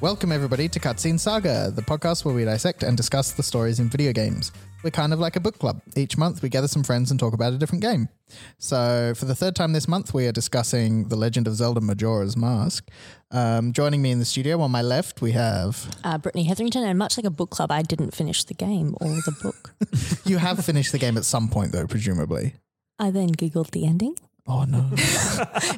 Welcome, 0.00 0.32
everybody, 0.32 0.66
to 0.70 0.80
Cutscene 0.80 1.20
Saga, 1.20 1.70
the 1.70 1.82
podcast 1.82 2.24
where 2.24 2.34
we 2.34 2.44
dissect 2.46 2.82
and 2.82 2.96
discuss 2.96 3.32
the 3.32 3.42
stories 3.42 3.80
in 3.80 3.90
video 3.90 4.12
games. 4.14 4.50
We're 4.82 4.90
kind 4.90 5.12
of 5.12 5.18
like 5.20 5.36
a 5.36 5.40
book 5.40 5.58
club. 5.58 5.82
Each 5.94 6.16
month, 6.16 6.40
we 6.40 6.48
gather 6.48 6.68
some 6.68 6.82
friends 6.82 7.10
and 7.10 7.20
talk 7.20 7.34
about 7.34 7.52
a 7.52 7.58
different 7.58 7.82
game. 7.82 8.08
So, 8.56 9.12
for 9.14 9.26
the 9.26 9.34
third 9.34 9.54
time 9.54 9.74
this 9.74 9.86
month, 9.86 10.14
we 10.14 10.26
are 10.26 10.32
discussing 10.32 11.08
The 11.08 11.16
Legend 11.16 11.46
of 11.46 11.54
Zelda 11.54 11.82
Majora's 11.82 12.34
Mask. 12.34 12.88
Um, 13.30 13.74
joining 13.74 14.00
me 14.00 14.10
in 14.10 14.18
the 14.18 14.24
studio 14.24 14.62
on 14.62 14.70
my 14.70 14.80
left, 14.80 15.20
we 15.20 15.32
have. 15.32 15.94
uh, 16.02 16.16
Brittany 16.16 16.44
Hetherington, 16.44 16.82
and 16.82 16.98
much 16.98 17.18
like 17.18 17.26
a 17.26 17.30
book 17.30 17.50
club, 17.50 17.70
I 17.70 17.82
didn't 17.82 18.14
finish 18.14 18.44
the 18.44 18.54
game 18.54 18.96
or 19.02 19.08
the 19.08 19.36
book. 19.42 19.74
You 20.24 20.38
have 20.38 20.64
finished 20.64 20.92
the 20.92 20.98
game 20.98 21.18
at 21.18 21.24
some 21.26 21.48
point, 21.48 21.72
though, 21.72 21.86
presumably. 21.86 22.54
I 22.98 23.10
then 23.10 23.30
googled 23.30 23.72
the 23.72 23.84
ending. 23.84 24.14
Oh, 24.52 24.64
no. 24.64 24.84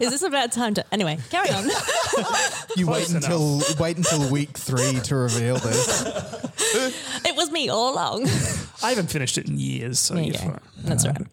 Is 0.01 0.11
this 0.11 0.23
a 0.23 0.31
bad 0.31 0.51
time 0.51 0.73
to? 0.75 0.84
Anyway, 0.92 1.19
carry 1.31 1.51
on. 1.51 1.69
You 2.77 2.87
wait 2.87 3.11
until 3.11 3.61
wait 3.78 3.98
until 3.98 4.31
week 4.31 4.56
three 4.56 4.98
to 5.01 5.15
reveal 5.15 5.56
this. 5.59 6.03
it 7.27 7.37
was 7.37 7.50
me 7.50 7.69
all 7.69 7.93
along. 7.93 8.27
I 8.83 8.89
haven't 8.91 9.11
finished 9.11 9.37
it 9.37 9.47
in 9.47 9.59
years, 9.59 9.98
so 9.98 10.15
There 10.15 10.23
you 10.25 10.33
you're 10.33 10.41
go. 10.41 10.48
fine. 10.53 10.61
That's 10.84 11.06
right. 11.06 11.27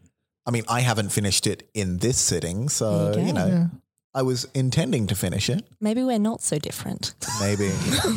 I 0.45 0.51
mean, 0.51 0.63
I 0.67 0.81
haven't 0.81 1.09
finished 1.13 1.47
it 1.47 1.69
in 1.73 1.97
this 1.99 2.17
sitting, 2.17 2.67
so 2.67 3.11
There 3.11 3.21
you 3.21 3.27
you, 3.27 3.33
go. 3.33 3.47
know, 3.47 3.69
I 4.13 4.23
was 4.23 4.45
intending 4.53 5.07
to 5.07 5.15
finish 5.15 5.49
it. 5.49 5.63
Maybe 5.79 6.03
we're 6.03 6.19
not 6.19 6.41
so 6.41 6.59
different. 6.59 7.13
Maybe. 7.39 7.71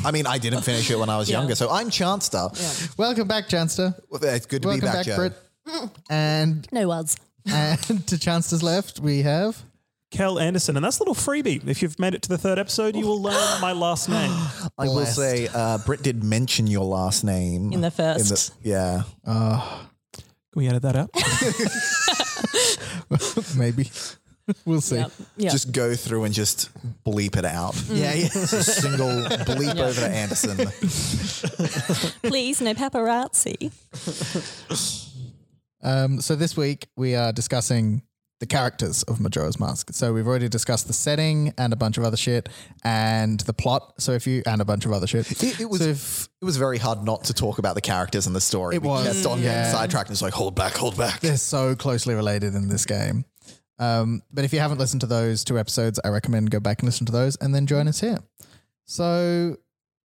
I 0.04 0.10
mean, 0.10 0.26
I 0.26 0.38
didn't 0.38 0.62
finish 0.62 0.90
it 0.90 0.98
when 0.98 1.08
I 1.10 1.18
was 1.18 1.30
Yeah. 1.30 1.38
younger, 1.38 1.54
so 1.54 1.70
I'm 1.70 1.90
Chanster. 1.90 2.50
Welcome 2.98 3.28
back, 3.28 3.48
Chanster. 3.48 3.94
Well, 4.10 4.20
It's 4.24 4.46
good 4.46 4.62
to 4.62 4.68
Welcome 4.68 4.80
be 4.80 4.86
back, 4.86 4.94
back, 4.96 5.06
Joe. 5.06 5.16
Britt. 5.16 5.32
Mm. 5.68 5.90
And 6.10 6.68
No 6.72 6.88
was. 6.88 7.14
And 7.46 8.06
to 8.08 8.18
Chanster's 8.18 8.62
left, 8.62 9.00
we 9.00 9.22
have. 9.22 9.62
Kel 10.10 10.38
Anderson, 10.38 10.76
and 10.76 10.84
that's 10.84 10.98
a 10.98 11.02
little 11.02 11.14
freebie. 11.14 11.66
If 11.66 11.80
you've 11.80 11.98
made 11.98 12.12
it 12.14 12.20
to 12.22 12.28
the 12.28 12.36
third 12.36 12.58
episode, 12.58 12.94
you 12.94 13.06
will 13.06 13.22
learn 13.22 13.60
my 13.62 13.72
last 13.72 14.10
name. 14.10 14.30
I 14.78 14.84
will 14.84 14.92
Blessed. 14.94 15.16
say, 15.16 15.48
uh, 15.54 15.78
Britt 15.78 16.02
did 16.02 16.22
mention 16.22 16.66
your 16.66 16.84
last 16.84 17.24
name 17.24 17.72
In 17.72 17.80
the 17.80 17.90
first. 17.90 18.52
yeah. 18.62 19.04
Uh, 19.26 19.78
Can 20.12 20.24
we 20.54 20.68
edit 20.68 20.82
that 20.82 20.96
out? 20.96 21.08
maybe. 23.56 23.90
we'll 24.66 24.82
see. 24.82 24.96
Yep. 24.96 25.12
Yeah. 25.38 25.50
Just 25.50 25.72
go 25.72 25.94
through 25.94 26.24
and 26.24 26.34
just 26.34 26.68
bleep 27.04 27.36
it 27.38 27.46
out. 27.46 27.74
Yeah, 27.88 28.12
yeah. 28.12 28.28
Just 28.28 28.52
a 28.52 28.62
single 28.64 29.08
bleep 29.08 29.78
over 29.78 29.98
to 30.00 30.06
Anderson. 30.08 30.56
Please, 32.22 32.60
no 32.60 32.74
paparazzi. 32.74 33.72
Um, 35.82 36.20
so 36.20 36.36
this 36.36 36.56
week 36.56 36.88
we 36.96 37.14
are 37.14 37.32
discussing 37.32 38.02
the 38.42 38.46
characters 38.46 39.04
of 39.04 39.20
Majora's 39.20 39.60
Mask. 39.60 39.90
So 39.92 40.12
we've 40.12 40.26
already 40.26 40.48
discussed 40.48 40.88
the 40.88 40.92
setting 40.92 41.54
and 41.58 41.72
a 41.72 41.76
bunch 41.76 41.96
of 41.96 42.02
other 42.02 42.16
shit 42.16 42.48
and 42.82 43.38
the 43.38 43.52
plot. 43.52 43.94
So 43.98 44.12
if 44.12 44.26
you 44.26 44.42
and 44.46 44.60
a 44.60 44.64
bunch 44.64 44.84
of 44.84 44.92
other 44.92 45.06
shit. 45.06 45.30
It, 45.30 45.60
it 45.60 45.70
was 45.70 45.80
So 45.80 45.88
if 45.88 46.28
it 46.40 46.44
was 46.44 46.56
very 46.56 46.78
hard 46.78 47.04
not 47.04 47.22
to 47.24 47.34
talk 47.34 47.58
about 47.58 47.76
the 47.76 47.80
characters 47.80 48.26
and 48.26 48.34
the 48.34 48.40
story. 48.40 48.74
It 48.74 48.82
we 48.82 48.88
was, 48.88 49.06
kept 49.06 49.26
on 49.26 49.38
yeah. 49.38 49.62
getting 49.62 49.72
sidetracked 49.72 50.08
and 50.08 50.14
it's 50.14 50.22
like, 50.22 50.32
hold 50.32 50.56
back, 50.56 50.72
hold 50.72 50.98
back. 50.98 51.20
they're 51.20 51.36
so 51.36 51.76
closely 51.76 52.14
related 52.14 52.56
in 52.56 52.68
this 52.68 52.84
game. 52.84 53.24
Um, 53.78 54.22
but 54.32 54.44
if 54.44 54.52
you 54.52 54.58
haven't 54.58 54.78
listened 54.78 55.02
to 55.02 55.06
those 55.06 55.44
two 55.44 55.56
episodes, 55.56 56.00
I 56.04 56.08
recommend 56.08 56.50
go 56.50 56.58
back 56.58 56.80
and 56.80 56.88
listen 56.88 57.06
to 57.06 57.12
those 57.12 57.36
and 57.36 57.54
then 57.54 57.66
join 57.66 57.86
us 57.86 58.00
here. 58.00 58.18
So 58.86 59.56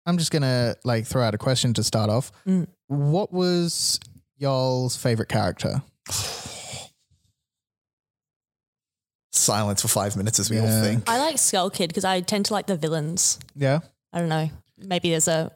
I'm 0.06 0.19
just 0.19 0.33
gonna 0.33 0.75
like 0.85 1.06
throw 1.06 1.23
out 1.23 1.35
a 1.35 1.39
question 1.39 1.73
to 1.75 1.85
start 1.85 2.11
off. 2.11 2.33
Mm. 2.49 2.67
What 2.89 3.33
was 3.33 4.01
y'all's 4.39 4.97
favorite 4.97 5.28
character? 5.28 5.83
Silence 9.33 9.83
for 9.83 9.89
five 9.89 10.17
minutes 10.17 10.39
as 10.39 10.49
we 10.49 10.59
all 10.59 10.67
Yeah. 10.67 10.83
think. 10.83 11.09
I 11.09 11.19
like 11.19 11.39
Skull 11.39 11.69
Kid 11.71 11.89
because 11.89 12.05
I 12.05 12.21
tend 12.21 12.47
to 12.47 12.53
like 12.53 12.67
the 12.67 12.77
villains. 12.77 13.39
Yeah. 13.56 13.81
I 14.12 14.21
don't 14.21 14.28
know. 14.28 14.49
Maybe 14.78 15.11
there's 15.11 15.27
a 15.28 15.50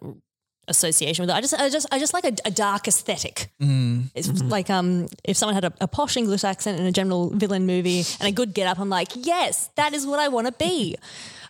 association 0.67 1.23
with 1.23 1.31
it. 1.31 1.35
I 1.35 1.41
just, 1.41 1.55
I 1.55 1.69
just, 1.71 1.87
I 1.93 1.99
just 1.99 2.13
like 2.13 2.25
a, 2.25 2.33
a 2.45 2.51
dark 2.51 2.89
aesthetic. 2.89 3.51
Mm. 3.63 4.11
It's 4.15 4.43
like 4.43 4.69
um, 4.69 5.07
if 5.25 5.37
someone 5.37 5.55
had 5.55 5.65
a, 5.65 5.73
a 5.81 5.89
posh 5.89 6.17
English 6.17 6.43
accent 6.45 6.79
in 6.81 6.87
a 6.87 6.93
general 6.93 7.31
villain 7.31 7.67
movie 7.67 8.03
and 8.21 8.29
a 8.29 8.33
good 8.33 8.53
get 8.53 8.67
up, 8.67 8.79
I'm 8.81 8.91
like, 8.91 9.09
yes, 9.15 9.71
that 9.77 9.95
is 9.95 10.07
what 10.07 10.19
I 10.19 10.29
want 10.29 10.47
to 10.49 10.53
be. 10.53 10.97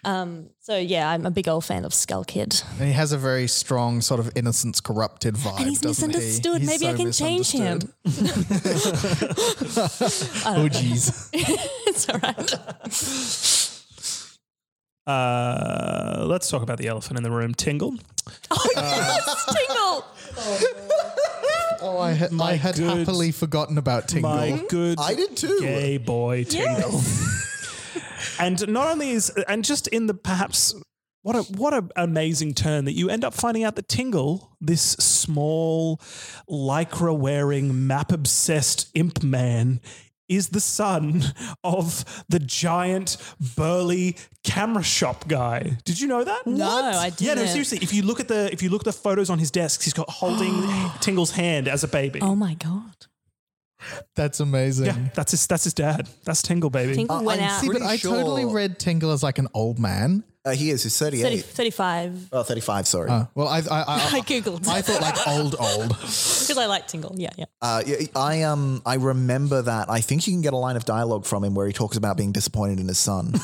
Um, 0.04 0.50
so 0.60 0.76
yeah, 0.76 1.10
I'm 1.10 1.26
a 1.26 1.30
big 1.30 1.48
old 1.48 1.64
fan 1.64 1.84
of 1.84 1.92
Skull 1.92 2.24
Kid. 2.24 2.62
And 2.78 2.86
he 2.88 2.92
has 2.92 3.10
a 3.12 3.18
very 3.18 3.48
strong 3.48 4.00
sort 4.00 4.20
of 4.20 4.30
innocence 4.36 4.80
corrupted 4.80 5.34
vibe. 5.34 5.58
And 5.60 5.68
he's 5.70 5.80
doesn't 5.80 6.10
he? 6.10 6.16
misunderstood. 6.16 6.60
He's 6.62 6.68
Maybe 6.68 6.88
I 6.88 6.94
can 6.94 7.10
change 7.12 7.50
him. 7.50 7.80
oh 8.04 8.10
jeez. 10.70 11.28
it's 11.86 12.08
all 12.08 12.18
right. 12.20 12.54
Uh, 15.06 16.24
let's 16.26 16.50
talk 16.50 16.62
about 16.62 16.78
the 16.78 16.86
elephant 16.86 17.16
in 17.16 17.22
the 17.22 17.30
room, 17.30 17.54
Tingle. 17.54 17.94
Oh 18.50 18.70
yes, 18.76 19.44
Tingle. 19.46 20.04
Oh, 21.80 21.98
I, 21.98 22.12
had 22.12 22.32
I 22.40 22.56
had 22.56 22.74
good- 22.76 22.98
happily 22.98 23.30
forgotten 23.32 23.78
about 23.78 24.08
Tingle. 24.08 24.30
My 24.30 24.62
good 24.68 24.98
I 25.00 25.14
did 25.14 25.36
too. 25.36 25.60
gay 25.60 25.96
boy 25.96 26.44
Tingle. 26.44 27.00
And 28.38 28.66
not 28.68 28.88
only 28.88 29.10
is 29.10 29.30
and 29.48 29.64
just 29.64 29.88
in 29.88 30.06
the 30.06 30.14
perhaps 30.14 30.74
what 31.22 31.36
a 31.36 31.42
what 31.52 31.74
an 31.74 31.90
amazing 31.96 32.54
turn 32.54 32.84
that 32.84 32.92
you 32.92 33.10
end 33.10 33.24
up 33.24 33.34
finding 33.34 33.64
out 33.64 33.76
that 33.76 33.88
Tingle, 33.88 34.56
this 34.60 34.82
small 34.82 36.00
lycra 36.48 37.16
wearing 37.16 37.86
map 37.86 38.12
obsessed 38.12 38.88
imp 38.94 39.22
man, 39.22 39.80
is 40.28 40.50
the 40.50 40.60
son 40.60 41.24
of 41.64 42.04
the 42.28 42.38
giant 42.38 43.16
burly 43.56 44.16
camera 44.44 44.82
shop 44.82 45.26
guy. 45.26 45.78
Did 45.84 46.00
you 46.00 46.06
know 46.06 46.22
that? 46.22 46.46
No, 46.46 46.68
I 46.68 47.10
didn't. 47.10 47.20
Yeah, 47.20 47.34
no, 47.34 47.46
seriously. 47.46 47.78
If 47.82 47.92
you 47.92 48.02
look 48.02 48.20
at 48.20 48.28
the 48.28 48.50
if 48.52 48.62
you 48.62 48.70
look 48.70 48.82
at 48.82 48.86
the 48.86 48.92
photos 48.92 49.30
on 49.30 49.38
his 49.38 49.50
desk, 49.50 49.82
he's 49.82 49.92
got 49.92 50.08
holding 50.08 50.62
Tingle's 51.00 51.32
hand 51.32 51.68
as 51.68 51.82
a 51.82 51.88
baby. 51.88 52.20
Oh 52.22 52.36
my 52.36 52.54
god. 52.54 53.07
That's 54.14 54.40
amazing. 54.40 54.86
Yeah, 54.86 55.08
that's 55.14 55.32
his 55.32 55.46
that's 55.46 55.64
his 55.64 55.74
dad. 55.74 56.08
That's 56.24 56.42
Tingle, 56.42 56.70
baby. 56.70 56.94
Tingle 56.94 57.22
went 57.24 57.40
I'm 57.40 57.48
out. 57.48 57.60
See, 57.60 57.66
but 57.68 57.78
Pretty 57.78 57.86
I 57.86 57.96
totally 57.96 58.44
read 58.44 58.78
Tingle 58.78 59.10
as 59.12 59.22
like 59.22 59.38
an 59.38 59.48
old 59.54 59.78
man. 59.78 60.24
Uh, 60.44 60.52
he 60.52 60.70
is. 60.70 60.82
He's 60.82 60.98
38. 60.98 61.22
30, 61.22 61.38
35. 61.38 62.28
Oh, 62.32 62.42
35, 62.42 62.86
sorry. 62.86 63.10
Uh, 63.10 63.26
well, 63.34 63.48
I 63.48 63.58
I, 63.58 63.62
I, 63.70 63.84
I 64.14 64.20
googled 64.20 64.66
I 64.66 64.80
thought 64.80 65.02
like 65.02 65.28
old 65.28 65.56
old. 65.58 65.88
because 66.00 66.56
I 66.56 66.66
like 66.66 66.86
Tingle. 66.88 67.14
Yeah, 67.16 67.30
yeah. 67.36 67.44
Uh, 67.60 67.82
yeah, 67.86 67.96
I 68.16 68.42
um 68.42 68.80
I 68.86 68.94
remember 68.94 69.62
that. 69.62 69.90
I 69.90 70.00
think 70.00 70.26
you 70.26 70.32
can 70.32 70.40
get 70.40 70.52
a 70.54 70.56
line 70.56 70.76
of 70.76 70.84
dialogue 70.84 71.26
from 71.26 71.44
him 71.44 71.54
where 71.54 71.66
he 71.66 71.72
talks 71.72 71.96
about 71.96 72.16
being 72.16 72.32
disappointed 72.32 72.80
in 72.80 72.88
his 72.88 72.98
son. 72.98 73.34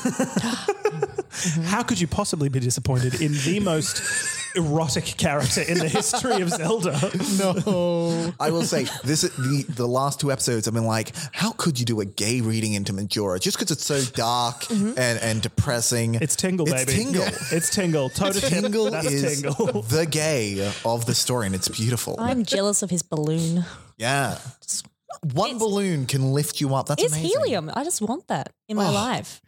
How 1.65 1.83
could 1.83 1.99
you 1.99 2.07
possibly 2.07 2.49
be 2.49 2.59
disappointed 2.59 3.21
in 3.21 3.33
the 3.33 3.59
most 3.59 4.01
erotic 4.55 5.05
character 5.05 5.61
in 5.61 5.77
the 5.77 5.87
history 5.87 6.41
of 6.41 6.49
Zelda? 6.49 6.91
no. 7.39 8.33
I 8.39 8.51
will 8.51 8.63
say 8.63 8.85
this: 9.03 9.21
the 9.21 9.65
the 9.69 9.87
last 9.87 10.19
two 10.19 10.31
episodes, 10.31 10.67
I've 10.67 10.73
been 10.73 10.85
like, 10.85 11.11
how 11.33 11.51
could 11.51 11.79
you 11.79 11.85
do 11.85 12.01
a 12.01 12.05
gay 12.05 12.41
reading 12.41 12.73
into 12.73 12.93
Majora 12.93 13.39
just 13.39 13.57
because 13.57 13.71
it's 13.71 13.85
so 13.85 14.01
dark 14.15 14.61
mm-hmm. 14.63 14.97
and 14.97 15.19
and 15.19 15.41
depressing? 15.41 16.15
It's 16.15 16.35
Tingle, 16.35 16.65
baby. 16.65 16.77
It's 16.77 16.85
baby. 16.85 17.03
Tingle. 17.03 17.27
It's 17.51 17.69
Tingle. 17.69 18.09
Toe 18.09 18.31
to 18.31 18.41
tip. 18.41 18.49
Tingle 18.49 18.91
That's 18.91 19.07
is 19.07 19.41
Tingle. 19.41 19.81
the 19.83 20.05
gay 20.05 20.71
of 20.83 21.05
the 21.05 21.15
story, 21.15 21.45
and 21.47 21.55
it's 21.55 21.67
beautiful. 21.67 22.15
I'm 22.19 22.43
jealous 22.43 22.81
of 22.81 22.89
his 22.89 23.03
balloon. 23.03 23.65
yeah, 23.97 24.37
one 25.33 25.57
balloon 25.57 26.05
can 26.05 26.33
lift 26.33 26.61
you 26.61 26.75
up. 26.75 26.87
That's 26.87 27.01
It's 27.01 27.13
amazing. 27.13 27.29
helium. 27.29 27.71
I 27.73 27.83
just 27.83 28.01
want 28.01 28.27
that 28.27 28.51
in 28.67 28.77
my 28.77 28.87
oh. 28.87 28.91
life. 28.91 29.41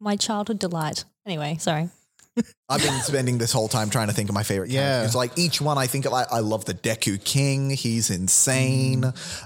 My 0.00 0.16
childhood 0.16 0.58
delight. 0.58 1.04
Anyway, 1.26 1.56
sorry. 1.60 1.88
I've 2.68 2.82
been 2.82 3.00
spending 3.02 3.38
this 3.38 3.52
whole 3.52 3.68
time 3.68 3.90
trying 3.90 4.08
to 4.08 4.14
think 4.14 4.28
of 4.30 4.34
my 4.34 4.42
favorite 4.42 4.70
Yeah. 4.70 4.80
characters. 4.98 5.14
Like 5.14 5.38
each 5.38 5.60
one, 5.60 5.76
I 5.78 5.86
think 5.86 6.06
I, 6.06 6.24
I 6.30 6.38
love 6.40 6.64
the 6.64 6.74
Deku 6.74 7.22
King. 7.22 7.70
He's 7.70 8.10
insane. 8.10 9.04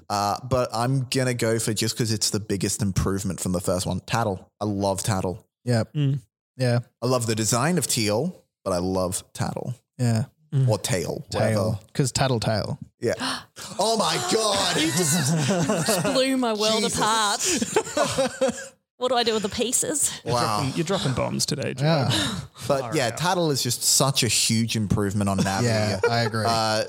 Uh, 0.09 0.37
but 0.49 0.69
I'm 0.73 1.07
gonna 1.11 1.35
go 1.35 1.59
for 1.59 1.75
just 1.75 1.95
because 1.97 2.13
it's 2.13 2.31
the 2.31 2.41
biggest 2.41 2.83
improvement 2.83 3.41
from 3.41 3.53
the 3.53 3.61
first 3.61 3.87
one. 3.87 4.01
Tatl. 4.01 4.45
I 4.61 4.65
love 4.67 5.03
Tatl. 5.03 5.43
Yeah. 5.65 5.85
Mm. 5.95 6.21
Yeah. 6.57 6.81
I 7.03 7.07
love 7.07 7.27
the 7.27 7.35
design 7.35 7.77
of 7.79 7.87
Teal, 7.87 8.45
but 8.65 8.73
I 8.73 8.79
love 8.79 9.25
Tatl. 9.33 9.75
Yeah. 9.99 10.25
or 10.69 10.79
tail, 10.79 11.25
Mm. 11.27 11.31
Tail. 11.31 11.41
whatever. 11.65 11.79
Because 11.89 12.13
Tattletale. 12.13 12.79
Yeah. 13.01 13.15
Oh 13.79 13.97
my 13.97 14.15
god! 14.33 14.77
You 14.81 14.89
just 14.93 16.03
blew 16.15 16.37
my 16.37 16.53
world 16.53 16.83
Jesus. 16.85 16.99
apart. 16.99 18.55
what 18.99 19.11
do 19.11 19.15
I 19.15 19.25
do 19.25 19.35
with 19.35 19.43
the 19.43 19.49
pieces? 19.51 20.21
wow. 20.25 20.71
You're 20.75 20.85
dropping 20.85 21.13
bombs 21.13 21.45
today, 21.45 21.75
Joe. 21.75 21.85
Yeah. 21.85 22.11
But 22.67 22.97
yeah, 22.97 23.13
Tatl 23.13 23.53
is 23.53 23.63
just 23.63 23.85
such 23.85 24.25
a 24.25 24.29
huge 24.29 24.75
improvement 24.75 25.31
on 25.31 25.39
Navi. 25.39 25.63
Yeah, 25.63 26.01
I 26.11 26.23
agree. 26.23 26.45
Uh, 26.45 26.83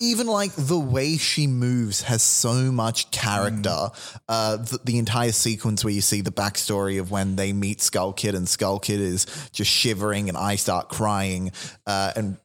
even 0.00 0.26
like 0.26 0.50
the 0.56 0.78
way 0.78 1.18
she 1.18 1.46
moves 1.46 2.00
has 2.02 2.22
so 2.22 2.72
much 2.72 3.10
character. 3.10 3.68
Mm. 3.68 4.16
Uh, 4.30 4.56
the, 4.56 4.78
the 4.82 4.98
entire 4.98 5.32
sequence 5.32 5.84
where 5.84 5.92
you 5.92 6.00
see 6.00 6.22
the 6.22 6.30
backstory 6.30 6.98
of 6.98 7.10
when 7.10 7.36
they 7.36 7.52
meet 7.52 7.82
Skull 7.82 8.14
Kid 8.14 8.34
and 8.34 8.48
Skull 8.48 8.78
Kid 8.78 8.98
is 8.98 9.26
just 9.52 9.70
shivering 9.70 10.30
and 10.30 10.38
I 10.38 10.56
start 10.56 10.88
crying, 10.88 11.52
uh, 11.86 12.12
and 12.16 12.38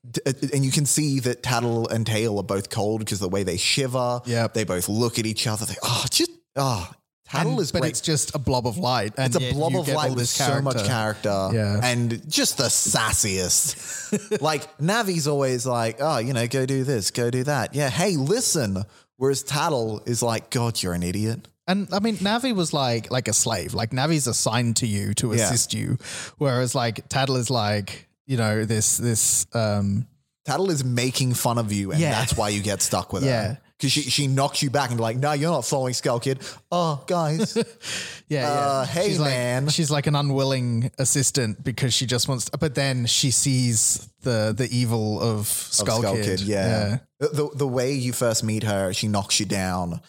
and 0.51 0.65
you 0.65 0.71
can 0.71 0.85
see 0.85 1.21
that 1.21 1.41
Tatl 1.41 1.89
and 1.89 2.05
Tael 2.05 2.37
are 2.39 2.43
both 2.43 2.69
cold 2.69 2.99
because 2.99 3.19
the 3.19 3.29
way 3.29 3.43
they 3.43 3.55
shiver. 3.55 4.19
Yep. 4.25 4.53
they 4.53 4.65
both 4.65 4.89
look 4.89 5.17
at 5.17 5.25
each 5.25 5.47
other. 5.47 5.65
They 5.65 5.75
oh 5.81 6.05
just 6.09 6.31
oh 6.57 6.91
Tatl 7.29 7.51
And- 7.51 7.59
is 7.59 7.71
but 7.71 7.81
great. 7.81 7.89
it's 7.89 8.01
just 8.01 8.35
a 8.35 8.37
blob 8.39 8.67
of 8.67 8.77
light. 8.77 9.13
And 9.17 9.35
It's 9.35 9.43
a 9.43 9.53
blob 9.53 9.75
of 9.75 9.87
light 9.87 10.09
with 10.11 10.19
this 10.19 10.29
so 10.29 10.61
much 10.61 10.83
character. 10.85 11.49
Yeah. 11.53 11.79
And 11.83 12.21
just 12.29 12.57
the 12.57 12.69
sassiest. 12.69 14.41
like, 14.41 14.77
Navi's 14.77 15.27
always 15.27 15.65
like, 15.65 15.97
oh, 15.99 16.17
you 16.19 16.33
know, 16.33 16.47
go 16.47 16.65
do 16.65 16.83
this, 16.83 17.11
go 17.11 17.29
do 17.29 17.43
that. 17.45 17.73
Yeah, 17.75 17.89
hey, 17.89 18.15
listen. 18.15 18.83
Whereas 19.17 19.43
Tatl 19.43 20.07
is 20.07 20.21
like, 20.21 20.49
God, 20.49 20.81
you're 20.83 20.93
an 20.93 21.03
idiot. 21.03 21.47
And 21.67 21.87
I 21.91 21.99
mean, 21.99 22.17
Navi 22.17 22.53
was 22.53 22.73
like 22.73 23.09
like 23.11 23.27
a 23.27 23.33
slave. 23.33 23.73
Like 23.73 23.89
Navi's 23.89 24.27
assigned 24.27 24.75
to 24.77 24.87
you 24.87 25.15
to 25.15 25.33
Yeah. 25.33 25.45
assist 25.45 25.73
you, 25.73 25.97
whereas 26.37 26.75
like 26.75 27.09
Tatl 27.09 27.37
is 27.37 27.49
like 27.49 28.07
you 28.27 28.37
know 28.37 28.65
this 28.65 28.97
this 28.97 29.47
um 29.55 30.05
Tatl 30.47 30.69
is 30.69 30.83
making 30.85 31.33
fun 31.33 31.57
of 31.57 31.71
you, 31.73 31.91
and 31.91 31.99
Yeah. 31.99 32.11
that's 32.11 32.37
why 32.37 32.49
you 32.49 32.61
get 32.61 32.83
stuck 32.83 33.11
with 33.11 33.23
Yeah. 33.31 33.47
her. 33.47 33.59
Because 33.77 33.91
she, 33.91 34.01
she 34.03 34.27
knocks 34.27 34.63
you 34.63 34.69
back 34.69 34.89
and 34.89 34.97
be 34.97 35.01
like, 35.01 35.17
no, 35.17 35.33
you're 35.33 35.51
not 35.51 35.65
following 35.65 35.93
Skull 35.93 36.19
Kid. 36.21 36.39
Oh, 36.71 37.03
guys. 37.07 37.57
yeah, 38.29 38.47
Uh, 38.49 38.81
yeah. 38.81 38.85
hey, 38.85 39.07
she's 39.09 39.19
man. 39.19 39.65
Like, 39.65 39.73
she's 39.75 39.91
like 39.91 40.07
an 40.07 40.15
unwilling 40.15 40.91
assistant 40.97 41.61
because 41.61 41.93
she 41.93 42.05
just 42.05 42.29
wants. 42.29 42.45
To, 42.49 42.57
but 42.57 42.73
then 42.75 43.05
she 43.05 43.31
sees 43.31 44.07
the 44.21 44.53
the 44.57 44.69
evil 44.71 45.19
of 45.21 45.39
of 45.39 45.47
Skull, 45.47 46.01
Kid. 46.15 46.39
yeah. 46.39 46.99
The, 47.19 47.27
the 47.27 47.49
the 47.55 47.67
way 47.67 47.91
you 47.93 48.13
first 48.13 48.43
meet 48.45 48.63
her, 48.63 48.93
she 48.93 49.07
knocks 49.09 49.39
you 49.41 49.45
down, 49.45 49.99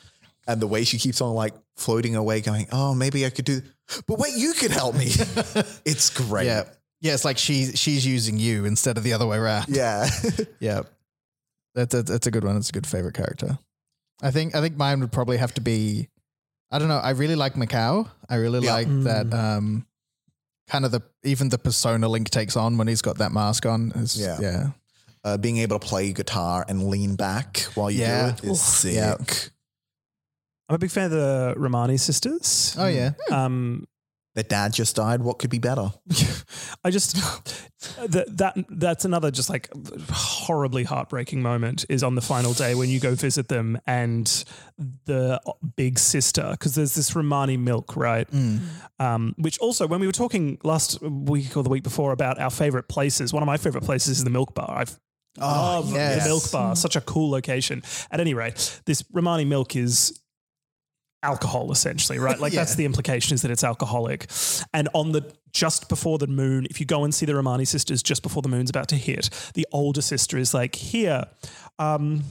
and 0.46 0.62
the 0.62 0.66
way 0.68 0.84
she 0.84 0.98
keeps 0.98 1.20
on 1.20 1.34
like 1.34 1.54
floating 1.76 2.14
away, 2.14 2.42
going, 2.42 2.66
"Oh, 2.70 2.94
maybe 2.94 3.26
I 3.26 3.30
could 3.30 3.44
do." 3.46 3.62
But 4.06 4.18
wait, 4.20 4.34
you 4.36 4.52
could 4.52 4.70
help 4.70 4.94
me. 4.94 5.06
it's 5.84 6.10
great. 6.10 6.46
yeah, 6.46 6.64
yeah. 7.00 7.14
It's 7.14 7.24
like 7.24 7.38
she 7.38 7.72
she's 7.72 8.06
using 8.06 8.38
you 8.38 8.64
instead 8.64 8.96
of 8.96 9.02
the 9.02 9.12
other 9.12 9.26
way 9.26 9.38
around. 9.38 9.66
yeah. 9.68 10.08
Yeah, 10.60 10.82
that's 11.76 11.94
a, 11.94 12.02
that's 12.02 12.26
a 12.26 12.30
good 12.32 12.42
one. 12.42 12.56
It's 12.56 12.70
a 12.70 12.72
good 12.72 12.86
favorite 12.86 13.14
character. 13.14 13.58
I 14.22 14.32
think 14.32 14.54
I 14.56 14.60
think 14.60 14.76
mine 14.76 14.98
would 15.00 15.12
probably 15.12 15.36
have 15.36 15.54
to 15.54 15.60
be. 15.60 16.08
I 16.72 16.80
don't 16.80 16.88
know. 16.88 16.98
I 16.98 17.10
really 17.10 17.36
like 17.36 17.54
Mikau. 17.54 18.08
I 18.28 18.36
really 18.36 18.60
Yeah. 18.64 18.72
like 18.72 18.88
that. 19.04 19.32
Um, 19.32 19.86
kind 20.68 20.84
of 20.84 20.90
the 20.90 21.02
even 21.22 21.50
the 21.50 21.58
persona 21.58 22.08
Link 22.08 22.30
takes 22.30 22.56
on 22.56 22.76
when 22.78 22.88
he's 22.88 23.02
got 23.02 23.18
that 23.18 23.30
mask 23.30 23.66
on. 23.66 23.92
Is, 23.94 24.18
Yeah. 24.18 24.38
yeah, 24.40 24.66
uh, 25.22 25.36
being 25.36 25.58
able 25.58 25.78
to 25.78 25.86
play 25.86 26.12
guitar 26.12 26.64
and 26.68 26.88
lean 26.88 27.14
back 27.14 27.58
while 27.76 27.90
you 27.90 28.00
Yeah. 28.00 28.32
do 28.32 28.48
it 28.48 28.50
is 28.52 28.60
sick. 28.60 28.94
Yeah. 28.94 29.16
I'm 30.68 30.74
a 30.74 30.78
big 30.78 30.90
fan 30.90 31.04
of 31.04 31.10
the 31.12 31.54
Romani 31.56 31.96
sisters. 31.98 32.74
Oh 32.76 32.88
yeah. 32.88 33.12
Um, 33.30 33.86
Their 34.36 34.44
dad 34.44 34.74
just 34.74 34.94
died. 34.94 35.22
What 35.22 35.38
could 35.38 35.48
be 35.48 35.58
better? 35.58 35.90
I 36.84 36.90
just 36.90 37.16
that 37.96 38.26
that 38.36 38.54
that's 38.68 39.06
another 39.06 39.30
just 39.30 39.48
like 39.48 39.70
horribly 40.10 40.84
heartbreaking 40.84 41.40
moment 41.40 41.86
is 41.88 42.02
on 42.02 42.16
the 42.16 42.20
final 42.20 42.52
day 42.52 42.74
when 42.74 42.90
you 42.90 43.00
go 43.00 43.14
visit 43.14 43.48
them 43.48 43.80
and 43.86 44.44
the 45.06 45.40
big 45.76 45.98
sister 45.98 46.48
because 46.50 46.74
there's 46.74 46.94
this 46.94 47.16
Romani 47.16 47.56
milk 47.56 47.96
right, 47.96 48.28
um, 49.00 49.34
which 49.38 49.58
also 49.58 49.86
when 49.86 50.00
we 50.00 50.06
were 50.06 50.12
talking 50.12 50.58
last 50.62 51.00
week 51.00 51.56
or 51.56 51.62
the 51.62 51.70
week 51.70 51.82
before 51.82 52.12
about 52.12 52.38
our 52.38 52.50
favorite 52.50 52.88
places, 52.88 53.32
one 53.32 53.42
of 53.42 53.46
my 53.46 53.56
favorite 53.56 53.84
places 53.84 54.18
is 54.18 54.24
the 54.24 54.30
Milk 54.30 54.54
Bar. 54.54 54.70
I've 54.70 55.00
Oh, 55.38 55.82
yes. 55.92 56.22
the 56.22 56.28
Milk 56.28 56.50
Bar, 56.50 56.76
such 56.76 56.96
a 56.96 57.00
cool 57.00 57.30
location. 57.30 57.82
At 58.10 58.20
any 58.20 58.32
rate, 58.34 58.80
this 58.86 59.02
Romani 59.12 59.44
milk 59.44 59.76
is 59.76 60.20
alcohol 61.22 61.72
essentially, 61.72 62.18
right? 62.18 62.38
Like 62.38 62.52
that's 62.52 62.74
the 62.74 62.84
implication 62.84 63.34
is 63.34 63.42
that 63.42 63.50
it's 63.50 63.64
alcoholic. 63.64 64.26
And 64.72 64.88
on 64.94 65.12
the 65.12 65.32
just 65.52 65.88
before 65.88 66.18
the 66.18 66.26
moon, 66.26 66.66
if 66.70 66.80
you 66.80 66.86
go 66.86 67.04
and 67.04 67.14
see 67.14 67.26
the 67.26 67.34
Romani 67.34 67.64
sisters 67.64 68.02
just 68.02 68.22
before 68.22 68.42
the 68.42 68.48
moon's 68.48 68.70
about 68.70 68.88
to 68.88 68.96
hit, 68.96 69.30
the 69.54 69.66
older 69.72 70.02
sister 70.02 70.38
is 70.38 70.52
like, 70.54 70.74
"Here, 70.74 71.24
um, 71.78 72.24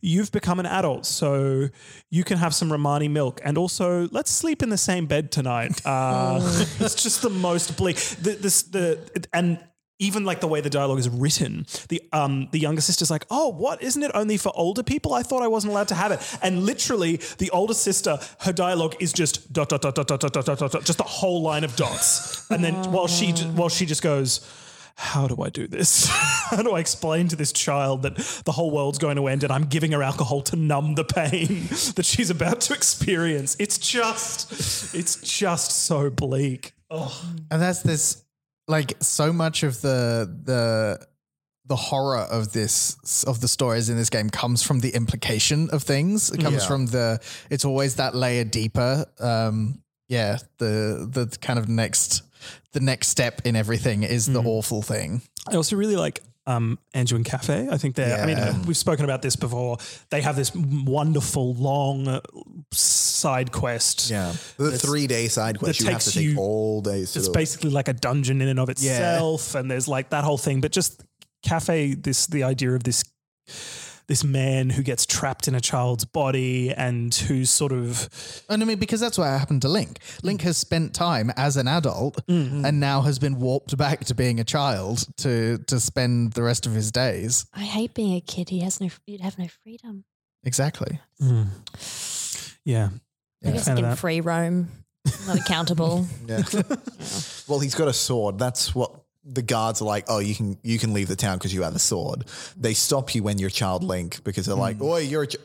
you've 0.00 0.30
become 0.30 0.60
an 0.60 0.66
adult, 0.66 1.06
so 1.06 1.68
you 2.10 2.24
can 2.24 2.38
have 2.38 2.54
some 2.54 2.70
Romani 2.70 3.08
milk, 3.08 3.40
and 3.44 3.56
also 3.56 4.08
let's 4.12 4.30
sleep 4.30 4.62
in 4.62 4.68
the 4.68 4.78
same 4.78 5.06
bed 5.06 5.32
tonight." 5.32 5.80
Uh, 5.84 6.40
it's 6.80 7.02
just 7.02 7.22
the 7.22 7.30
most 7.30 7.76
bleak. 7.76 7.96
The, 7.96 8.32
this 8.32 8.62
the 8.62 8.98
and. 9.32 9.58
Even 10.00 10.24
like 10.24 10.40
the 10.40 10.48
way 10.48 10.60
the 10.60 10.70
dialogue 10.70 10.98
is 10.98 11.08
written, 11.08 11.66
the 11.88 12.02
um 12.12 12.48
the 12.50 12.58
younger 12.58 12.80
sister's 12.80 13.10
like, 13.10 13.24
"Oh, 13.30 13.48
what? 13.50 13.82
Isn't 13.82 14.02
it 14.02 14.10
only 14.14 14.36
for 14.36 14.50
older 14.56 14.82
people? 14.82 15.14
I 15.14 15.22
thought 15.22 15.42
I 15.42 15.48
wasn't 15.48 15.72
allowed 15.72 15.88
to 15.88 15.94
have 15.94 16.10
it." 16.10 16.20
And 16.42 16.64
literally, 16.64 17.20
the 17.38 17.50
older 17.50 17.74
sister, 17.74 18.18
her 18.40 18.52
dialogue 18.52 18.96
is 18.98 19.12
just 19.12 19.52
dot 19.52 19.68
dot 19.68 19.82
dot 19.82 19.94
dot 19.94 20.08
dot 20.08 20.20
dot 20.22 20.32
dot 20.34 20.58
dot, 20.58 20.84
just 20.84 21.00
a 21.00 21.04
whole 21.04 21.42
line 21.42 21.64
of 21.64 21.76
dots. 21.76 22.50
And 22.50 22.64
then 22.64 22.74
while 22.90 23.06
she 23.06 23.30
while 23.32 23.68
she 23.68 23.86
just 23.86 24.02
goes, 24.02 24.40
how 24.96 25.26
do 25.26 25.42
I 25.42 25.48
do 25.48 25.66
this? 25.66 26.06
how 26.08 26.62
do 26.62 26.72
I 26.72 26.80
explain 26.80 27.28
to 27.28 27.36
this 27.36 27.52
child 27.52 28.02
that 28.02 28.16
the 28.44 28.52
whole 28.52 28.70
world's 28.70 28.98
going 28.98 29.16
to 29.16 29.28
end 29.28 29.42
and 29.44 29.52
I'm 29.52 29.64
giving 29.64 29.92
her 29.92 30.02
alcohol 30.02 30.42
to 30.42 30.56
numb 30.56 30.94
the 30.94 31.04
pain 31.04 31.68
that 31.96 32.04
she's 32.04 32.28
about 32.28 32.60
to 32.62 32.74
experience? 32.74 33.56
It's 33.58 33.78
just, 33.78 34.94
it's 34.94 35.16
just 35.16 35.72
so 35.72 36.10
bleak. 36.10 36.72
Oh, 36.90 37.18
And 37.50 37.62
that's 37.62 37.80
this 37.82 38.24
like 38.70 38.94
so 39.00 39.32
much 39.32 39.62
of 39.62 39.80
the 39.82 40.30
the 40.44 41.06
the 41.66 41.76
horror 41.76 42.18
of 42.30 42.52
this 42.52 43.22
of 43.24 43.40
the 43.40 43.48
stories 43.48 43.88
in 43.90 43.96
this 43.96 44.10
game 44.10 44.30
comes 44.30 44.62
from 44.62 44.80
the 44.80 44.90
implication 44.90 45.68
of 45.70 45.82
things. 45.82 46.30
It 46.30 46.40
comes 46.40 46.62
Yeah. 46.62 46.66
from 46.68 46.86
the 46.86 47.20
it's 47.50 47.64
always 47.64 47.96
that 47.96 48.14
layer 48.14 48.44
deeper. 48.44 49.06
Um 49.18 49.82
yeah, 50.08 50.38
the 50.58 51.06
the 51.10 51.36
kind 51.40 51.58
of 51.58 51.68
next 51.68 52.22
the 52.72 52.80
next 52.80 53.08
step 53.08 53.42
in 53.44 53.54
everything 53.56 54.02
is 54.02 54.26
the 54.26 54.40
awful 54.40 54.82
thing. 54.82 55.22
I 55.48 55.54
also 55.56 55.76
really 55.76 55.96
like 55.96 56.22
um, 56.46 56.78
Anju 56.94 57.12
and 57.16 57.24
Kafei. 57.24 57.70
I 57.70 57.76
think 57.78 57.94
they're, 57.96 58.18
I 58.20 58.26
mean, 58.26 58.66
we've 58.66 58.76
spoken 58.76 59.04
about 59.04 59.22
this 59.22 59.36
before. 59.36 59.76
They 60.10 60.20
have 60.22 60.36
this 60.36 60.52
wonderful 60.54 61.54
long 61.54 62.20
side 62.72 63.52
quest. 63.52 64.10
Yeah. 64.10 64.32
The 64.56 64.76
three 64.78 65.06
day 65.06 65.28
side 65.28 65.58
quest, 65.58 65.80
you 65.80 65.86
have 65.86 65.94
takes 65.96 66.06
to 66.06 66.12
take 66.12 66.22
you- 66.22 66.36
all 66.38 66.80
days 66.80 67.16
it's 67.16 67.28
basically 67.28 67.70
like 67.70 67.88
a 67.88 67.92
dungeon 67.92 68.40
in 68.40 68.48
and 68.48 68.58
of 68.58 68.68
itself 68.68 69.54
and 69.54 69.70
there's 69.70 69.86
like 69.88 70.10
that 70.10 70.24
whole 70.24 70.38
thing 70.38 70.60
but 70.60 70.72
just 70.72 71.02
Kafei 71.46 72.00
this 72.02 72.26
the 72.26 72.42
idea 72.44 72.72
of 72.72 72.82
this 72.84 73.04
this 74.10 74.24
man 74.24 74.70
who 74.70 74.82
gets 74.82 75.06
trapped 75.06 75.46
in 75.46 75.54
a 75.54 75.60
child's 75.60 76.04
body 76.04 76.72
and 76.72 77.14
who's 77.14 77.48
sort 77.48 77.70
of 77.70 78.08
And 78.48 78.60
I 78.60 78.66
mean, 78.66 78.80
because 78.80 78.98
that's 78.98 79.16
what 79.16 79.26
happened 79.26 79.62
to 79.62 79.68
Link. 79.68 80.00
Link 80.24 80.42
has 80.42 80.56
spent 80.56 80.94
time 80.94 81.30
as 81.36 81.56
an 81.56 81.68
adult 81.68 82.26
mm-hmm. 82.26 82.64
and 82.64 82.80
now 82.80 83.02
has 83.02 83.20
been 83.20 83.38
warped 83.38 83.76
back 83.76 84.04
to 84.06 84.14
being 84.16 84.40
a 84.40 84.44
child 84.44 85.06
to 85.18 85.58
to 85.68 85.78
spend 85.78 86.32
the 86.32 86.42
rest 86.42 86.66
of 86.66 86.72
his 86.72 86.90
days. 86.90 87.46
I 87.54 87.60
hate 87.60 87.94
being 87.94 88.16
a 88.16 88.20
kid. 88.20 88.48
He 88.48 88.58
has 88.60 88.80
no. 88.80 88.88
You'd 89.06 89.20
have 89.20 89.38
no 89.38 89.46
freedom. 89.46 90.04
Exactly. 90.42 90.98
Mm. 91.22 92.56
yeah 92.64 92.88
I 93.46 93.52
guess 93.52 93.66
fan 93.66 93.76
he 93.76 93.82
of 93.82 93.84
can 93.84 93.90
that. 93.90 93.98
free 93.98 94.20
roam, 94.20 94.70
not 95.28 95.38
accountable. 95.38 96.06
Yeah. 96.26 96.42
well, 97.46 97.60
he's 97.60 97.76
got 97.76 97.86
a 97.86 97.92
sword. 97.92 98.40
That's 98.40 98.74
what 98.74 98.99
the 99.32 99.42
guards 99.42 99.80
are 99.80 99.86
like. 99.86 100.04
Oh, 100.08 100.18
you 100.18 100.34
can 100.34 100.58
you 100.62 100.78
can 100.78 100.92
leave 100.92 101.08
the 101.08 101.16
town 101.16 101.38
because 101.38 101.54
you 101.54 101.62
have 101.62 101.74
a 101.74 101.80
sword. 101.80 102.24
They 102.56 102.74
stop 102.74 103.14
you 103.14 103.22
when 103.22 103.38
you're 103.38 103.50
child 103.50 103.82
Link 103.82 104.22
because 104.24 104.46
they're 104.46 104.56
like, 104.56 104.76
oh, 104.80 104.96
you're 104.96 105.22
a 105.22 105.26
ch- 105.26 105.36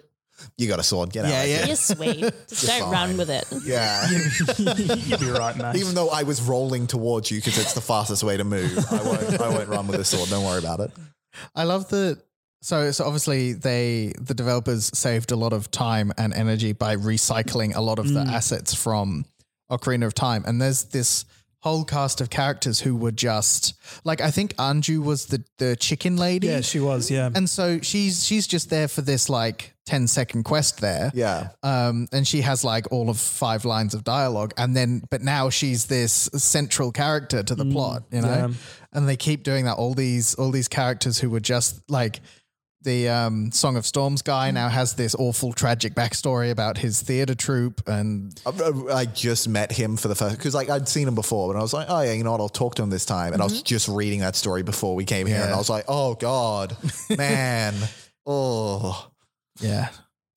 you 0.57 0.67
got 0.67 0.79
a 0.79 0.83
sword. 0.83 1.11
Get 1.11 1.25
out. 1.25 1.31
Yeah, 1.31 1.43
of 1.43 1.49
yeah. 1.49 1.57
here." 1.57 1.67
You're 1.67 1.75
sweet. 1.75 2.19
Just 2.47 2.63
You're 2.67 2.79
don't 2.79 2.91
fine. 2.91 2.91
run 2.91 3.17
with 3.17 3.29
it. 3.29 3.45
Yeah. 3.63 4.07
you'll 5.07 5.19
be 5.19 5.29
right 5.29 5.55
man 5.57 5.75
Even 5.77 5.95
though 5.95 6.09
I 6.09 6.23
was 6.23 6.41
rolling 6.41 6.87
towards 6.87 7.31
you 7.31 7.37
because 7.37 7.57
it's 7.57 7.73
the 7.73 7.81
fastest 7.81 8.23
way 8.23 8.37
to 8.37 8.43
move, 8.43 8.77
I 8.91 9.03
won't. 9.03 9.41
I 9.41 9.49
won't 9.49 9.69
run 9.69 9.87
with 9.87 9.99
a 9.99 10.05
sword. 10.05 10.29
Don't 10.29 10.43
worry 10.43 10.59
about 10.59 10.79
it. 10.79 10.91
I 11.55 11.63
love 11.63 11.89
the 11.89 12.21
so 12.61 12.91
so 12.91 13.05
obviously 13.05 13.53
they 13.53 14.13
the 14.19 14.33
developers 14.33 14.97
saved 14.97 15.31
a 15.31 15.35
lot 15.35 15.53
of 15.53 15.69
time 15.69 16.11
and 16.17 16.33
energy 16.33 16.73
by 16.73 16.95
recycling 16.95 17.75
a 17.75 17.81
lot 17.81 17.99
of 17.99 18.11
the 18.11 18.21
mm. 18.21 18.31
assets 18.31 18.73
from 18.73 19.25
Ocarina 19.69 20.05
of 20.05 20.15
Time 20.15 20.43
and 20.47 20.59
there's 20.61 20.85
this 20.85 21.25
whole 21.65 21.83
cast 21.83 22.21
of 22.21 22.29
characters 22.29 22.79
who 22.79 22.95
were 22.95 23.11
just 23.11 23.73
like 24.03 24.21
I 24.21 24.29
think 24.29 24.55
Anju 24.57 25.03
was 25.03 25.25
the 25.25 25.43
the 25.57 25.75
chicken 25.75 26.15
lady. 26.15 26.45
Yeah, 26.45 26.61
she 26.61 26.79
was. 26.79 27.09
Yeah. 27.09 27.31
and 27.33 27.49
so 27.49 27.79
she's 27.81 28.23
she's 28.23 28.45
just 28.45 28.69
there 28.69 28.87
for 28.87 29.01
this 29.01 29.29
like 29.29 29.73
10 29.87 30.07
second 30.07 30.43
quest 30.43 30.79
there. 30.79 31.11
Yeah. 31.15 31.49
Um, 31.63 32.07
and 32.11 32.27
she 32.27 32.41
has 32.41 32.63
like 32.63 32.91
all 32.91 33.09
of 33.09 33.17
five 33.19 33.65
lines 33.65 33.95
of 33.95 34.03
dialogue, 34.03 34.53
and 34.57 34.75
then 34.75 35.01
but 35.09 35.21
now 35.23 35.49
she's 35.49 35.85
this 35.85 36.29
central 36.35 36.91
character 36.91 37.41
to 37.41 37.55
the 37.55 37.65
plot, 37.65 38.03
you 38.11 38.21
know. 38.21 38.27
yeah. 38.27 38.49
And 38.93 39.09
they 39.09 39.17
keep 39.17 39.43
doing 39.43 39.65
that. 39.65 39.73
All 39.77 39.95
these 39.95 40.35
all 40.35 40.51
these 40.51 40.67
characters 40.67 41.19
who 41.19 41.31
were 41.31 41.39
just 41.39 41.81
like 41.89 42.21
the 42.85 43.09
um, 43.09 43.51
Song 43.51 43.75
of 43.75 43.85
Storms 43.85 44.21
guy 44.21 44.49
mm. 44.49 44.53
now 44.53 44.69
has 44.69 44.93
this 44.93 45.13
awful 45.15 45.51
tragic 45.51 45.93
backstory 45.93 46.51
about 46.51 46.77
his 46.77 47.01
theater 47.01 47.35
troupe, 47.35 47.85
and 47.87 48.39
I, 48.45 48.93
I 48.93 49.05
just 49.05 49.49
met 49.49 49.73
him 49.73 49.97
for 49.97 50.07
the 50.07 50.15
first 50.15 50.37
because 50.37 50.55
like 50.55 50.69
I'd 50.69 50.87
seen 50.87 51.07
him 51.07 51.15
before, 51.15 51.51
and 51.51 51.59
I 51.59 51.61
was 51.61 51.73
like, 51.73 51.87
oh 51.89 52.01
yeah, 52.01 52.13
you 52.13 52.23
know 52.23 52.31
what? 52.31 52.39
I'll 52.39 52.47
talk 52.47 52.75
to 52.75 52.83
him 52.83 52.89
this 52.89 53.05
time. 53.05 53.33
And 53.33 53.41
I 53.41 53.45
was 53.45 53.55
mm-hmm. 53.55 53.65
just 53.65 53.89
reading 53.89 54.21
that 54.21 54.37
story 54.37 54.63
before 54.63 54.95
we 54.95 55.03
came 55.03 55.27
here, 55.27 55.41
and 55.41 55.53
I 55.53 55.57
was 55.57 55.69
like, 55.69 55.83
oh 55.89 56.15
god, 56.15 56.77
man, 57.17 57.73
oh. 58.25 59.09
yeah, 59.59 59.89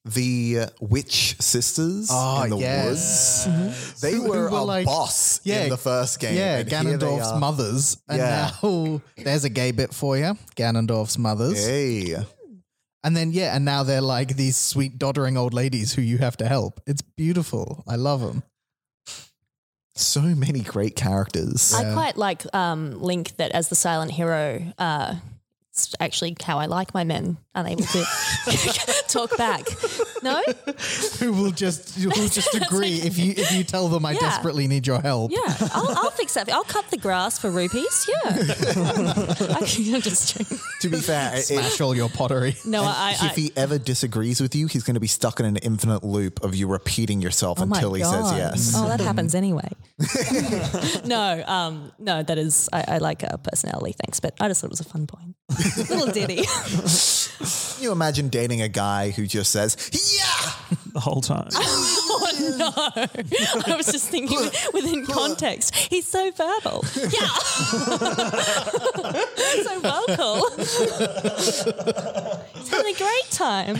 The 0.07 0.71
Witch 0.81 1.37
Sisters 1.41 2.09
Oh, 2.11 2.43
in 2.45 2.51
the 2.51 2.57
yes. 2.57 3.47
woods. 3.47 3.47
Mm-hmm. 3.47 4.07
They 4.07 4.13
Who 4.15 4.29
were, 4.29 4.51
were 4.51 4.59
a 4.59 4.63
like- 4.63 4.87
boss 4.87 5.41
yeah, 5.45 5.65
in 5.65 5.69
the 5.69 5.77
first 5.77 6.19
game. 6.19 6.37
yeah, 6.37 6.59
and 6.59 6.69
Ganondorf's 6.69 7.39
mothers, 7.39 7.99
and 8.09 8.19
Yeah. 8.19 8.51
now 8.63 9.03
there's 9.17 9.45
a 9.45 9.51
gay 9.51 9.71
bit 9.71 9.93
for 9.93 10.17
you, 10.17 10.37
Ganondorf's 10.57 11.19
mothers. 11.19 11.65
Hey, 11.65 12.17
And 13.05 13.17
then 13.17 13.33
yeah, 13.33 13.55
and 13.55 13.65
now 13.65 13.85
they're 13.85 14.01
like 14.01 14.37
these 14.37 14.57
sweet 14.57 14.99
doddering 14.99 15.37
old 15.37 15.55
ladies 15.55 15.95
who 15.95 16.03
you 16.03 16.19
have 16.19 16.37
to 16.39 16.49
help. 16.49 16.81
It's 16.87 17.03
beautiful. 17.03 17.85
I 17.87 17.97
love 17.97 18.21
them. 18.21 18.43
so 19.95 20.21
many 20.21 20.61
great 20.61 20.97
characters. 20.97 21.75
I 21.75 21.93
quite 21.93 22.17
like 22.17 22.43
um, 22.55 23.01
Link 23.01 23.37
that 23.37 23.53
as 23.53 23.69
the 23.69 23.75
silent 23.77 24.13
hero. 24.13 24.73
Uh, 24.79 25.17
it's 25.87 25.95
actually 26.01 26.37
how 26.43 26.59
I 26.59 26.67
like 26.67 26.93
my 26.95 27.05
men, 27.05 27.39
unable 27.55 27.85
to 27.85 28.05
talk 29.09 29.37
back. 29.37 29.67
No, 30.23 30.43
Who 31.21 31.33
will 31.33 31.51
just 31.53 31.97
who 31.99 32.09
will 32.09 32.29
just 32.29 32.55
agree 32.63 32.95
if 33.03 33.17
you 33.19 33.35
if 33.37 33.53
you 33.53 33.65
tell 33.65 33.89
them 33.89 34.05
I 34.05 34.13
Yeah. 34.13 34.21
desperately 34.21 34.67
need 34.67 34.87
your 34.87 35.01
help. 35.01 35.31
yeah, 35.31 35.55
I'll, 35.73 35.89
I'll 35.97 36.11
fix 36.11 36.35
that. 36.35 36.51
I'll 36.51 36.65
cut 36.65 36.89
the 36.91 36.97
grass 36.97 37.39
for 37.39 37.51
rupees. 37.51 38.09
Yeah, 38.09 38.31
I 38.31 39.65
can, 39.67 39.95
I'm 39.95 40.01
just 40.03 40.37
joking. 40.37 40.59
to 40.81 40.89
be 40.89 40.99
fair, 40.99 41.37
it- 41.37 41.43
Smash 41.45 41.81
all 41.81 41.95
your 41.95 42.09
pottery. 42.09 42.57
No, 42.65 42.83
I, 42.83 43.17
I, 43.21 43.27
if 43.27 43.37
he 43.37 43.53
ever 43.57 43.79
disagrees 43.79 44.41
with 44.41 44.55
you, 44.55 44.67
he's 44.67 44.83
going 44.83 44.95
to 44.95 45.01
be 45.01 45.07
stuck 45.07 45.41
in 45.41 45.47
an 45.47 45.57
infinite 45.59 46.03
loop 46.05 46.43
of 46.43 46.55
you 46.55 46.67
repeating 46.67 47.23
yourself 47.23 47.61
Oh 47.61 47.63
until 47.65 47.95
he 47.95 48.03
says 48.03 48.33
yes. 48.33 48.73
Oh, 48.77 48.89
that 48.89 49.01
happens 49.01 49.35
anyway. 49.35 49.69
no, 51.05 51.43
um, 51.47 51.93
no, 51.99 52.23
that 52.23 52.39
is 52.39 52.69
I, 52.73 52.85
I 52.89 52.99
like 52.99 53.23
a 53.23 53.39
personality. 53.39 53.95
Thanks, 54.05 54.21
but 54.21 54.35
I 54.41 54.49
just 54.49 54.61
thought 54.61 54.69
it 54.69 54.71
was 54.71 54.81
a 54.81 54.85
fun 54.85 55.07
point. 55.07 55.35
Little 55.77 56.07
ditty. 56.07 56.45
Can 56.45 57.83
you 57.83 57.93
imagine 57.93 58.29
dating 58.29 58.63
a 58.63 58.69
guy 58.69 59.11
who 59.11 59.27
just 59.27 59.53
says, 59.53 59.77
"Yeah"? 59.93 60.53
the 60.93 61.01
whole 61.01 61.21
time. 61.21 61.49
oh 61.55 62.57
no! 62.59 62.73
I 63.73 63.77
was 63.77 63.87
just 63.87 64.09
thinking 64.09 64.39
within 64.73 65.07
context. 65.07 65.75
He's 65.75 66.07
so 66.07 66.31
verbal. 66.33 66.85
Yeah. 66.97 67.29
so 69.63 69.81
vocal. 69.81 70.51
He's 72.55 72.69
having 72.69 72.95
a 72.95 72.99
great 72.99 73.31
time. 73.31 73.79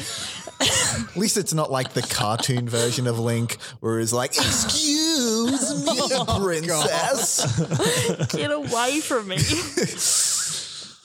At 0.61 1.17
least 1.17 1.37
it's 1.37 1.55
not 1.55 1.71
like 1.71 1.93
the 1.93 2.03
cartoon 2.03 2.69
version 2.69 3.07
of 3.07 3.19
Link, 3.19 3.59
where 3.81 3.99
he's 4.01 4.13
like, 4.13 4.37
"Excuse 4.37 5.85
me, 5.87 5.93
Oh, 6.13 6.41
princess." 6.43 7.61
Get 8.33 8.51
away 8.51 9.01
from 9.01 9.29
me. 9.29 9.39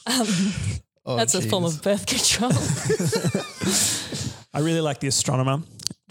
Oh, 1.06 1.18
That's 1.18 1.36
a 1.36 1.42
form 1.42 1.66
of 1.66 1.82
birth 1.82 2.06
control. 2.06 2.50
I 4.54 4.60
really 4.60 4.80
like 4.80 5.02
the 5.02 5.08
astronomer. 5.08 5.62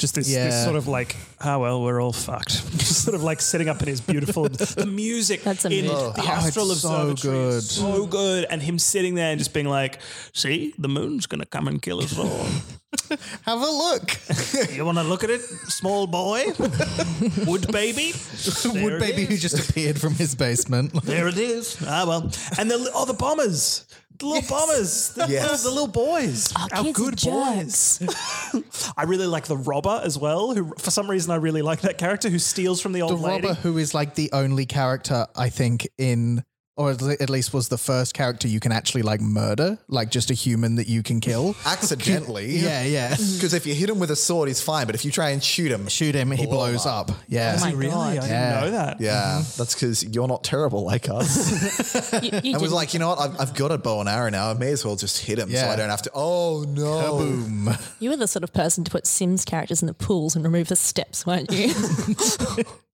Just 0.03 0.17
this, 0.17 0.27
this 0.27 0.65
sort 0.65 0.75
of 0.75 0.89
like, 0.89 1.15
oh 1.45 1.61
well, 1.61 1.81
we're 1.81 2.03
all 2.03 2.13
fucked. 2.13 2.51
Just 2.77 3.05
sort 3.05 3.15
of 3.15 3.23
like 3.23 3.41
sitting 3.41 3.69
up 3.69 3.81
in 3.83 3.87
his 3.87 4.01
beautiful 4.01 4.49
the 4.49 4.85
music 4.85 5.45
That's 5.45 5.65
in 5.65 5.71
amazing. 5.73 5.87
the 5.91 6.23
Oh, 6.23 6.27
astral 6.27 6.67
so 6.67 6.73
observatory 6.73 7.39
is 7.55 7.55
good. 7.55 7.63
so 7.85 8.07
good, 8.07 8.45
and 8.51 8.61
him 8.61 8.81
sitting 8.81 9.15
there 9.15 9.31
and 9.31 9.39
just 9.39 9.55
being 9.55 9.69
like, 9.69 10.01
"See, 10.33 10.75
the 10.77 10.89
moon's 10.89 11.27
gonna 11.27 11.47
come 11.47 11.69
and 11.69 11.81
kill 11.81 12.01
us 12.03 12.19
all. 12.19 12.47
Have 13.43 13.61
a 13.63 13.71
look. 13.85 14.11
you 14.75 14.85
want 14.85 14.99
to 14.99 15.05
look 15.05 15.23
at 15.23 15.31
it, 15.31 15.41
small 15.41 16.09
boy? 16.09 16.47
Wood 17.47 17.71
baby, 17.71 18.11
There 18.11 18.83
Wood 18.83 18.99
baby 18.99 19.25
who 19.25 19.37
just 19.37 19.71
appeared 19.71 20.01
from 20.01 20.15
his 20.15 20.35
basement. 20.35 20.93
There 21.05 21.29
it 21.29 21.39
is. 21.39 21.77
Ah 21.87 22.05
well, 22.09 22.23
and 22.59 22.69
the 22.69 22.91
oh 22.93 23.05
the 23.05 23.15
bombers." 23.15 23.87
The 24.23 24.29
little 24.29 24.49
bombers, 24.49 25.09
the, 25.17 25.26
Yes. 25.29 25.43
little, 25.64 25.71
the 25.71 25.71
little 25.71 25.87
boys, 25.88 26.52
Our 26.55 26.62
our 26.79 26.85
kids 26.85 26.88
are 26.88 27.02
good 27.02 27.21
boys. 27.21 28.93
I 28.97 29.02
really 29.02 29.26
like 29.26 29.47
the 29.47 29.57
robber 29.57 30.00
as 30.05 30.17
well. 30.19 30.55
Who, 30.55 30.73
for 30.79 30.91
some 30.91 31.11
reason, 31.11 31.31
I 31.33 31.37
really 31.37 31.62
like 31.62 31.81
that 31.83 31.99
character 31.99 32.29
who 32.31 32.38
steals 32.38 32.81
from 32.81 32.93
the 32.93 33.00
the 33.00 33.07
old 33.07 33.21
lady. 33.21 33.49
robber 33.49 33.61
who 33.61 33.79
is 33.79 33.95
like 33.95 34.14
the 34.14 34.31
only 34.33 34.64
character 34.67 35.26
I 35.37 35.49
think 35.49 35.88
in 35.99 36.45
or 36.76 36.91
at 36.93 37.29
least 37.29 37.52
was 37.52 37.69
the 37.69 37.76
first 37.76 38.14
character 38.14 38.49
you 38.49 38.59
can 38.59 38.73
actually 38.73 39.02
like 39.02 39.21
murder, 39.21 39.79
like 39.88 40.11
just 40.11 40.31
a 40.31 40.35
human 40.35 40.76
that 40.76 40.88
you 40.88 41.02
can 41.02 41.21
kill. 41.21 41.55
Accidentally, 41.67 42.47
Yeah, 42.57 42.83
yeah. 42.85 43.11
Because 43.35 43.52
if 43.52 43.67
you 43.67 43.75
hit 43.75 43.91
him 43.91 43.99
with 43.99 44.11
a 44.11 44.17
sword, 44.17 44.49
he's 44.49 44.62
fine. 44.62 44.87
But 44.87 44.95
if 44.95 45.05
you 45.05 45.11
try 45.11 45.31
and 45.31 45.43
shoot 45.45 45.71
him, 45.71 45.87
Shoot 45.88 46.14
him, 46.14 46.31
he 46.31 46.47
blows 46.47 46.87
up. 46.87 47.11
up. 47.11 47.17
Yeah. 47.29 47.57
Oh 47.59 47.61
my 47.61 47.73
Really? 47.73 47.93
I 47.93 48.14
God. 48.14 48.21
didn't 48.23 48.29
Yeah. 48.31 48.61
know 48.61 48.71
that. 48.71 49.00
yeah, 49.00 49.43
that's 49.59 49.75
because 49.75 50.02
you're 50.05 50.29
not 50.29 50.45
terrible 50.45 50.85
like 50.85 51.09
us. 51.11 52.12
You, 52.23 52.31
you 52.31 52.31
And 52.33 52.43
was 52.55 52.62
didn't- 52.62 52.73
like, 52.73 52.95
you 52.95 53.00
know 53.00 53.09
what? 53.11 53.19
I've, 53.19 53.41
I've 53.41 53.55
got 53.55 53.71
a 53.73 53.79
bow 53.79 54.00
and 54.00 54.09
arrow 54.09 54.31
now. 54.31 54.50
I 54.50 54.55
may 54.55 54.71
as 54.73 54.85
well 54.85 54.97
just 54.97 55.19
hit 55.19 55.38
him 55.38 55.50
so 55.50 55.55
Yeah. 55.57 55.71
I 55.71 55.76
don't 55.76 55.91
have 55.91 56.02
to. 56.02 56.11
Oh 56.14 56.64
no! 56.69 57.19
Boom. 57.19 57.71
You 58.00 58.11
were 58.11 58.17
the 58.17 58.26
sort 58.29 58.45
of 58.45 58.52
person 58.52 58.85
to 58.85 58.91
put 58.91 59.07
Sims 59.07 59.45
characters 59.45 59.83
in 59.83 59.87
the 59.88 59.95
pools 59.95 60.35
and 60.37 60.45
remove 60.45 60.69
the 60.69 60.76
steps, 60.76 61.26
weren't 61.26 61.50
you? 61.52 61.73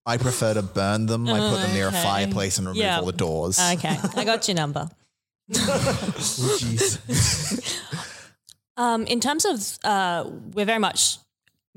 I 0.09 0.17
prefer 0.17 0.55
to 0.55 0.63
burn 0.63 1.07
them. 1.07 1.29
I 1.29 1.39
put 1.39 1.61
them 1.61 1.73
near 1.75 1.85
a 1.87 1.89
Okay. 1.89 2.03
fireplace 2.03 2.59
and 2.59 2.67
remove 2.67 2.83
Yeah. 2.83 2.99
all 2.99 3.07
the 3.07 3.13
doors. 3.13 3.59
okay, 3.61 3.97
I 4.17 4.25
got 4.25 4.49
your 4.49 4.55
number. 4.57 4.89
Jeez. 5.53 6.99
Um, 8.77 9.05
in 9.07 9.21
terms 9.21 9.45
of, 9.45 9.79
uh, 9.85 10.25
we're 10.55 10.65
very 10.67 10.79
much 10.79 11.19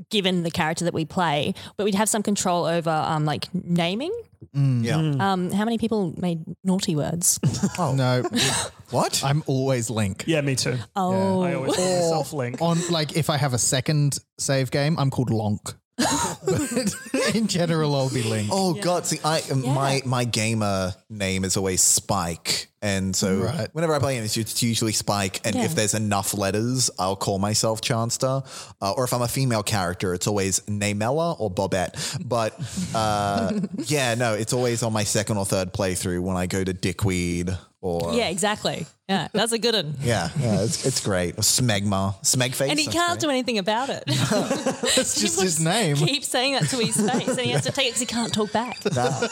given 0.10 0.44
the 0.44 0.52
character 0.52 0.86
that 0.86 0.94
we 0.94 1.06
play, 1.06 1.54
but 1.78 1.84
we'd 1.84 1.96
have 1.96 2.10
some 2.10 2.24
control 2.24 2.66
over 2.66 2.90
um, 2.90 3.26
like 3.26 3.48
naming. 3.54 4.12
Yeah. 4.54 4.96
Um, 5.20 5.52
how 5.52 5.66
many 5.66 5.78
people 5.78 6.14
made 6.18 6.44
naughty 6.64 6.96
words? 6.96 7.40
No, 7.78 8.24
What? 8.92 9.24
I'm 9.24 9.42
always 9.48 9.90
Link. 9.90 10.26
Yeah, 10.28 10.42
me 10.42 10.56
too. 10.56 10.78
Oh, 10.96 11.42
I 11.42 11.54
always 11.54 11.76
call 11.76 11.86
myself 11.96 12.34
Link. 12.34 12.62
On 12.62 12.78
like 12.90 13.16
if 13.16 13.30
I 13.30 13.38
have 13.38 13.54
a 13.54 13.58
second 13.60 14.18
save 14.38 14.70
game, 14.72 14.98
I'm 15.00 15.10
called 15.12 15.30
Lonk. 15.30 15.76
but 16.45 16.95
in 17.36 17.48
general, 17.48 17.95
I'll 17.95 18.10
be 18.10 18.24
Link. 18.24 18.50
Oh 18.51 18.74
God! 18.74 19.05
See, 19.05 19.19
I 19.24 19.41
my 19.55 20.01
my 20.05 20.24
gamer 20.25 20.93
name 21.10 21.43
is 21.45 21.57
always 21.57 21.81
Spike, 21.81 22.67
and 22.81 23.15
so 23.15 23.38
Right. 23.38 23.69
whenever 23.74 23.93
I 23.95 24.00
play 24.00 24.17
it, 24.17 24.24
it's 24.24 24.38
it's 24.38 24.62
usually 24.63 24.91
Spike. 24.93 25.41
And 25.45 25.55
Yeah. 25.55 25.63
if 25.65 25.75
there's 25.75 25.93
enough 25.93 26.33
letters, 26.33 26.89
I'll 27.00 27.15
call 27.15 27.39
myself 27.39 27.81
Chanster. 27.81 28.43
Uh, 28.81 28.91
or 28.91 29.03
if 29.03 29.13
I'm 29.13 29.21
a 29.21 29.27
female 29.27 29.63
character, 29.63 30.13
it's 30.13 30.27
always 30.27 30.60
Namella 30.62 31.39
or 31.39 31.51
Bobette. 31.51 32.17
But 32.27 32.53
uh, 32.95 33.53
yeah, 33.86 34.15
no, 34.15 34.33
it's 34.33 34.53
always 34.53 34.83
on 34.83 34.93
my 34.93 35.03
second 35.03 35.38
or 35.38 35.45
third 35.45 35.74
playthrough 35.74 36.21
when 36.21 36.38
I 36.38 36.48
go 36.48 36.63
to 36.63 36.74
Dickweed 36.74 37.57
or 37.82 38.14
yeah, 38.14 38.30
exactly. 38.30 38.86
Yeah, 39.10 39.28
that's 39.34 39.52
a 39.52 39.60
good 39.60 39.74
one. 39.76 39.96
yeah, 40.02 40.30
yeah, 40.40 40.62
it's 40.62 40.86
it's 40.86 41.04
great. 41.04 41.34
Or 41.34 41.42
Smegma, 41.42 42.16
Smegface, 42.22 42.70
And 42.70 42.80
he 42.80 42.86
can't 42.88 43.14
great. 43.14 43.20
do 43.20 43.30
anything 43.30 43.58
about 43.58 43.90
it. 43.90 44.04
That's 44.08 45.20
just 45.20 45.42
his 45.42 45.60
name. 45.60 45.98
Keep 45.98 46.24
saying 46.24 46.54
that 46.54 46.70
to 46.70 46.78
his 46.78 46.96
face, 46.96 47.28
and 47.28 47.40
he 47.42 47.50
has 47.52 47.64
to 47.64 47.72
take 47.72 47.88
it 47.88 47.90
because 47.90 48.00
he 48.00 48.06
can't 48.06 48.34
talk 48.34 48.52
back. 48.54 48.78
Nah. 48.94 49.28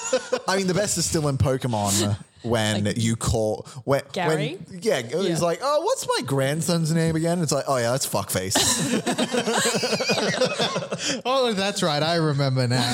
I 0.48 0.58
mean, 0.58 0.68
the 0.68 0.74
best 0.74 0.98
is 0.98 1.06
still 1.06 1.28
in 1.30 1.38
Pokemon 1.38 2.10
uh, 2.10 2.16
when 2.44 2.94
you 2.96 3.16
call 3.16 3.68
when, 3.84 4.02
Gary? 4.12 4.58
When, 4.68 4.80
yeah, 4.82 5.02
he's 5.02 5.42
like, 5.42 5.60
"Oh, 5.62 5.82
what's 5.84 6.08
my 6.08 6.22
grandson's 6.26 6.94
name 6.94 7.16
again?" 7.16 7.42
It's 7.42 7.52
like, 7.52 7.66
"Oh 7.68 7.78
yeah, 7.78 7.92
that's 7.92 8.08
fuckface." 8.08 8.56
Oh, 11.26 11.54
that's 11.54 11.82
right. 11.82 12.02
I 12.02 12.16
remember 12.16 12.68
now. 12.68 12.94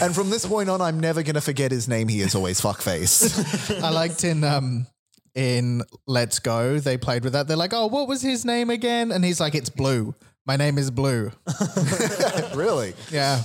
and 0.00 0.14
from 0.14 0.30
this 0.30 0.46
point 0.46 0.68
on, 0.68 0.80
I'm 0.80 1.00
never 1.00 1.22
gonna 1.22 1.40
forget 1.40 1.70
his 1.70 1.88
name. 1.88 2.08
He 2.08 2.20
is 2.20 2.34
always 2.34 2.60
fuckface. 2.60 3.80
I 3.82 3.90
liked 3.90 4.24
in 4.24 4.44
um 4.44 4.86
in 5.34 5.82
Let's 6.06 6.38
Go, 6.38 6.78
they 6.78 6.96
played 6.96 7.24
with 7.24 7.34
that. 7.34 7.48
They're 7.48 7.56
like, 7.56 7.74
"Oh, 7.74 7.86
what 7.86 8.08
was 8.08 8.22
his 8.22 8.44
name 8.44 8.70
again?" 8.70 9.12
And 9.12 9.24
he's 9.24 9.40
like, 9.40 9.54
"It's 9.54 9.70
Blue. 9.70 10.14
My 10.46 10.56
name 10.56 10.78
is 10.78 10.90
Blue." 10.90 11.30
really? 12.54 12.94
Yeah. 13.10 13.42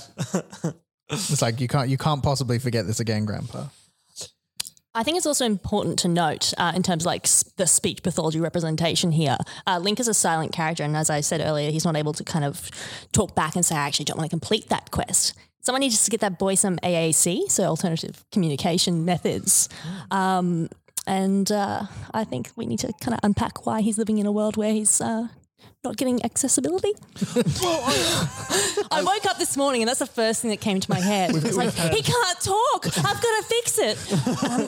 It's 1.10 1.42
like 1.42 1.60
you 1.60 1.68
can't 1.68 1.90
you 1.90 1.98
can't 1.98 2.24
possibly 2.24 2.60
forget 2.60 2.88
this 2.88 3.00
again, 3.00 3.25
Grandpa. 3.25 3.66
I 4.96 5.04
think 5.04 5.18
it's 5.18 5.26
also 5.26 5.46
important 5.46 5.98
to 6.00 6.08
note 6.08 6.54
uh, 6.58 6.72
in 6.76 6.84
terms 6.84 7.04
of 7.04 7.08
like 7.08 7.28
the 7.58 7.66
speech 7.66 8.04
pathology 8.04 8.40
representation 8.40 9.12
here. 9.12 9.38
Uh, 9.66 9.80
Link 9.80 10.00
is 10.00 10.08
a 10.08 10.14
silent 10.14 10.52
character, 10.54 10.84
and 10.84 10.96
as 10.96 11.10
I 11.10 11.22
said 11.22 11.42
earlier, 11.42 11.72
he's 11.72 11.86
not 11.86 11.96
able 11.96 12.14
to 12.14 12.24
kind 12.24 12.46
of 12.46 12.70
talk 13.12 13.34
back 13.36 13.56
and 13.56 13.66
say, 13.66 13.76
"I 13.76 13.88
actually 13.88 14.06
don't 14.06 14.18
want 14.18 14.30
to 14.30 14.34
complete 14.34 14.70
that 14.70 14.92
quest." 14.92 15.34
someone 15.64 15.80
needs 15.80 16.04
to 16.04 16.12
get 16.12 16.20
that 16.20 16.38
boy 16.38 16.56
some 16.56 16.78
AAC, 16.80 17.50
so 17.50 17.64
alternative 17.64 18.24
communication 18.32 19.06
methods. 19.06 19.70
Um, 20.12 20.70
and 21.08 21.52
uh, 21.52 21.84
I 22.14 22.24
think 22.24 22.52
we 22.56 22.66
need 22.66 22.80
to 22.80 22.94
kind 23.02 23.14
of 23.14 23.20
unpack 23.24 23.66
why 23.66 23.82
he's 23.82 23.98
living 23.98 24.18
in 24.20 24.26
a 24.26 24.32
world 24.32 24.58
where 24.58 24.74
he's 24.74 25.02
uh, 25.02 25.28
not 25.84 25.98
getting 25.98 26.24
accessibility. 26.24 26.92
I 28.92 29.02
woke 29.04 29.25
up 29.25 29.38
this 29.38 29.58
morning 29.58 29.82
and 29.82 29.90
that's 29.90 30.00
the 30.00 30.06
first 30.06 30.42
thing 30.42 30.52
that 30.52 30.62
came 30.62 30.80
to 30.80 30.90
my 30.90 31.00
head. 31.00 31.36
It's 31.36 31.58
like, 31.58 31.74
he 31.74 32.02
can't 32.02 32.40
talk. 32.40 32.88
I've 33.00 33.22
got 33.22 33.22
to 33.22 33.44
fix 33.48 33.78
it. 33.80 33.98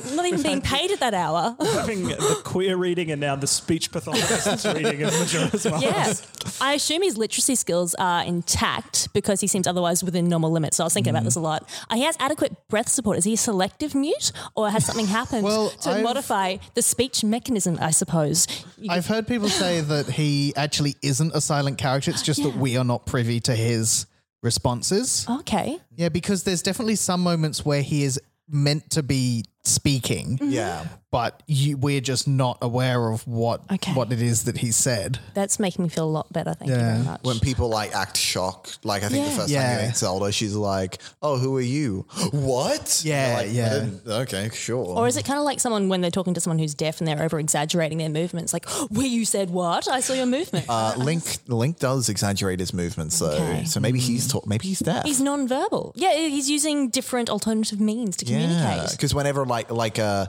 I'm 0.09 0.15
not 0.17 0.25
even 0.25 0.41
being 0.41 0.61
paid 0.61 0.91
at 0.91 0.99
that 0.99 1.13
hour. 1.13 1.55
Having 1.59 2.07
the 2.09 2.41
queer 2.43 2.75
reading 2.75 3.11
and 3.11 3.21
now 3.21 3.37
the 3.37 3.47
speech 3.47 3.93
pathologist's 3.93 4.65
reading 4.65 5.03
of 5.03 5.13
Majora's 5.17 5.65
Mask. 5.65 5.83
Yeah. 5.83 6.13
I 6.61 6.73
assume 6.73 7.01
his 7.01 7.17
literacy 7.17 7.55
skills 7.55 7.95
are 7.95 8.23
intact 8.25 9.13
because 9.13 9.39
he 9.39 9.47
seems 9.47 9.67
otherwise 9.67 10.03
within 10.03 10.27
normal 10.27 10.51
limits. 10.51 10.75
So 10.77 10.83
I 10.83 10.85
was 10.87 10.93
thinking 10.93 11.11
about 11.11 11.23
this 11.23 11.35
a 11.35 11.39
lot. 11.39 11.67
Uh, 11.89 11.95
he 11.95 12.01
has 12.03 12.17
adequate 12.19 12.67
breath 12.67 12.89
support. 12.89 13.17
Is 13.17 13.23
he 13.23 13.33
a 13.35 13.37
selective 13.37 13.95
mute 13.95 14.33
or 14.55 14.69
has 14.69 14.85
something 14.85 15.07
happened 15.07 15.43
Well, 15.45 15.69
to 15.69 15.91
I've- 15.91 16.03
modify 16.03 16.57
the 16.73 16.81
speech 16.81 17.23
mechanism, 17.23 17.77
I 17.81 17.91
suppose? 17.91 18.47
You 18.77 18.91
I've 18.91 19.07
heard 19.07 19.27
people 19.27 19.47
say 19.47 19.79
that 19.79 20.07
he 20.07 20.53
actually 20.57 20.95
isn't 21.05 21.33
a 21.33 21.41
silent 21.41 21.77
character. 21.77 22.11
It's 22.11 22.21
just 22.21 22.43
that 22.43 22.55
we 22.55 22.77
are 22.77 22.83
not 22.83 23.05
privy 23.05 23.39
to 23.41 23.55
his 23.55 24.05
responses. 24.43 25.25
Okay. 25.29 25.77
Yeah, 25.95 26.09
because 26.09 26.43
there's 26.43 26.61
definitely 26.61 26.95
some 26.95 27.21
moments 27.21 27.65
where 27.65 27.81
he 27.81 28.03
is 28.03 28.19
meant 28.47 28.89
to 28.91 29.01
be 29.03 29.43
speaking, 29.63 30.37
Yeah. 30.41 30.85
But 31.15 31.41
you, 31.47 31.77
we're 31.77 32.01
just 32.01 32.27
not 32.27 32.57
aware 32.61 33.07
of 33.09 33.25
what 33.25 33.61
Okay. 33.71 33.93
what 33.93 34.11
it 34.11 34.21
is 34.21 34.43
that 34.43 34.57
he 34.57 34.71
said. 34.71 35.19
That's 35.33 35.59
making 35.59 35.83
me 35.83 35.89
feel 35.89 36.03
a 36.03 36.15
lot 36.19 36.27
better. 36.33 36.53
Thank 36.53 36.71
you 36.71 36.77
very 36.77 36.99
much. 37.03 37.21
When 37.23 37.39
people 37.39 37.69
like 37.69 37.95
act 37.95 38.17
shocked, 38.17 38.79
like 38.83 39.01
I 39.03 39.07
think 39.09 39.23
Yeah. 39.23 39.29
the 39.31 39.35
first 39.39 39.49
Yeah. 39.49 39.63
time 39.69 39.79
you 39.81 39.87
meet 39.87 39.97
Zelda, 39.97 40.31
she's 40.31 40.55
like, 40.55 40.99
"Oh, 41.21 41.37
who 41.37 41.55
are 41.55 41.61
you? 41.77 42.05
What? 42.33 43.01
Yeah, 43.05 43.35
like, 43.37 43.49
yeah. 43.53 43.85
Okay, 44.23 44.49
sure. 44.53 44.85
or 44.99 45.07
is 45.07 45.15
it 45.17 45.23
kind 45.25 45.39
of 45.39 45.45
like 45.45 45.59
someone 45.59 45.87
when 45.89 46.01
they're 46.01 46.11
talking 46.19 46.33
to 46.33 46.41
someone 46.41 46.59
who's 46.59 46.73
deaf 46.75 46.99
and 46.99 47.07
they're 47.07 47.21
over 47.23 47.39
exaggerating 47.39 47.97
their 47.99 48.09
movements? 48.09 48.51
Like, 48.53 48.67
where 48.89 49.07
you 49.07 49.23
said 49.25 49.49
what? 49.51 49.87
I 49.87 50.01
saw 50.01 50.13
your 50.13 50.25
movement. 50.25 50.65
uh, 50.69 50.93
Link 50.97 51.23
Link 51.47 51.79
does 51.79 52.09
exaggerate 52.09 52.59
his 52.59 52.73
movements 52.73 53.19
though, 53.19 53.31
Okay. 53.31 53.65
so 53.65 53.79
maybe 53.79 53.99
he's 53.99 54.27
talk, 54.27 54.45
maybe 54.47 54.67
he's 54.67 54.79
deaf. 54.79 55.05
he's 55.05 55.21
non-verbal. 55.21 55.93
Yeah, 55.95 56.13
he's 56.35 56.49
using 56.49 56.89
different 56.89 57.29
alternative 57.29 57.79
means 57.79 58.17
to 58.17 58.25
yeah, 58.25 58.31
communicate. 58.41 58.91
because 58.91 59.13
whenever 59.15 59.45
like 59.45 59.71
like 59.71 59.97
uh 59.99 60.27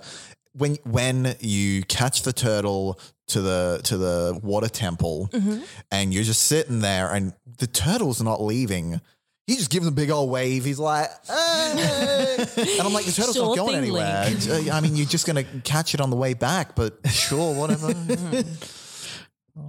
when 0.56 0.76
when 0.84 1.34
you 1.40 1.82
catch 1.84 2.22
the 2.22 2.32
turtle 2.32 2.98
to 3.28 3.40
the 3.40 3.80
to 3.84 3.96
the 3.96 4.38
water 4.42 4.68
temple 4.68 5.28
Mm-hmm. 5.32 5.62
and 5.90 6.14
you're 6.14 6.22
just 6.25 6.44
sitting 6.44 6.80
there 6.80 7.12
and 7.12 7.32
the 7.58 7.66
turtle's 7.66 8.22
not 8.22 8.42
leaving. 8.42 9.00
He 9.46 9.54
just 9.56 9.70
gives 9.70 9.86
him 9.86 9.92
a 9.92 9.94
big 9.96 10.10
old 10.10 10.28
wave. 10.28 10.64
He's 10.64 10.78
like, 10.80 11.08
"Hey." 11.26 12.36
and 12.56 12.80
I'm 12.80 12.92
like, 12.92 13.04
the 13.04 13.12
turtle's 13.12 13.36
Sure 13.36 13.46
not 13.46 13.56
going 13.56 13.76
anywhere. 13.76 14.25
Link. 14.28 14.68
Uh, 14.68 14.72
I 14.72 14.80
mean, 14.80 14.96
you're 14.96 15.06
just 15.06 15.25
gonna 15.26 15.44
catch 15.62 15.94
it 15.94 16.00
on 16.00 16.10
the 16.10 16.16
way 16.16 16.34
back, 16.34 16.75
but 16.75 16.98
sure, 17.08 17.54
whatever. 17.54 17.92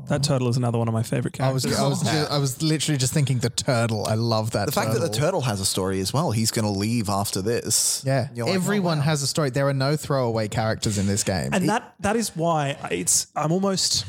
That 0.08 0.24
turtle 0.24 0.48
is 0.50 0.58
another 0.58 0.78
one 0.78 0.88
of 0.88 0.94
my 0.94 1.04
favorite 1.04 1.40
I 1.40 1.52
was 1.52 1.64
characters. 1.64 1.84
I 1.84 1.88
was 1.88 2.02
ju- 2.02 2.34
I 2.36 2.38
was 2.38 2.62
literally 2.62 2.98
just 2.98 3.14
thinking 3.14 3.40
the 3.40 3.50
turtle. 3.50 4.06
I 4.06 4.16
love 4.16 4.52
that. 4.52 4.66
the 4.66 4.72
fact 4.72 4.94
that 4.94 5.00
the 5.00 5.10
turtle 5.10 5.42
has 5.42 5.60
a 5.60 5.66
story 5.66 6.00
as 6.00 6.14
well. 6.14 6.32
He's 6.32 6.52
gonna 6.52 6.72
leave 6.72 7.10
after 7.10 7.42
this. 7.42 8.04
yeah, 8.06 8.28
You're 8.34 8.46
like, 8.46 8.54
oh, 8.54 8.56
everyone 8.56 9.00
wow. 9.00 9.04
has 9.06 9.22
a 9.22 9.28
story. 9.28 9.50
There 9.50 9.68
are 9.68 9.74
no 9.74 9.96
throwaway 9.96 10.48
characters 10.48 10.98
in 10.98 11.08
this 11.08 11.24
game. 11.24 11.50
and 11.54 11.70
that 11.70 11.96
that 12.00 12.16
is 12.16 12.36
why 12.36 12.78
it's 12.92 13.28
I'm 13.36 13.52
almost 13.52 14.06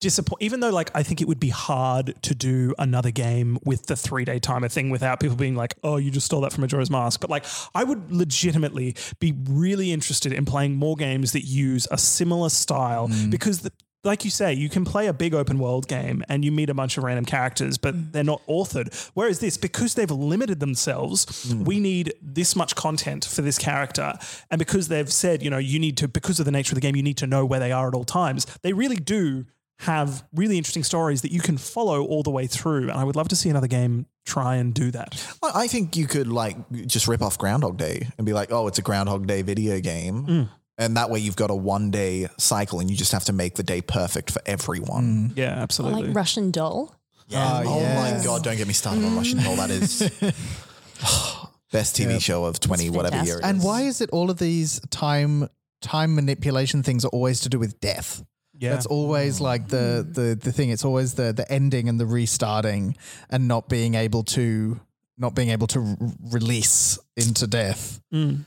disappointed. 0.00 0.44
Even 0.44 0.60
though 0.60 0.70
like 0.70 0.90
I 0.94 1.02
think 1.02 1.20
it 1.20 1.28
would 1.28 1.40
be 1.40 1.50
hard 1.50 2.20
to 2.22 2.34
do 2.34 2.74
another 2.78 3.10
game 3.10 3.58
with 3.64 3.86
the 3.86 3.96
three 3.96 4.24
day 4.24 4.38
timer 4.38 4.68
thing 4.68 4.90
without 4.90 5.20
people 5.20 5.36
being 5.36 5.54
like, 5.54 5.74
oh, 5.84 5.96
you 5.96 6.10
just 6.10 6.26
stole 6.26 6.40
that 6.40 6.52
from 6.52 6.62
Majora's 6.62 6.90
Mask. 6.90 7.20
But 7.20 7.30
like 7.30 7.44
I 7.74 7.84
would 7.84 8.12
legitimately 8.12 8.96
be 9.20 9.34
really 9.48 9.92
interested 9.92 10.32
in 10.32 10.44
playing 10.44 10.74
more 10.74 10.96
games 10.96 11.32
that 11.32 11.42
use 11.42 11.86
a 11.90 11.98
similar 11.98 12.48
style 12.48 13.08
mm. 13.08 13.30
because 13.30 13.60
the 13.60 13.72
like 14.02 14.24
you 14.24 14.30
say, 14.30 14.52
you 14.52 14.68
can 14.68 14.84
play 14.84 15.06
a 15.06 15.12
big 15.12 15.34
open 15.34 15.58
world 15.58 15.86
game 15.86 16.24
and 16.28 16.44
you 16.44 16.52
meet 16.52 16.70
a 16.70 16.74
bunch 16.74 16.96
of 16.96 17.04
random 17.04 17.24
characters, 17.24 17.76
but 17.76 17.94
mm. 17.94 18.12
they're 18.12 18.24
not 18.24 18.40
authored. 18.46 19.10
Whereas 19.14 19.40
this, 19.40 19.56
because 19.56 19.94
they've 19.94 20.10
limited 20.10 20.60
themselves, 20.60 21.26
mm. 21.26 21.64
we 21.64 21.80
need 21.80 22.14
this 22.22 22.56
much 22.56 22.74
content 22.74 23.24
for 23.24 23.42
this 23.42 23.58
character. 23.58 24.14
And 24.50 24.58
because 24.58 24.88
they've 24.88 25.12
said, 25.12 25.42
you 25.42 25.50
know, 25.50 25.58
you 25.58 25.78
need 25.78 25.96
to, 25.98 26.08
because 26.08 26.38
of 26.38 26.46
the 26.46 26.52
nature 26.52 26.72
of 26.72 26.76
the 26.76 26.80
game, 26.80 26.96
you 26.96 27.02
need 27.02 27.18
to 27.18 27.26
know 27.26 27.44
where 27.44 27.60
they 27.60 27.72
are 27.72 27.88
at 27.88 27.94
all 27.94 28.04
times, 28.04 28.46
they 28.62 28.72
really 28.72 28.96
do 28.96 29.44
have 29.80 30.24
really 30.34 30.58
interesting 30.58 30.84
stories 30.84 31.22
that 31.22 31.32
you 31.32 31.40
can 31.40 31.56
follow 31.56 32.04
all 32.04 32.22
the 32.22 32.30
way 32.30 32.46
through. 32.46 32.90
And 32.90 32.92
I 32.92 33.04
would 33.04 33.16
love 33.16 33.28
to 33.28 33.36
see 33.36 33.48
another 33.48 33.66
game 33.66 34.06
try 34.26 34.56
and 34.56 34.74
do 34.74 34.90
that. 34.90 35.36
I 35.42 35.62
I 35.62 35.66
think 35.66 35.96
you 35.96 36.06
could 36.06 36.28
like 36.28 36.56
just 36.86 37.08
rip 37.08 37.22
off 37.22 37.38
Groundhog 37.38 37.78
Day 37.78 38.08
and 38.18 38.26
be 38.26 38.32
like, 38.32 38.52
oh, 38.52 38.66
it's 38.66 38.78
a 38.78 38.82
Groundhog 38.82 39.26
Day 39.26 39.40
video 39.42 39.80
game. 39.80 40.26
Mm. 40.26 40.48
And 40.80 40.96
that 40.96 41.10
way 41.10 41.18
you've 41.18 41.36
got 41.36 41.50
a 41.50 41.54
one 41.54 41.90
day 41.90 42.28
cycle 42.38 42.80
and 42.80 42.90
you 42.90 42.96
just 42.96 43.12
have 43.12 43.24
to 43.24 43.34
make 43.34 43.54
the 43.54 43.62
day 43.62 43.82
perfect 43.82 44.30
for 44.30 44.40
everyone. 44.46 45.30
Mm. 45.30 45.36
Yeah, 45.36 45.50
absolutely. 45.50 46.04
like 46.04 46.16
Russian 46.16 46.50
doll. 46.50 46.96
Yeah. 47.28 47.62
Oh, 47.64 47.74
Oh, 47.74 47.80
yes. 47.80 48.18
my 48.18 48.24
God, 48.24 48.42
don't 48.42 48.56
get 48.56 48.66
me 48.66 48.72
started 48.72 49.04
on 49.04 49.14
Russian 49.14 49.42
Doll. 49.42 49.56
That 49.56 49.70
is 49.70 50.00
best 51.70 51.96
TV 51.96 52.20
show 52.20 52.44
of 52.46 52.58
20, 52.58 52.90
whatever 52.90 53.22
year 53.24 53.36
it 53.36 53.44
is. 53.44 53.44
And 53.44 53.62
why 53.62 53.82
is 53.82 54.00
it 54.00 54.10
all 54.10 54.30
of 54.30 54.38
these 54.38 54.80
time 54.90 55.48
time 55.82 56.14
manipulation 56.14 56.82
things 56.82 57.04
are 57.04 57.08
always 57.08 57.40
to 57.40 57.48
do 57.48 57.58
with 57.58 57.78
death? 57.80 58.24
Yeah. 58.58 58.70
That's 58.70 58.86
always 58.86 59.38
mm. 59.38 59.42
like 59.42 59.68
the 59.68 60.06
the 60.08 60.34
the 60.34 60.52
thing. 60.52 60.70
It's 60.70 60.84
always 60.84 61.14
the 61.14 61.32
the 61.32 61.50
ending 61.50 61.88
and 61.88 62.00
the 62.00 62.06
restarting 62.06 62.96
and 63.30 63.48
not 63.48 63.68
being 63.68 63.94
able 63.94 64.22
to 64.24 64.80
not 65.16 65.34
being 65.34 65.50
able 65.50 65.66
to 65.68 65.80
r- 65.80 65.96
release 66.30 66.98
into 67.16 67.46
death. 67.46 68.00
Mm. 68.12 68.44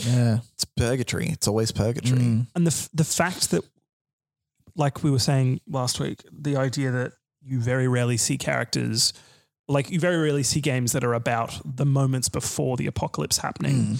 Mm. 0.00 0.06
Yeah. 0.14 0.38
It's 0.54 0.64
purgatory. 0.64 1.28
It's 1.28 1.48
always 1.48 1.72
purgatory. 1.72 2.20
Mm. 2.20 2.46
and 2.54 2.66
the 2.66 2.70
f- 2.72 2.88
the 2.92 3.04
fact 3.04 3.50
that, 3.50 3.64
like 4.76 5.02
we 5.02 5.10
were 5.10 5.18
saying 5.18 5.60
last 5.68 6.00
week, 6.00 6.22
the 6.32 6.56
idea 6.56 6.90
that 6.90 7.12
you 7.42 7.60
very 7.60 7.88
rarely 7.88 8.16
see 8.16 8.36
characters, 8.36 9.12
like 9.68 9.90
you 9.90 9.98
very 10.00 10.16
rarely 10.16 10.42
see 10.42 10.60
games 10.60 10.92
that 10.92 11.04
are 11.04 11.14
about 11.14 11.60
the 11.64 11.86
moments 11.86 12.28
before 12.28 12.76
the 12.76 12.86
apocalypse 12.86 13.38
happening. 13.38 13.98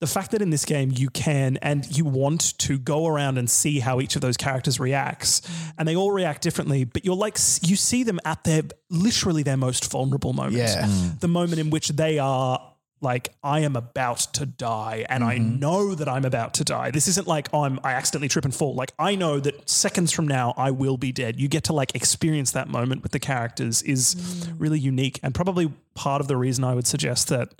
The 0.00 0.06
fact 0.06 0.30
that 0.30 0.40
in 0.40 0.48
this 0.48 0.64
game 0.64 0.90
you 0.96 1.10
can 1.10 1.58
and 1.60 1.84
you 1.94 2.06
want 2.06 2.56
to 2.60 2.78
go 2.78 3.06
around 3.06 3.36
and 3.36 3.50
see 3.50 3.80
how 3.80 4.00
each 4.00 4.16
of 4.16 4.22
those 4.22 4.38
characters 4.38 4.80
reacts, 4.80 5.42
and 5.76 5.86
they 5.86 5.94
all 5.94 6.10
react 6.10 6.40
differently, 6.42 6.84
but 6.84 7.04
you're 7.04 7.14
like 7.16 7.36
you 7.60 7.76
see 7.76 8.02
them 8.04 8.18
at 8.24 8.42
their 8.44 8.62
literally 8.88 9.42
their 9.42 9.58
most 9.58 9.90
vulnerable 9.90 10.32
moments 10.32 10.74
Yeah. 10.74 10.88
the 11.20 11.28
moment 11.28 11.58
in 11.60 11.68
which 11.68 11.88
they 11.88 12.18
are 12.18 12.69
like 13.00 13.30
I 13.42 13.60
am 13.60 13.76
about 13.76 14.18
to 14.34 14.44
die 14.46 15.06
and 15.08 15.24
I 15.24 15.38
know 15.38 15.94
that 15.94 16.08
I'm 16.08 16.24
about 16.24 16.54
to 16.54 16.64
die. 16.64 16.90
This 16.90 17.08
isn't 17.08 17.26
like 17.26 17.48
oh, 17.52 17.64
I'm 17.64 17.80
I 17.82 17.92
accidentally 17.92 18.28
trip 18.28 18.44
and 18.44 18.54
fall. 18.54 18.74
Like 18.74 18.92
I 18.98 19.14
know 19.14 19.40
that 19.40 19.68
seconds 19.68 20.12
from 20.12 20.28
now 20.28 20.54
I 20.56 20.70
will 20.70 20.96
be 20.96 21.12
dead. 21.12 21.40
You 21.40 21.48
get 21.48 21.64
to 21.64 21.72
like 21.72 21.94
experience 21.94 22.52
that 22.52 22.68
moment 22.68 23.02
with 23.02 23.12
the 23.12 23.18
characters 23.20 23.82
is 23.82 24.48
really 24.58 24.78
unique 24.78 25.18
and 25.22 25.34
probably 25.34 25.72
part 25.94 26.20
of 26.20 26.28
the 26.28 26.36
reason 26.36 26.64
I 26.64 26.74
would 26.74 26.86
suggest 26.86 27.28
that 27.28 27.54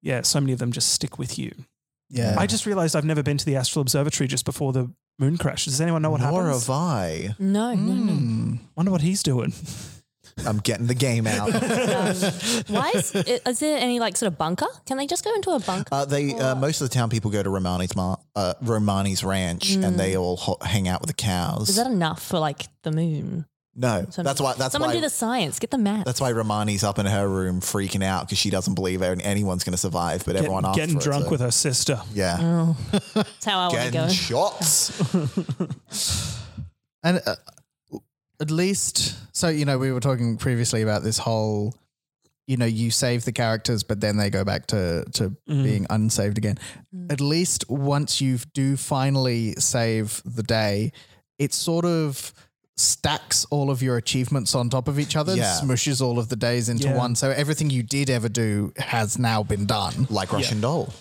yeah, 0.00 0.22
so 0.22 0.40
many 0.40 0.52
of 0.52 0.58
them 0.58 0.72
just 0.72 0.92
stick 0.92 1.18
with 1.18 1.38
you. 1.38 1.52
Yeah. 2.10 2.34
I 2.38 2.46
just 2.46 2.66
realized 2.66 2.96
I've 2.96 3.04
never 3.04 3.22
been 3.22 3.38
to 3.38 3.44
the 3.46 3.56
Astral 3.56 3.80
Observatory 3.82 4.26
just 4.28 4.44
before 4.44 4.72
the 4.72 4.92
moon 5.18 5.38
crash. 5.38 5.64
Does 5.64 5.80
anyone 5.80 6.02
know 6.02 6.10
what 6.10 6.20
Nor 6.20 6.44
happens? 6.44 6.66
have 6.66 6.74
I. 6.74 7.34
No, 7.38 7.72
no, 7.74 7.92
no. 7.94 8.12
Mm. 8.12 8.58
Wonder 8.76 8.90
what 8.90 9.00
he's 9.02 9.22
doing. 9.22 9.52
I'm 10.46 10.58
getting 10.58 10.86
the 10.86 10.94
game 10.94 11.26
out. 11.26 11.50
Why 12.68 12.90
is, 12.94 13.14
is 13.14 13.58
there 13.60 13.78
any 13.78 14.00
like 14.00 14.16
sort 14.16 14.32
of 14.32 14.38
bunker? 14.38 14.66
Can 14.86 14.96
they 14.96 15.06
just 15.06 15.24
go 15.24 15.34
into 15.34 15.50
a 15.50 15.60
bunker? 15.60 15.88
Uh, 15.92 16.04
they 16.04 16.34
uh, 16.34 16.54
most 16.54 16.80
of 16.80 16.88
the 16.88 16.94
town 16.94 17.10
people 17.10 17.30
go 17.30 17.42
to 17.42 17.50
Romani's 17.50 17.94
mar- 17.94 18.18
uh, 18.34 18.54
Romani's 18.62 19.22
ranch 19.24 19.72
and 19.74 19.98
they 19.98 20.16
all 20.16 20.36
ho- 20.36 20.58
hang 20.62 20.88
out 20.88 21.00
with 21.00 21.08
the 21.08 21.14
cows. 21.14 21.68
is 21.68 21.76
that 21.76 21.86
enough 21.86 22.22
for 22.22 22.38
like 22.38 22.66
the 22.82 22.90
moon? 22.92 23.46
no, 23.74 24.04
So- 24.10 24.22
that's 24.22 24.40
why. 24.40 24.50
That's 24.52 24.60
why 24.60 24.68
Someone 24.70 24.88
why. 24.90 24.94
do 24.96 25.00
the 25.00 25.10
science. 25.10 25.58
Get 25.58 25.70
the 25.70 25.78
map. 25.78 26.04
that's 26.04 26.20
why 26.20 26.32
Romani's 26.32 26.84
up 26.84 26.98
in 26.98 27.06
her 27.06 27.26
room 27.28 27.60
freaking 27.60 28.02
out 28.04 28.26
because 28.26 28.38
she 28.38 28.50
doesn't 28.50 28.74
believe 28.74 29.00
any- 29.02 29.22
anyone's 29.24 29.64
going 29.64 29.72
to 29.72 29.78
survive, 29.78 30.24
but 30.26 30.36
everyone 30.36 30.62
Getting, 30.64 30.76
getting 30.76 30.94
for 30.96 31.00
it, 31.00 31.04
drunk 31.04 31.24
so- 31.26 31.30
with 31.30 31.40
her 31.40 31.50
sister. 31.50 32.00
Yeah, 32.14 32.36
oh, 32.40 32.76
that's 33.14 33.44
how 33.44 33.58
I 33.60 33.68
want 33.68 33.78
to 33.84 33.90
getting 33.90 34.08
go. 34.08 34.12
shots. 34.12 34.92
And 37.04 37.20
uh, 37.26 37.34
at 38.42 38.50
least, 38.50 39.14
so 39.34 39.48
you 39.48 39.64
know, 39.64 39.78
we 39.78 39.90
were 39.92 40.00
talking 40.00 40.36
previously 40.36 40.82
about 40.82 41.02
this 41.02 41.16
whole, 41.18 41.74
you 42.46 42.56
know, 42.56 42.66
you 42.66 42.90
save 42.90 43.24
the 43.24 43.32
characters, 43.32 43.82
but 43.82 44.00
then 44.00 44.16
they 44.18 44.28
go 44.30 44.44
back 44.44 44.66
to 44.68 45.04
to 45.14 45.30
Mm. 45.48 45.64
being 45.64 45.86
unsaved 45.90 46.36
again. 46.38 46.58
At 47.08 47.20
least 47.20 47.64
once 47.70 48.20
you 48.20 48.38
do 48.52 48.76
finally 48.76 49.54
save 49.58 50.20
the 50.24 50.42
day, 50.42 50.92
it 51.38 51.54
sort 51.54 51.84
of 51.84 52.32
stacks 52.76 53.44
all 53.50 53.70
of 53.70 53.82
your 53.82 53.96
achievements 53.96 54.54
on 54.54 54.68
top 54.70 54.88
of 54.88 54.98
each 54.98 55.14
other, 55.14 55.36
Yeah. 55.36 55.60
smushes 55.62 56.00
all 56.00 56.18
of 56.18 56.28
the 56.28 56.36
days 56.36 56.68
into 56.68 56.88
Yeah. 56.88 56.96
one. 56.96 57.14
So 57.14 57.30
everything 57.30 57.70
you 57.70 57.82
did 57.82 58.10
ever 58.10 58.28
do 58.28 58.72
has 58.76 59.18
now 59.18 59.42
been 59.42 59.66
done. 59.66 60.06
like 60.10 60.32
Russian 60.32 60.60
Doll, 60.60 60.92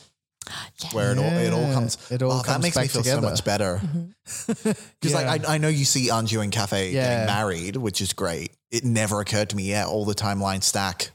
where 0.93 1.11
it 1.11 1.17
all 1.17 1.25
it 1.25 1.53
all 1.53 1.73
comes. 1.73 1.97
it 2.11 2.21
all 2.23 2.31
oh, 2.31 2.37
that 2.37 2.45
comes 2.45 2.63
makes 2.63 2.75
me 2.77 2.87
feel 2.87 3.03
together. 3.03 3.21
so 3.21 3.29
much 3.29 3.43
better. 3.45 3.81
Because 4.23 4.75
Yeah. 5.03 5.15
like 5.15 5.47
I, 5.47 5.55
I 5.55 5.57
know 5.57 5.67
you 5.67 5.85
see 5.85 6.07
Anju 6.09 6.41
and 6.43 6.51
Kafei 6.53 6.91
Yeah. 6.93 7.03
getting 7.09 7.25
married, 7.27 7.75
which 7.75 8.01
is 8.01 8.13
great. 8.13 8.51
It 8.71 8.83
never 8.85 9.19
occurred 9.19 9.49
to 9.49 9.55
me 9.55 9.63
yet. 9.63 9.87
All 9.87 10.05
the 10.05 10.15
timeline 10.15 10.63
stack. 10.63 11.11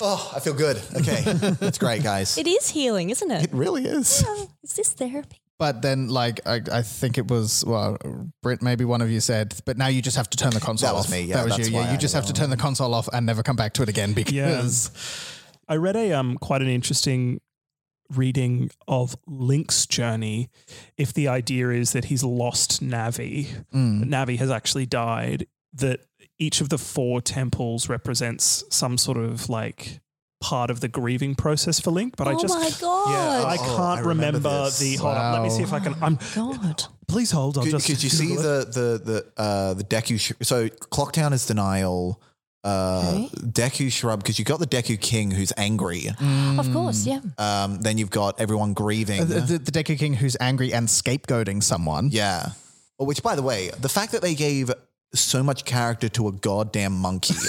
Oh, 0.00 0.32
I 0.34 0.40
feel 0.40 0.54
good. 0.54 0.80
Okay, 0.96 1.22
that's 1.60 1.78
great, 1.78 2.02
guys. 2.02 2.38
It 2.38 2.46
is 2.46 2.68
healing, 2.70 3.10
isn't 3.10 3.30
it? 3.30 3.44
It 3.44 3.52
really 3.52 3.84
is. 3.84 4.24
Is 4.62 4.74
this 4.74 4.92
therapy? 4.92 5.40
But 5.58 5.82
then, 5.82 6.08
like, 6.08 6.40
I, 6.46 6.60
I 6.70 6.82
think 6.82 7.18
it 7.18 7.26
was, 7.28 7.64
well, 7.66 7.98
Britt, 8.42 8.62
maybe 8.62 8.84
one 8.84 9.00
of 9.02 9.10
you 9.10 9.18
said, 9.18 9.54
but 9.64 9.76
now 9.76 9.88
you 9.88 10.00
just 10.00 10.16
have 10.16 10.30
to 10.30 10.36
turn 10.36 10.50
the 10.52 10.60
console 10.60 10.88
That 10.90 10.94
was 10.94 11.06
off. 11.06 11.10
me, 11.10 11.22
yeah, 11.22 11.42
that 11.42 11.58
was 11.58 11.68
you. 11.68 11.74
why 11.74 11.82
Yeah, 11.82 11.88
I 11.88 11.92
you 11.92 11.98
just 11.98 12.14
had 12.14 12.20
have 12.24 12.32
to 12.32 12.40
turn 12.40 12.48
the 12.50 12.56
console 12.56 12.94
off 12.94 13.08
and 13.12 13.26
never 13.26 13.42
come 13.42 13.56
back 13.56 13.72
to 13.74 13.82
it 13.82 13.88
again 13.88 14.12
because. 14.12 14.90
I 15.68 15.76
read 15.76 15.96
a 15.96 16.12
um 16.12 16.38
quite 16.38 16.62
an 16.62 16.68
interesting 16.68 17.40
reading 18.14 18.70
of 18.86 19.16
Link's 19.26 19.86
journey. 19.86 20.48
If 20.96 21.12
the 21.12 21.28
idea 21.28 21.70
is 21.70 21.92
that 21.92 22.06
he's 22.06 22.24
lost 22.24 22.82
Navi, 22.82 23.46
Mm. 23.74 24.00
that 24.00 24.08
Navi 24.08 24.38
has 24.38 24.50
actually 24.50 24.86
died, 24.86 25.46
that 25.74 26.00
each 26.38 26.60
of 26.60 26.68
the 26.68 26.78
four 26.78 27.20
temples 27.20 27.88
represents 27.88 28.64
some 28.70 28.96
sort 28.96 29.18
of 29.18 29.48
like 29.48 30.00
part 30.40 30.70
of 30.70 30.78
the 30.80 30.86
grieving 30.88 31.34
process 31.34 31.80
for 31.80 31.90
Link. 31.90 32.14
But 32.16 32.28
I 32.28 32.32
oh 32.34 32.40
just 32.40 32.54
my 32.54 32.70
god! 32.80 33.44
I 33.44 33.56
Oh, 33.60 33.76
can't 33.76 33.80
I 33.80 34.00
remember 34.00 34.38
remember, 34.38 34.70
the. 34.70 34.96
Hold 34.96 35.16
on, 35.16 35.32
let 35.34 35.42
me 35.42 35.50
see 35.50 35.62
if 35.62 35.72
I 35.72 35.80
can. 35.80 35.94
I'm. 36.00 36.18
God. 36.34 36.84
Please 37.08 37.30
hold. 37.30 37.56
I'll 37.58 37.64
Could, 37.64 37.72
just. 37.72 37.86
could 37.86 38.02
you 38.02 38.08
see 38.10 38.32
it. 38.34 38.36
the 38.36 38.64
the 39.04 39.12
the 39.36 39.42
uh, 39.42 39.74
the 39.74 39.84
Deku? 39.84 40.18
Sh- 40.20 40.32
so 40.42 40.68
Clocktown 40.68 41.32
is 41.32 41.44
denial. 41.46 42.22
Uh, 42.68 42.98
Okay. 43.08 43.28
Deku 43.60 43.90
shrub 43.90 44.20
because 44.22 44.38
you've 44.38 44.48
got 44.48 44.60
the 44.60 44.66
Deku 44.66 45.00
King 45.00 45.30
who's 45.30 45.52
angry. 45.56 46.08
Of 46.58 46.72
course, 46.72 47.06
yeah. 47.06 47.20
Um, 47.38 47.78
then 47.80 47.98
you've 47.98 48.10
got 48.10 48.40
everyone 48.40 48.72
grieving. 48.74 49.20
Uh, 49.22 49.24
The, 49.24 49.40
the, 49.40 49.58
the 49.58 49.72
Deku 49.72 49.98
King 49.98 50.14
who's 50.14 50.36
angry 50.40 50.72
and 50.72 50.88
scapegoating 50.88 51.62
someone. 51.62 52.08
yeah. 52.12 52.50
Which, 53.00 53.22
by 53.22 53.36
the 53.36 53.42
way, 53.42 53.70
the 53.78 53.88
fact 53.88 54.10
that 54.12 54.22
they 54.22 54.34
gave 54.34 54.72
so 55.14 55.42
much 55.42 55.64
character 55.64 56.08
to 56.10 56.28
a 56.28 56.32
goddamn 56.32 56.92
monkey. 56.92 57.34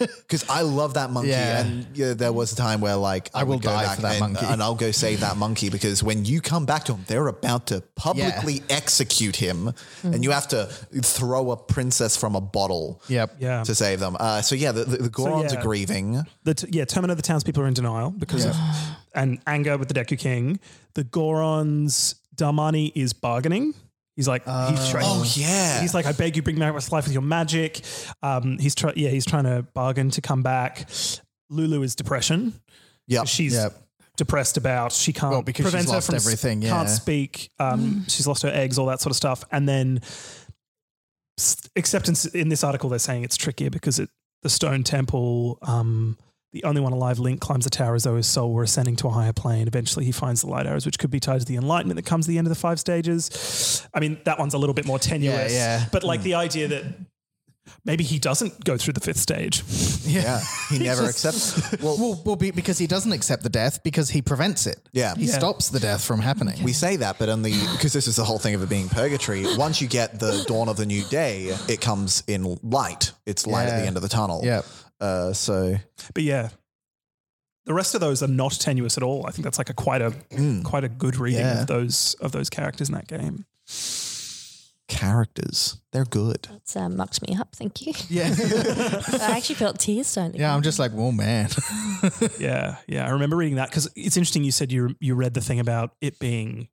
Because 0.00 0.48
I 0.48 0.62
love 0.62 0.94
that 0.94 1.10
monkey, 1.10 1.28
Yeah. 1.30 1.60
and 1.60 1.86
yeah, 1.94 2.14
there 2.14 2.32
was 2.32 2.52
a 2.52 2.56
time 2.56 2.80
where 2.80 2.96
like 2.96 3.28
I 3.34 3.44
will 3.44 3.58
go 3.58 3.68
die 3.68 3.84
back 3.84 3.96
for 3.96 4.02
that 4.02 4.12
and, 4.12 4.20
monkey. 4.20 4.46
and 4.46 4.62
I'll 4.62 4.74
go 4.74 4.90
save 4.92 5.20
that 5.20 5.36
monkey 5.36 5.68
because 5.68 6.02
when 6.02 6.24
you 6.24 6.40
come 6.40 6.64
back 6.64 6.84
to 6.84 6.94
him, 6.94 7.04
they're 7.06 7.28
about 7.28 7.66
to 7.66 7.82
publicly 7.94 8.62
execute 8.70 9.36
him, 9.36 9.72
and 10.02 10.24
you 10.24 10.30
have 10.30 10.48
to 10.48 10.66
throw 11.02 11.50
a 11.50 11.56
princess 11.58 12.16
from 12.16 12.34
a 12.34 12.40
bottle. 12.40 13.02
Yep. 13.08 13.36
Yeah. 13.40 13.62
to 13.64 13.74
save 13.74 14.00
them. 14.00 14.16
Uh, 14.18 14.40
so 14.40 14.54
yeah, 14.54 14.72
the, 14.72 14.84
the, 14.84 14.96
the 15.04 15.10
Gorons 15.10 15.52
yeah. 15.52 15.58
are 15.58 15.62
grieving. 15.62 16.22
the 16.44 16.54
t- 16.54 16.68
yeah, 16.70 16.84
Termina, 16.86 17.14
the 17.14 17.22
townspeople 17.22 17.62
are 17.62 17.66
in 17.68 17.74
denial 17.74 18.10
because 18.10 18.46
of 18.46 18.56
and 19.14 19.38
anger 19.46 19.76
with 19.76 19.88
the 19.88 19.94
Deku 19.94 20.18
King. 20.18 20.60
The 20.94 21.04
Gorons, 21.04 22.14
Darmani 22.36 22.90
is 22.94 23.12
bargaining. 23.12 23.74
He's 24.18 24.26
like, 24.26 24.42
he's 24.44 24.88
trying. 24.90 25.04
Oh 25.06 25.24
yeah, 25.36 25.80
He's 25.80 25.94
like, 25.94 26.04
I 26.04 26.10
beg 26.10 26.34
you, 26.34 26.42
bring 26.42 26.56
me 26.56 26.60
back 26.60 26.76
to 26.76 26.92
life 26.92 27.04
with 27.04 27.12
your 27.12 27.22
magic. 27.22 27.80
Um, 28.20 28.58
he's 28.58 28.74
trying, 28.74 28.94
yeah, 28.96 29.10
he's 29.10 29.24
trying 29.24 29.44
to 29.44 29.62
bargain 29.74 30.10
to 30.10 30.20
come 30.20 30.42
back. 30.42 30.90
Lulu 31.50 31.82
is 31.82 31.94
depression. 31.94 32.52
yeah. 33.06 33.22
She's 33.22 33.54
Yep. 33.54 33.80
depressed 34.16 34.56
about 34.56 34.90
she 34.92 35.12
can't 35.12 35.30
Well, 35.30 35.42
because 35.42 35.62
prevent 35.66 35.84
she's 35.84 35.90
her 35.90 35.96
lost 35.98 36.06
from 36.06 36.16
s- 36.16 36.26
everything, 36.26 36.62
Can't 36.62 36.88
speak. 36.90 37.50
Um, 37.60 38.04
She's 38.08 38.26
lost 38.26 38.42
her 38.42 38.48
eggs, 38.52 38.76
all 38.76 38.86
that 38.86 39.00
sort 39.00 39.12
of 39.12 39.16
stuff. 39.16 39.44
And 39.52 39.68
then 39.68 40.00
acceptance 41.76 42.24
in 42.26 42.48
this 42.48 42.64
article, 42.64 42.90
they're 42.90 42.98
saying 42.98 43.22
it's 43.22 43.36
trickier 43.36 43.70
because 43.70 43.98
it 44.00 44.10
the 44.42 44.48
Stone 44.50 44.82
Temple. 44.84 45.58
Um, 45.62 46.16
the 46.52 46.64
only 46.64 46.80
one 46.80 46.92
alive, 46.92 47.18
Link 47.18 47.40
climbs 47.40 47.64
the 47.64 47.70
tower 47.70 47.94
as 47.94 48.04
though 48.04 48.16
his 48.16 48.26
soul 48.26 48.52
were 48.52 48.62
ascending 48.62 48.96
to 48.96 49.08
a 49.08 49.10
higher 49.10 49.34
plane. 49.34 49.68
Eventually, 49.68 50.06
he 50.06 50.12
finds 50.12 50.40
the 50.40 50.48
light 50.48 50.66
arrows, 50.66 50.86
which 50.86 50.98
could 50.98 51.10
be 51.10 51.20
tied 51.20 51.40
to 51.40 51.46
the 51.46 51.56
enlightenment 51.56 51.96
that 51.96 52.06
comes 52.06 52.26
at 52.26 52.30
the 52.30 52.38
end 52.38 52.46
of 52.46 52.50
the 52.50 52.58
five 52.58 52.80
stages. 52.80 53.86
I 53.92 54.00
mean, 54.00 54.18
that 54.24 54.38
one's 54.38 54.54
a 54.54 54.58
little 54.58 54.74
bit 54.74 54.86
more 54.86 54.98
tenuous. 54.98 55.52
Yeah, 55.52 55.80
yeah. 55.80 55.86
But 55.92 56.04
like 56.04 56.20
hmm. 56.20 56.24
the 56.24 56.34
idea 56.34 56.68
that 56.68 56.84
maybe 57.84 58.02
he 58.02 58.18
doesn't 58.18 58.64
go 58.64 58.76
through 58.78 58.94
the 58.94 59.00
fifth 59.00 59.18
stage. 59.18 59.62
yeah. 60.04 60.40
He 60.70 60.78
never 60.84 61.04
just- 61.04 61.26
accepts. 61.26 61.82
Well, 61.82 61.96
Well, 61.98 62.22
well 62.24 62.36
be, 62.36 62.50
because 62.50 62.78
he 62.78 62.86
doesn't 62.86 63.12
accept 63.12 63.42
the 63.42 63.50
death 63.50 63.82
because 63.82 64.08
he 64.08 64.22
prevents 64.22 64.66
it. 64.66 64.78
Yeah. 64.92 65.14
He 65.16 65.26
Yeah. 65.26 65.34
stops 65.34 65.68
the 65.68 65.80
death 65.80 66.02
from 66.02 66.20
happening. 66.20 66.62
we 66.62 66.72
say 66.72 66.96
that, 66.96 67.18
but 67.18 67.28
only 67.28 67.52
because 67.72 67.92
this 67.92 68.06
is 68.06 68.16
the 68.16 68.24
whole 68.24 68.38
thing 68.38 68.54
of 68.54 68.62
it 68.62 68.68
being 68.68 68.88
purgatory. 68.88 69.44
Once 69.56 69.80
you 69.80 69.88
get 69.88 70.18
the 70.18 70.44
dawn 70.48 70.68
of 70.68 70.76
the 70.76 70.86
new 70.86 71.04
day, 71.04 71.54
it 71.68 71.80
comes 71.80 72.22
in 72.26 72.58
light. 72.62 73.12
It's 73.26 73.46
light 73.46 73.68
at 73.68 73.80
the 73.80 73.86
end 73.86 73.96
of 73.96 74.02
the 74.02 74.08
tunnel. 74.08 74.40
Yep. 74.42 74.64
Uh, 75.00 75.32
so 75.32 75.76
But 76.14 76.22
yeah, 76.24 76.48
the 77.66 77.74
rest 77.74 77.94
of 77.94 78.00
those 78.00 78.22
are 78.22 78.28
not 78.28 78.52
tenuous 78.52 78.96
at 78.96 79.02
all. 79.02 79.26
I 79.26 79.30
think 79.30 79.44
that's 79.44 79.58
like 79.58 79.70
a 79.70 79.74
quite 79.74 80.02
a 80.02 80.12
quite 80.64 80.84
a 80.84 80.88
good 80.88 81.16
reading 81.16 81.40
Yeah. 81.40 81.60
of 81.62 81.66
those 81.66 82.14
of 82.20 82.32
those 82.32 82.48
characters 82.50 82.88
in 82.88 82.94
that 82.94 83.06
game. 83.08 83.44
characters, 84.88 85.76
they're 85.92 86.04
good. 86.06 86.48
That's 86.50 86.74
uh, 86.76 86.88
mucked 86.88 87.20
me 87.28 87.36
up. 87.36 87.54
Thank 87.54 87.86
you. 87.86 87.92
Yeah. 88.08 88.34
I 89.20 89.34
actually 89.36 89.56
felt 89.56 89.78
tears 89.78 90.06
starting. 90.06 90.40
yeah, 90.40 90.54
I'm 90.54 90.62
just 90.62 90.78
like, 90.78 90.92
oh 90.94 91.12
man. 91.12 91.48
Yeah, 92.38 92.76
yeah. 92.86 93.06
I 93.06 93.10
remember 93.10 93.36
reading 93.36 93.56
that 93.56 93.68
because 93.70 93.88
it's 93.96 94.16
interesting. 94.16 94.44
You 94.44 94.52
said 94.52 94.70
you 94.72 94.94
you 95.00 95.14
read 95.14 95.34
the 95.34 95.40
thing 95.40 95.60
about 95.60 95.94
it 96.00 96.18
being. 96.18 96.68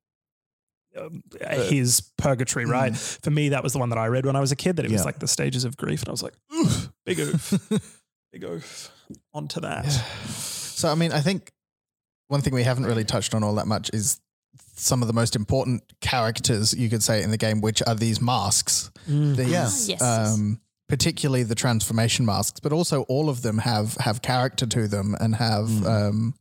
Um, 0.98 1.24
his 1.42 2.10
purgatory, 2.18 2.64
right? 2.66 2.96
For 2.96 3.30
me, 3.30 3.50
that 3.50 3.64
was 3.64 3.74
the 3.74 3.80
one 3.80 3.90
that 3.90 3.98
I 3.98 4.06
read 4.08 4.26
when 4.26 4.38
I 4.38 4.40
was 4.40 4.54
a 4.54 4.56
kid. 4.56 4.78
That 4.78 4.86
it 4.86 4.92
was 4.92 5.04
like 5.04 5.20
the 5.20 5.28
stages 5.28 5.66
of 5.66 5.76
grief, 5.76 6.02
and 6.04 6.08
I 6.08 6.12
was 6.12 6.24
like, 6.24 6.36
oof, 6.56 6.90
big 7.06 7.20
oof, 7.20 7.52
big 8.40 8.50
oof. 8.50 8.92
Onto 9.34 9.62
that. 9.62 9.86
So, 9.86 10.90
I 10.90 10.96
mean, 10.96 11.12
I 11.12 11.22
think 11.22 11.52
one 12.28 12.42
thing 12.42 12.54
we 12.54 12.64
haven't 12.64 12.86
really 12.86 13.04
touched 13.04 13.34
on 13.34 13.44
all 13.44 13.56
that 13.56 13.68
much 13.68 13.90
is 13.94 14.20
some 14.76 15.02
of 15.02 15.08
the 15.08 15.14
most 15.14 15.36
important 15.36 15.84
characters 16.02 16.74
you 16.74 16.90
could 16.90 17.04
say 17.04 17.24
in 17.24 17.32
the 17.32 17.38
game, 17.38 17.62
which 17.62 17.82
are 17.88 17.96
these 17.96 18.22
masks. 18.22 18.92
These, 19.08 19.38
Yeah. 19.40 19.46
Yes, 19.46 19.88
yes. 19.88 20.02
Um, 20.02 20.60
particularly 20.90 21.44
the 21.44 21.56
transformation 21.56 22.26
masks, 22.26 22.60
but 22.60 22.74
also 22.74 23.04
all 23.04 23.30
of 23.30 23.42
them 23.42 23.60
have 23.60 23.96
have 23.96 24.22
character 24.22 24.66
to 24.66 24.88
them 24.88 25.16
and 25.20 25.36
have, 25.36 25.86
um, 25.86 26.34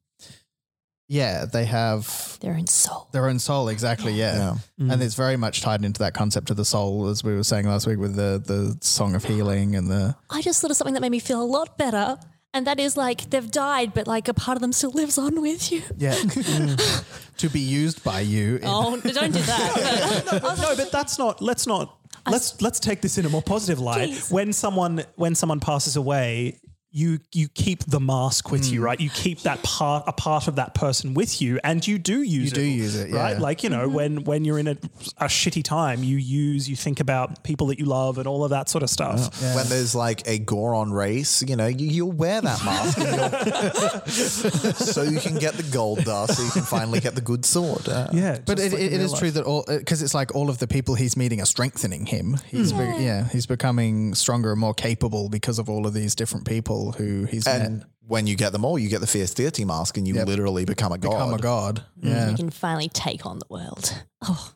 yeah, 1.08 1.44
they 1.44 1.66
have 1.66 2.38
their 2.40 2.54
own 2.54 2.66
soul. 2.66 3.08
their 3.12 3.28
own 3.28 3.38
soul. 3.38 3.68
Exactly. 3.68 4.12
Yeah. 4.12 4.56
And 4.78 4.90
mm-hmm. 4.90 5.02
it's 5.02 5.14
very 5.14 5.36
much 5.36 5.60
tied 5.60 5.84
into 5.84 5.98
that 6.00 6.14
concept 6.14 6.50
of 6.50 6.56
the 6.56 6.64
soul, 6.64 7.08
as 7.08 7.22
we 7.22 7.34
were 7.34 7.44
saying 7.44 7.66
last 7.66 7.86
week 7.86 7.98
with 7.98 8.16
the 8.16 8.42
the 8.44 8.78
song 8.80 9.14
of 9.14 9.24
healing 9.24 9.76
and 9.76 9.90
the 9.90 10.16
I 10.30 10.40
just 10.40 10.60
thought 10.60 10.70
of 10.70 10.76
something 10.76 10.94
that 10.94 11.00
made 11.00 11.12
me 11.12 11.20
feel 11.20 11.42
a 11.42 11.44
lot 11.44 11.76
better. 11.78 12.16
And 12.54 12.68
that 12.68 12.78
is 12.78 12.96
like 12.96 13.30
they've 13.30 13.50
died, 13.50 13.94
but 13.94 14.06
like 14.06 14.28
a 14.28 14.34
part 14.34 14.56
of 14.56 14.62
them 14.62 14.72
still 14.72 14.92
lives 14.92 15.18
on 15.18 15.42
with 15.42 15.72
you. 15.72 15.82
yeah 15.98 16.14
to 17.38 17.48
be 17.50 17.60
used 17.60 18.04
by 18.04 18.20
you. 18.20 18.56
in- 18.56 18.62
Oh, 18.64 18.96
don't 19.00 19.32
do 19.32 19.40
that. 19.40 20.42
no, 20.60 20.76
but 20.76 20.92
that's 20.92 21.18
not. 21.18 21.42
Let's 21.42 21.66
not. 21.66 21.98
Let's 22.30 22.62
let's 22.62 22.80
take 22.80 23.02
this 23.02 23.18
in 23.18 23.26
a 23.26 23.28
more 23.28 23.42
positive 23.42 23.80
light. 23.80 24.08
Please. 24.08 24.30
When 24.30 24.52
someone 24.52 25.04
when 25.16 25.34
someone 25.34 25.60
passes 25.60 25.96
away, 25.96 26.58
you 26.94 27.18
you 27.32 27.48
keep 27.48 27.82
the 27.86 27.98
mask 27.98 28.52
with 28.52 28.70
you, 28.70 28.80
mm. 28.80 28.84
right? 28.84 29.00
You 29.00 29.10
keep 29.10 29.40
that 29.40 29.60
part 29.64 30.04
a 30.06 30.12
part 30.12 30.46
of 30.46 30.54
that 30.56 30.74
person 30.74 31.12
with 31.12 31.42
you, 31.42 31.58
and 31.64 31.84
you 31.84 31.98
do 31.98 32.22
use 32.22 32.30
You 32.30 32.46
it. 32.46 32.54
do 32.54 32.62
use 32.62 32.94
it, 32.94 33.12
right? 33.12 33.32
yeah. 33.32 33.40
Like 33.40 33.64
you 33.64 33.68
know, 33.68 33.86
mm-hmm. 33.86 33.94
when 33.94 34.24
when 34.24 34.44
you're 34.44 34.60
in 34.60 34.68
a, 34.68 34.76
a 35.18 35.24
shitty 35.24 35.64
time, 35.64 36.04
you 36.04 36.16
use 36.16 36.68
you 36.68 36.76
think 36.76 37.00
about 37.00 37.42
people 37.42 37.66
that 37.66 37.80
you 37.80 37.84
love 37.84 38.18
and 38.18 38.28
all 38.28 38.44
of 38.44 38.50
that 38.50 38.68
sort 38.68 38.84
of 38.84 38.90
stuff. 38.90 39.42
When 39.56 39.66
there's 39.66 39.96
like 39.96 40.22
a 40.28 40.38
Goron 40.38 40.92
race, 40.92 41.42
you 41.42 41.56
know, 41.56 41.66
you, 41.66 41.88
you'll 41.88 42.12
wear 42.12 42.40
that 42.40 42.64
mask 42.64 42.98
and 42.98 43.16
you'll- 43.16 44.72
so 44.74 45.02
you 45.02 45.18
can 45.18 45.34
get 45.34 45.54
the 45.54 45.64
gold 45.72 46.04
dust, 46.04 46.36
so 46.36 46.44
you 46.44 46.50
can 46.52 46.62
finally 46.62 47.00
get 47.00 47.16
the 47.16 47.20
good 47.20 47.44
sword. 47.44 47.88
Uh, 47.88 48.08
Yeah, 48.12 48.38
But 48.46 48.60
it, 48.60 48.72
like 48.72 48.80
it, 48.80 48.92
it 48.92 49.00
is 49.00 49.10
real 49.10 49.18
true 49.18 49.30
that 49.32 49.44
all 49.44 49.64
uh, 49.66 49.78
because 49.78 50.00
it's 50.00 50.14
like 50.14 50.32
all 50.36 50.48
of 50.48 50.58
the 50.58 50.68
people 50.68 50.94
he's 50.94 51.16
meeting 51.16 51.40
are 51.40 51.46
strengthening 51.46 52.06
him. 52.06 52.36
He's 52.46 52.70
hmm. 52.70 52.78
be- 52.78 53.02
yeah, 53.02 53.26
he's 53.30 53.46
becoming 53.46 54.14
stronger 54.14 54.52
and 54.52 54.60
more 54.60 54.74
capable 54.74 55.28
because 55.28 55.58
of 55.58 55.68
all 55.68 55.88
of 55.88 55.92
these 55.92 56.14
different 56.14 56.46
people 56.46 56.83
who 56.92 57.24
he's 57.24 57.46
met. 57.46 57.62
And 57.62 57.84
when 58.06 58.26
you 58.26 58.36
get 58.36 58.52
them 58.52 58.64
all, 58.64 58.78
you 58.78 58.88
get 58.88 59.00
the 59.00 59.06
fierce 59.06 59.32
deity 59.34 59.64
mask, 59.64 59.96
and 59.96 60.06
you 60.06 60.14
Yep. 60.14 60.26
literally 60.28 60.64
become 60.64 60.92
a 60.92 60.98
god. 60.98 61.10
Become 61.10 61.34
a 61.34 61.38
god. 61.38 61.84
Mm, 62.00 62.08
yeah, 62.10 62.30
You 62.30 62.36
can 62.36 62.50
finally 62.50 62.88
take 62.88 63.24
on 63.26 63.38
the 63.38 63.46
world. 63.48 63.94
Oh, 64.26 64.52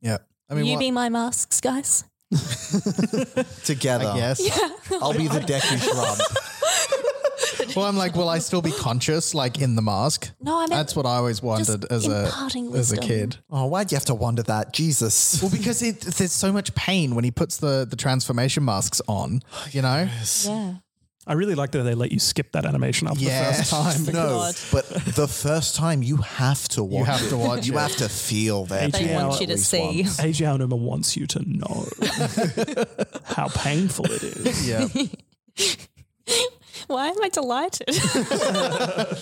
yeah. 0.00 0.18
I 0.50 0.54
mean, 0.54 0.64
you 0.66 0.72
what- 0.74 0.80
be 0.80 0.90
my 0.90 1.08
masks, 1.10 1.60
guys. 1.60 2.04
Together, 3.64 4.06
I 4.08 4.16
guess. 4.16 4.90
I'll 5.02 5.12
be 5.12 5.28
the 5.28 5.40
Deku 5.40 5.78
shrub. 5.82 6.18
Well, 7.76 7.86
I'm 7.86 7.96
like, 7.96 8.14
will 8.16 8.28
I 8.28 8.38
still 8.38 8.62
be 8.62 8.72
conscious, 8.72 9.34
like 9.34 9.60
in 9.60 9.76
the 9.76 9.82
mask? 9.82 10.30
No, 10.40 10.56
I 10.56 10.60
meant 10.60 10.70
That's 10.72 10.96
what 10.96 11.06
I 11.06 11.16
always 11.16 11.42
wondered 11.42 11.84
as 11.90 12.06
a 12.06 12.24
imparting 12.26 12.74
as 12.74 12.92
a 12.92 12.96
kid. 12.96 13.36
Oh, 13.50 13.66
why'd 13.66 13.90
you 13.92 13.96
have 13.96 14.04
to 14.06 14.14
wonder 14.14 14.42
that? 14.44 14.72
Jesus. 14.72 15.40
Well, 15.42 15.50
because 15.50 15.82
it, 15.82 16.00
there's 16.02 16.32
so 16.32 16.52
much 16.52 16.74
pain 16.74 17.14
when 17.14 17.24
he 17.24 17.30
puts 17.30 17.58
the 17.58 17.86
the 17.88 17.96
transformation 17.96 18.64
masks 18.64 19.00
on. 19.08 19.42
You 19.70 19.82
know, 19.82 20.08
Yeah. 20.44 20.74
I 21.26 21.34
really 21.34 21.54
like 21.54 21.70
that 21.72 21.84
they 21.84 21.94
let 21.94 22.10
you 22.10 22.18
skip 22.18 22.50
that 22.52 22.64
animation 22.66 23.06
after 23.06 23.22
Yeah. 23.24 23.50
the 23.50 23.54
first 23.58 23.70
time. 23.70 24.14
No, 24.14 24.50
but 24.72 24.88
the 25.14 25.28
first 25.28 25.76
time 25.76 26.02
you 26.02 26.16
have 26.16 26.66
to 26.70 26.82
watch. 26.82 27.06
have 27.06 27.28
to 27.28 27.36
it. 27.36 27.38
watch 27.38 27.66
You 27.66 27.74
it. 27.78 27.80
have 27.80 27.96
to 27.96 28.08
feel 28.08 28.64
that. 28.66 28.92
They 28.92 29.06
pain 29.06 29.14
want 29.14 29.40
you 29.40 29.46
to 29.46 29.58
see. 29.58 30.02
once. 30.02 30.16
Eiji 30.20 30.44
Aonuma 30.46 30.76
wants 30.78 31.16
you 31.16 31.26
to 31.28 31.42
know 31.48 31.86
how 33.24 33.48
painful 33.48 34.06
it 34.10 34.22
is. 34.24 34.68
yeah. 34.68 34.88
Why 36.88 37.08
am 37.08 37.22
I 37.22 37.28
delighted? 37.28 37.88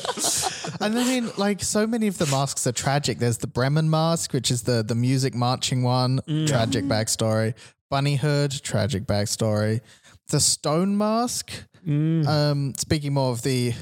And 0.83 0.99
I 0.99 1.05
mean, 1.05 1.31
like 1.37 1.63
so 1.63 1.87
many 1.87 2.07
of 2.07 2.17
the 2.17 2.25
masks 2.27 2.67
are 2.67 2.73
tragic. 2.73 3.19
There's 3.19 3.37
the 3.37 3.47
Bremen 3.47 3.91
mask, 3.91 4.33
which 4.33 4.51
is 4.51 4.63
the 4.63 4.83
the 4.83 4.95
music 4.95 5.35
marching 5.35 5.83
one, 5.83 6.21
mm. 6.27 6.47
tragic 6.49 6.87
backstory. 6.87 7.53
Bunny 7.91 8.17
Hood, 8.17 8.51
tragic 8.63 9.05
backstory. 9.05 9.81
The 10.29 10.41
Stone 10.41 10.97
mask. 10.97 11.53
Um, 11.87 12.75
speaking 12.77 13.15
more 13.15 13.31
of 13.33 13.43
the 13.43 13.75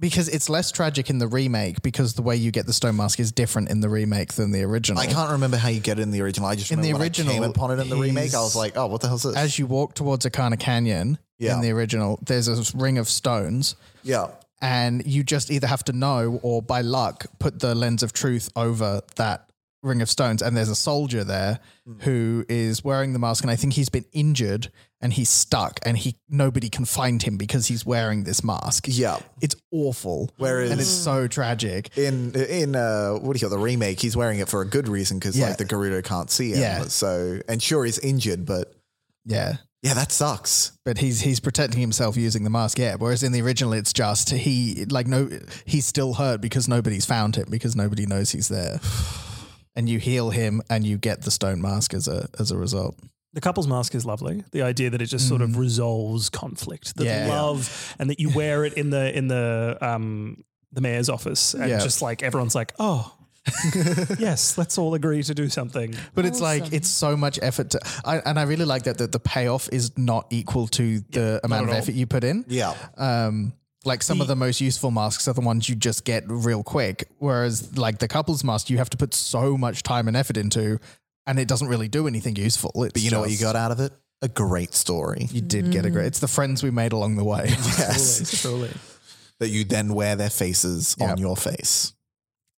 because 0.00 0.28
it's 0.28 0.48
less 0.48 0.70
tragic 0.70 1.10
in 1.10 1.18
the 1.18 1.26
remake 1.26 1.82
because 1.82 2.14
the 2.14 2.22
way 2.22 2.36
you 2.36 2.52
get 2.52 2.66
the 2.66 2.72
stone 2.72 2.96
mask 2.96 3.18
is 3.18 3.32
different 3.32 3.68
in 3.68 3.80
the 3.80 3.88
remake 3.88 4.34
than 4.34 4.52
the 4.52 4.62
original. 4.62 5.00
I 5.02 5.06
can't 5.06 5.32
remember 5.32 5.56
how 5.56 5.68
you 5.70 5.80
get 5.80 5.98
it 5.98 6.02
in 6.02 6.12
the 6.12 6.20
original. 6.22 6.48
I 6.48 6.54
just 6.54 6.70
In 6.70 6.80
the 6.80 6.88
remember 6.92 6.98
when 6.98 7.02
original, 7.02 7.32
I 7.32 7.34
came 7.34 7.42
upon 7.44 7.70
it 7.72 7.80
in 7.82 7.88
the 7.88 7.96
remake. 7.96 8.32
I 8.32 8.40
was 8.40 8.54
like, 8.54 8.76
oh, 8.76 8.86
what 8.86 9.00
the 9.00 9.08
hell's 9.08 9.24
this? 9.24 9.34
As 9.34 9.58
you 9.58 9.66
walk 9.66 9.94
towards 9.94 10.24
Ikana 10.24 10.58
Canyon 10.58 11.18
Yeah. 11.38 11.54
in 11.56 11.62
the 11.62 11.72
original, 11.72 12.20
there's 12.24 12.46
a 12.46 12.76
ring 12.78 12.96
of 12.98 13.08
stones. 13.08 13.74
yeah. 14.04 14.28
and 14.62 15.04
you 15.06 15.22
just 15.24 15.50
either 15.50 15.66
have 15.66 15.82
to 15.84 15.92
know 15.92 16.38
or 16.42 16.60
by 16.62 16.80
luck 16.80 17.26
put 17.40 17.58
the 17.60 17.74
lens 17.74 18.02
of 18.04 18.12
truth 18.12 18.50
over 18.56 19.00
that 19.16 19.47
ring 19.82 20.02
of 20.02 20.10
stones 20.10 20.42
and 20.42 20.56
there's 20.56 20.68
a 20.68 20.74
soldier 20.74 21.22
there 21.24 21.60
Hmm. 21.86 22.00
who 22.00 22.44
is 22.48 22.82
wearing 22.82 23.12
the 23.12 23.18
mask 23.20 23.44
and 23.44 23.50
i 23.50 23.54
think 23.56 23.74
he's 23.74 23.88
been 23.88 24.04
injured 24.12 24.70
and 25.00 25.12
he's 25.12 25.28
stuck 25.30 25.78
and 25.84 25.96
he 25.96 26.16
nobody 26.28 26.68
can 26.68 26.84
find 26.84 27.22
him 27.22 27.36
because 27.36 27.68
he's 27.68 27.86
wearing 27.86 28.24
this 28.24 28.42
mask 28.42 28.86
Yeah. 28.88 29.20
it's 29.40 29.54
awful 29.70 30.30
Whereas- 30.36 30.72
and 30.72 30.80
it's 30.80 30.90
so 30.90 31.28
tragic 31.28 31.96
In 31.96 32.34
in 32.34 32.74
uh, 32.74 33.12
what 33.12 33.34
do 33.34 33.38
you 33.38 33.48
call 33.48 33.56
the 33.56 33.62
remake? 33.62 34.00
He's 34.00 34.16
wearing 34.16 34.40
it 34.40 34.48
for 34.48 34.60
a 34.62 34.66
good 34.66 34.88
reason 34.88 35.18
because 35.20 35.38
Yeah. 35.38 35.48
like 35.48 35.58
the 35.58 35.64
Gerudo 35.64 36.02
can't 36.02 36.30
see 36.30 36.50
him. 36.52 36.58
Yeah. 36.60 36.84
So 36.88 37.38
and 37.48 37.62
sure 37.62 37.84
he's 37.84 37.98
injured, 38.00 38.44
but 38.46 38.74
yeah 39.24 39.58
yeah, 39.80 39.94
that 39.94 40.10
sucks. 40.10 40.72
but 40.84 40.98
he's 40.98 41.20
he's 41.20 41.38
protecting 41.38 41.80
himself 41.80 42.16
using 42.16 42.42
the 42.42 42.50
mask 42.50 42.78
yeah 42.80 42.96
whereas 42.96 43.22
in 43.22 43.30
the 43.30 43.40
original 43.40 43.72
it's 43.72 43.92
just 43.92 44.30
he 44.30 44.84
like 44.90 45.06
no 45.06 45.30
he's 45.66 45.86
still 45.86 46.14
hurt 46.14 46.40
because 46.40 46.66
nobody's 46.66 47.06
found 47.06 47.36
him 47.36 47.46
because 47.48 47.76
nobody 47.76 48.04
knows 48.04 48.30
he's 48.32 48.48
there 48.48 48.80
and 49.78 49.88
you 49.88 49.98
heal 49.98 50.30
him 50.30 50.60
and 50.68 50.84
you 50.84 50.98
get 50.98 51.22
the 51.22 51.30
stone 51.30 51.60
mask 51.62 51.94
as 51.94 52.06
a 52.08 52.28
as 52.42 52.50
a 52.50 52.56
result 52.58 52.94
The 53.34 53.40
couple's 53.40 53.68
mask 53.68 53.94
is 53.94 54.04
lovely. 54.04 54.36
The 54.56 54.62
idea 54.72 54.88
that 54.90 55.00
it 55.02 55.10
just 55.16 55.28
sort 55.28 55.42
of 55.42 55.50
resolves 55.66 56.28
conflict, 56.30 56.86
the 56.96 57.04
Mm. 57.04 57.26
Yeah. 57.26 57.26
love, 57.42 57.60
and 57.98 58.10
that 58.10 58.18
you 58.22 58.28
wear 58.40 58.64
it 58.66 58.74
in 58.74 58.90
the 58.90 59.04
in 59.18 59.28
the 59.28 59.76
um 59.90 60.44
the 60.76 60.80
mayor's 60.80 61.08
office, 61.08 61.54
and 61.54 61.68
Yeah. 61.70 61.78
just 61.88 62.02
like 62.08 62.22
everyone's 62.28 62.54
like, 62.54 62.72
oh, 62.78 63.02
yes, 64.18 64.58
let's 64.58 64.76
all 64.78 64.92
agree 64.94 65.22
to 65.22 65.34
do 65.34 65.48
something. 65.48 65.94
But 66.14 66.24
it's 66.26 66.40
like 66.40 66.72
it's 66.72 66.88
so 67.04 67.16
much 67.16 67.38
effort 67.42 67.70
to, 67.70 67.80
I, 68.04 68.18
and 68.28 68.38
I 68.38 68.42
really 68.42 68.64
like 68.66 68.82
that 68.84 68.98
that 68.98 69.12
the 69.12 69.20
payoff 69.20 69.68
is 69.72 69.96
not 69.96 70.26
equal 70.30 70.66
to 70.78 71.00
the 71.10 71.40
amount 71.44 71.62
of 71.64 71.68
at 71.70 71.72
all. 71.74 71.78
effort 71.82 71.94
you 71.94 72.06
put 72.06 72.24
in. 72.24 72.44
Yeah. 72.48 72.74
Um, 72.96 73.52
like 73.84 74.02
some 74.02 74.20
of 74.20 74.26
the 74.26 74.36
most 74.36 74.60
useful 74.60 74.90
masks 74.90 75.28
are 75.28 75.32
the 75.34 75.40
ones 75.40 75.68
you 75.68 75.74
just 75.74 76.04
get 76.04 76.24
real 76.26 76.62
quick, 76.62 77.08
whereas 77.18 77.76
like 77.78 77.98
the 77.98 78.08
couples 78.08 78.42
mask 78.44 78.70
you 78.70 78.78
have 78.78 78.90
to 78.90 78.96
put 78.96 79.14
so 79.14 79.56
much 79.56 79.82
time 79.82 80.08
and 80.08 80.16
effort 80.16 80.36
into, 80.36 80.78
and 81.26 81.38
it 81.38 81.48
doesn't 81.48 81.68
really 81.68 81.88
do 81.88 82.06
anything 82.06 82.36
useful. 82.36 82.70
It's 82.84 82.92
But 82.92 83.02
you 83.02 83.10
know 83.10 83.20
what 83.20 83.30
you 83.30 83.38
got 83.38 83.56
out 83.56 83.70
of 83.70 83.80
it? 83.80 83.92
A 84.20 84.28
great 84.28 84.74
story. 84.74 85.28
You 85.30 85.40
did 85.40 85.70
get 85.70 85.84
a 85.86 85.90
great. 85.90 86.06
It's 86.06 86.18
the 86.18 86.26
friends 86.28 86.62
we 86.62 86.70
made 86.72 86.92
along 86.92 87.16
the 87.16 87.24
way. 87.24 87.46
Yes. 87.78 88.40
Truly. 88.42 88.70
that 89.38 89.48
you 89.50 89.62
then 89.64 89.94
wear 89.94 90.16
their 90.16 90.30
faces 90.30 90.96
Yep. 90.98 91.10
on 91.10 91.18
your 91.18 91.36
face. 91.36 91.92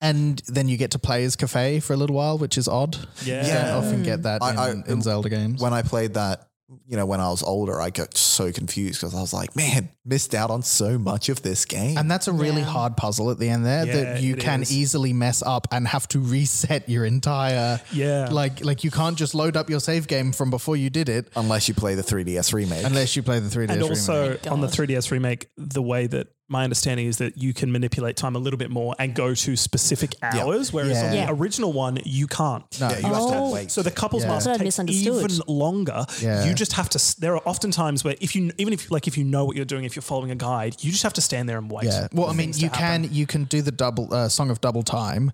and 0.00 0.40
then 0.46 0.68
you 0.68 0.76
get 0.76 0.92
to 0.92 0.98
play 1.00 1.24
as 1.24 1.34
Kafei 1.34 1.82
for 1.82 1.92
a 1.92 1.96
little 1.96 2.14
while, 2.14 2.38
which 2.38 2.56
is 2.56 2.68
odd. 2.68 2.96
Yeah. 3.24 3.44
You 3.44 3.52
don't 3.52 3.84
often 3.84 4.02
get 4.04 4.22
that 4.22 4.40
I- 4.42 4.54
I- 4.54 4.70
in, 4.70 4.84
in 4.86 5.02
Zelda 5.02 5.28
games. 5.28 5.60
When 5.60 5.72
I 5.72 5.82
played 5.82 6.14
that, 6.14 6.47
you 6.86 6.96
know, 6.98 7.06
when 7.06 7.18
I 7.20 7.30
was 7.30 7.42
older, 7.42 7.80
I 7.80 7.88
got 7.90 8.14
so 8.16 8.52
confused 8.52 9.00
because 9.00 9.14
I 9.14 9.20
was 9.20 9.32
like, 9.32 9.56
man, 9.56 9.88
missed 10.04 10.34
out 10.34 10.50
on 10.50 10.62
so 10.62 10.98
much 10.98 11.30
of 11.30 11.40
this 11.40 11.64
game. 11.64 11.96
And 11.96 12.10
that's 12.10 12.28
a 12.28 12.32
really 12.32 12.60
Yeah. 12.60 12.66
hard 12.66 12.96
puzzle 12.96 13.30
at 13.30 13.38
the 13.38 13.48
end 13.48 13.64
there 13.64 13.86
Yeah, 13.86 13.92
that 14.14 14.22
you 14.22 14.36
can 14.36 14.60
is. 14.62 14.70
easily 14.70 15.14
mess 15.14 15.42
up 15.42 15.66
and 15.72 15.88
have 15.88 16.06
to 16.08 16.18
reset 16.20 16.86
your 16.88 17.06
entire 17.06 17.80
Yeah. 17.90 18.28
like 18.30 18.62
like 18.64 18.84
you 18.84 18.90
can't 18.90 19.16
just 19.16 19.34
load 19.34 19.56
up 19.56 19.70
your 19.70 19.80
save 19.80 20.08
game 20.08 20.30
from 20.32 20.50
before 20.50 20.76
you 20.76 20.90
did 20.90 21.08
it 21.08 21.28
Unless 21.36 21.68
you 21.68 21.74
play 21.74 21.94
the 21.94 22.02
3DS 22.02 22.52
remake. 22.52 22.84
unless 22.84 23.16
you 23.16 23.22
play 23.22 23.40
the 23.40 23.48
3DS 23.48 23.70
and 23.70 23.82
remake. 23.82 23.90
also 23.90 24.34
Thank 24.36 24.52
on 24.52 24.60
the 24.60 24.66
3DS 24.68 25.10
remake, 25.10 25.46
the 25.56 25.82
way 25.82 26.06
that 26.06 26.28
my 26.50 26.64
understanding 26.64 27.06
is 27.06 27.18
that 27.18 27.36
you 27.36 27.52
can 27.52 27.70
manipulate 27.70 28.16
time 28.16 28.34
a 28.34 28.38
little 28.38 28.56
bit 28.56 28.70
more 28.70 28.94
and 28.98 29.14
go 29.14 29.34
to 29.34 29.54
specific 29.56 30.14
hours, 30.22 30.72
whereas 30.72 30.96
on 30.96 31.12
Yeah. 31.12 31.26
the 31.26 31.32
original 31.32 31.72
one 31.74 31.98
you 32.04 32.26
can't. 32.26 32.64
No. 32.80 32.88
yeah, 32.88 32.96
you 32.98 33.02
have 33.06 33.28
to 33.28 33.36
Oh. 33.36 33.52
wait. 33.52 33.70
So 33.70 33.82
the 33.82 33.90
couples 33.90 34.22
Yeah. 34.22 34.28
mask 34.30 34.46
That's 34.46 34.46
what 34.46 34.60
I 34.62 34.64
takes 34.64 34.78
misunderstood. 34.78 35.30
even 35.32 35.42
longer. 35.46 36.06
Yeah. 36.22 36.46
You 36.46 36.54
just 36.54 36.72
have 36.72 36.88
to. 36.90 36.96
s- 36.98 37.14
There 37.14 37.34
are 37.36 37.42
often 37.46 37.70
times 37.70 38.02
where 38.02 38.14
if 38.20 38.34
you 38.34 38.50
even 38.56 38.72
if 38.72 38.90
like 38.90 39.06
if 39.06 39.18
you 39.18 39.24
know 39.24 39.44
what 39.44 39.56
you're 39.56 39.64
doing, 39.66 39.84
if 39.84 39.94
you're 39.94 40.02
following 40.02 40.30
a 40.30 40.34
guide, 40.36 40.76
you 40.80 40.90
just 40.90 41.02
have 41.02 41.12
to 41.14 41.20
stand 41.20 41.48
there 41.48 41.58
and 41.58 41.70
wait. 41.70 41.84
yeah. 41.84 42.08
Well, 42.12 42.26
for 42.28 42.32
I 42.32 42.36
mean, 42.36 42.46
things 42.46 42.56
to 42.56 42.62
you 42.62 42.68
happen. 42.70 43.02
can 43.08 43.14
you 43.14 43.26
can 43.26 43.44
do 43.44 43.60
the 43.60 43.72
double 43.72 44.12
uh, 44.14 44.28
song 44.30 44.48
of 44.50 44.60
double 44.62 44.82
time 44.82 45.32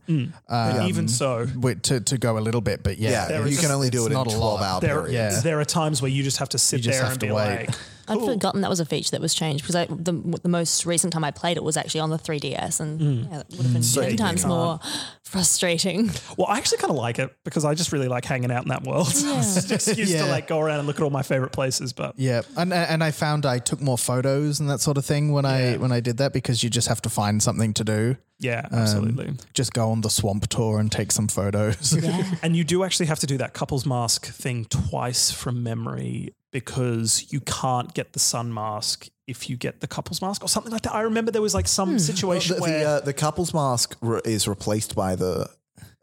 But 0.49 0.87
even 0.89 1.07
so, 1.09 1.47
with, 1.61 1.83
to 1.83 2.01
to 2.01 2.19
go 2.19 2.39
a 2.39 2.41
little 2.41 2.61
bit, 2.61 2.83
but 2.83 2.99
yeah, 2.99 3.29
yeah, 3.31 3.39
you 3.41 3.45
is 3.47 3.61
can 3.61 3.71
only 3.71 3.91
do 3.91 3.99
it's 3.99 4.07
it 4.07 4.11
in 4.11 4.15
not 4.15 4.27
a 4.27 4.37
12 4.37 4.61
lot. 4.61 4.63
hour 4.63 4.81
there 4.81 5.03
periods. 5.03 5.37
Yeah. 5.37 5.41
there 5.43 5.61
are 5.61 5.65
times 5.65 6.03
where 6.03 6.11
you 6.11 6.23
just 6.25 6.39
have 6.39 6.49
to 6.51 6.59
sit 6.59 6.81
just 6.81 6.99
there 6.99 7.03
have 7.05 7.13
and 7.13 7.21
to 7.21 7.27
be 7.27 7.33
wait. 7.33 7.67
like, 7.69 7.71
I'd 8.09 8.19
cool. 8.19 8.29
forgotten 8.33 8.61
that 8.61 8.71
was 8.71 8.81
a 8.81 8.85
feature 8.85 9.11
that 9.13 9.21
was 9.21 9.35
changed 9.35 9.63
because 9.65 9.77
I, 9.77 9.87
the 9.87 10.13
the 10.43 10.49
most 10.49 10.85
recent 10.87 11.13
time 11.13 11.25
I 11.25 11.31
played 11.31 11.57
it 11.57 11.63
was 11.65 11.77
actually 11.77 12.01
on 12.01 12.11
the 12.11 12.19
3DS, 12.19 12.81
and 12.81 13.01
yeah, 13.01 13.39
that 13.39 13.51
would 13.51 13.63
have 13.63 13.73
been 13.73 13.83
So 13.83 14.03
ten 14.03 14.11
you 14.13 14.17
times 14.17 14.45
more 14.47 14.79
frustrating. 15.23 16.11
Well, 16.37 16.47
I 16.49 16.59
actually 16.59 16.79
kind 16.79 16.91
of 16.91 16.97
like 16.97 17.19
it 17.19 17.35
because 17.45 17.65
I 17.65 17.75
just 17.75 17.93
really 17.93 18.09
like 18.09 18.25
hanging 18.25 18.51
out 18.51 18.63
in 18.63 18.69
that 18.69 18.83
world. 18.85 19.09
it's 19.09 19.23
an 19.69 19.75
excuse 19.75 20.11
Yeah. 20.11 20.25
to 20.25 20.31
like 20.31 20.47
go 20.47 20.61
around 20.61 20.79
and 20.79 20.87
look 20.87 20.97
at 20.97 21.03
all 21.03 21.11
my 21.11 21.23
favorite 21.23 21.53
places. 21.53 21.93
But 21.93 22.15
Yeah, 22.19 22.43
and 22.57 22.73
and 22.73 23.03
I 23.03 23.11
found 23.11 23.47
I 23.47 23.59
took 23.59 23.81
more 23.81 23.99
photos 23.99 24.61
and 24.61 24.69
that 24.71 24.81
sort 24.81 24.97
of 24.99 25.05
thing 25.05 25.33
when 25.33 25.45
I 25.45 25.77
when 25.77 25.93
I 25.93 26.01
did 26.01 26.19
that 26.19 26.33
because 26.33 26.63
you 26.63 26.71
just 26.71 26.89
have 26.89 27.03
to 27.03 27.09
find 27.11 27.43
something 27.43 27.73
to 27.75 27.85
do. 27.85 28.17
yeah, 28.39 28.67
Um, 28.71 28.79
absolutely. 28.81 29.35
Just 29.55 29.73
go 29.73 29.91
on 29.91 30.01
the 30.03 30.11
swamp 30.11 30.47
tour 30.49 30.79
and 30.79 30.91
take 30.93 31.11
some 31.13 31.29
photos. 31.29 31.97
Yeah, 31.97 32.23
And 32.43 32.55
you 32.57 32.65
do 32.65 32.85
actually 32.85 33.07
have 33.07 33.19
to 33.21 33.27
do 33.27 33.39
that 33.39 33.55
couples 33.55 33.87
mask 33.87 34.27
thing 34.27 34.67
twice 34.67 35.31
from 35.31 35.63
memory 35.63 36.35
because 36.55 37.27
you 37.33 37.41
can't 37.41 37.93
get 37.95 38.13
the 38.13 38.21
sun 38.21 38.55
mask 38.55 39.09
if 39.27 39.51
you 39.51 39.57
get 39.57 39.81
the 39.81 39.89
couples 39.89 40.23
mask 40.23 40.45
or 40.45 40.49
something 40.49 40.71
like 40.71 40.83
that. 40.83 40.95
I 40.95 41.01
remember 41.01 41.33
there 41.33 41.43
was 41.43 41.53
like 41.53 41.67
some 41.67 41.91
Well, 41.91 41.99
situation 41.99 42.55
the, 42.55 42.63
where 42.63 42.79
the, 42.79 42.89
uh, 42.89 43.01
the 43.01 43.13
couple's 43.13 43.53
mask 43.53 43.97
re- 44.01 44.21
is 44.25 44.47
replaced 44.47 44.95
by 44.95 45.17
the. 45.17 45.51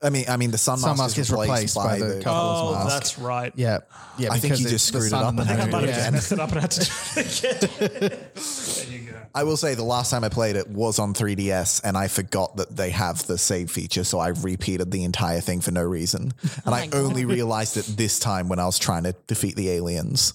I 0.03 0.09
mean, 0.09 0.25
I 0.27 0.37
mean, 0.37 0.49
the 0.51 0.57
sun, 0.57 0.79
Sun 0.79 0.97
mask, 0.97 1.17
is 1.19 1.29
replaced, 1.31 1.75
by, 1.75 1.99
the. 1.99 2.21
couple's 2.23 2.71
oh, 2.71 2.73
mask. 2.73 2.89
that's 2.89 3.19
right. 3.19 3.53
yeah, 3.55 3.79
yeah. 4.17 4.29
I 4.31 4.39
think 4.39 4.53
because 4.53 4.61
you 4.61 4.69
just 4.69 4.87
screwed 4.87 5.05
it 5.07 5.13
up 5.13 5.29
and 5.37 5.39
and 5.41 5.49
I 5.49 5.55
think 5.57 5.67
I 5.67 5.71
might 5.71 5.87
have 5.89 5.89
Yeah. 5.89 6.09
just 6.09 6.11
messed 6.11 6.31
it 6.31 6.39
up 6.39 6.51
and 6.51 6.61
had 6.61 6.71
to 6.71 6.79
do 6.79 6.91
it 7.19 7.63
again. 7.97 8.19
there 8.35 8.99
you 8.99 9.11
go. 9.11 9.17
I 9.35 9.43
will 9.43 9.57
say 9.57 9.75
the 9.75 9.83
last 9.83 10.09
time 10.09 10.23
I 10.23 10.29
played 10.29 10.55
it 10.55 10.67
was 10.67 10.97
on 10.99 11.13
3DS, 11.13 11.81
and 11.83 11.95
I 11.97 12.07
forgot 12.07 12.55
that 12.57 12.75
they 12.75 12.89
have 12.89 13.25
the 13.27 13.37
save 13.37 13.69
feature, 13.71 14.03
so 14.03 14.17
I 14.19 14.29
repeated 14.29 14.89
the 14.91 15.03
entire 15.03 15.39
thing 15.39 15.61
for 15.61 15.71
no 15.71 15.83
reason, 15.83 16.33
oh 16.45 16.49
and 16.65 16.75
I 16.75 16.87
God. 16.87 16.97
only 16.99 17.25
realized 17.25 17.77
it 17.77 17.85
this 17.85 18.17
time 18.19 18.49
when 18.49 18.59
I 18.59 18.65
was 18.65 18.79
trying 18.79 19.03
to 19.03 19.13
defeat 19.27 19.55
the 19.55 19.69
aliens. 19.69 20.33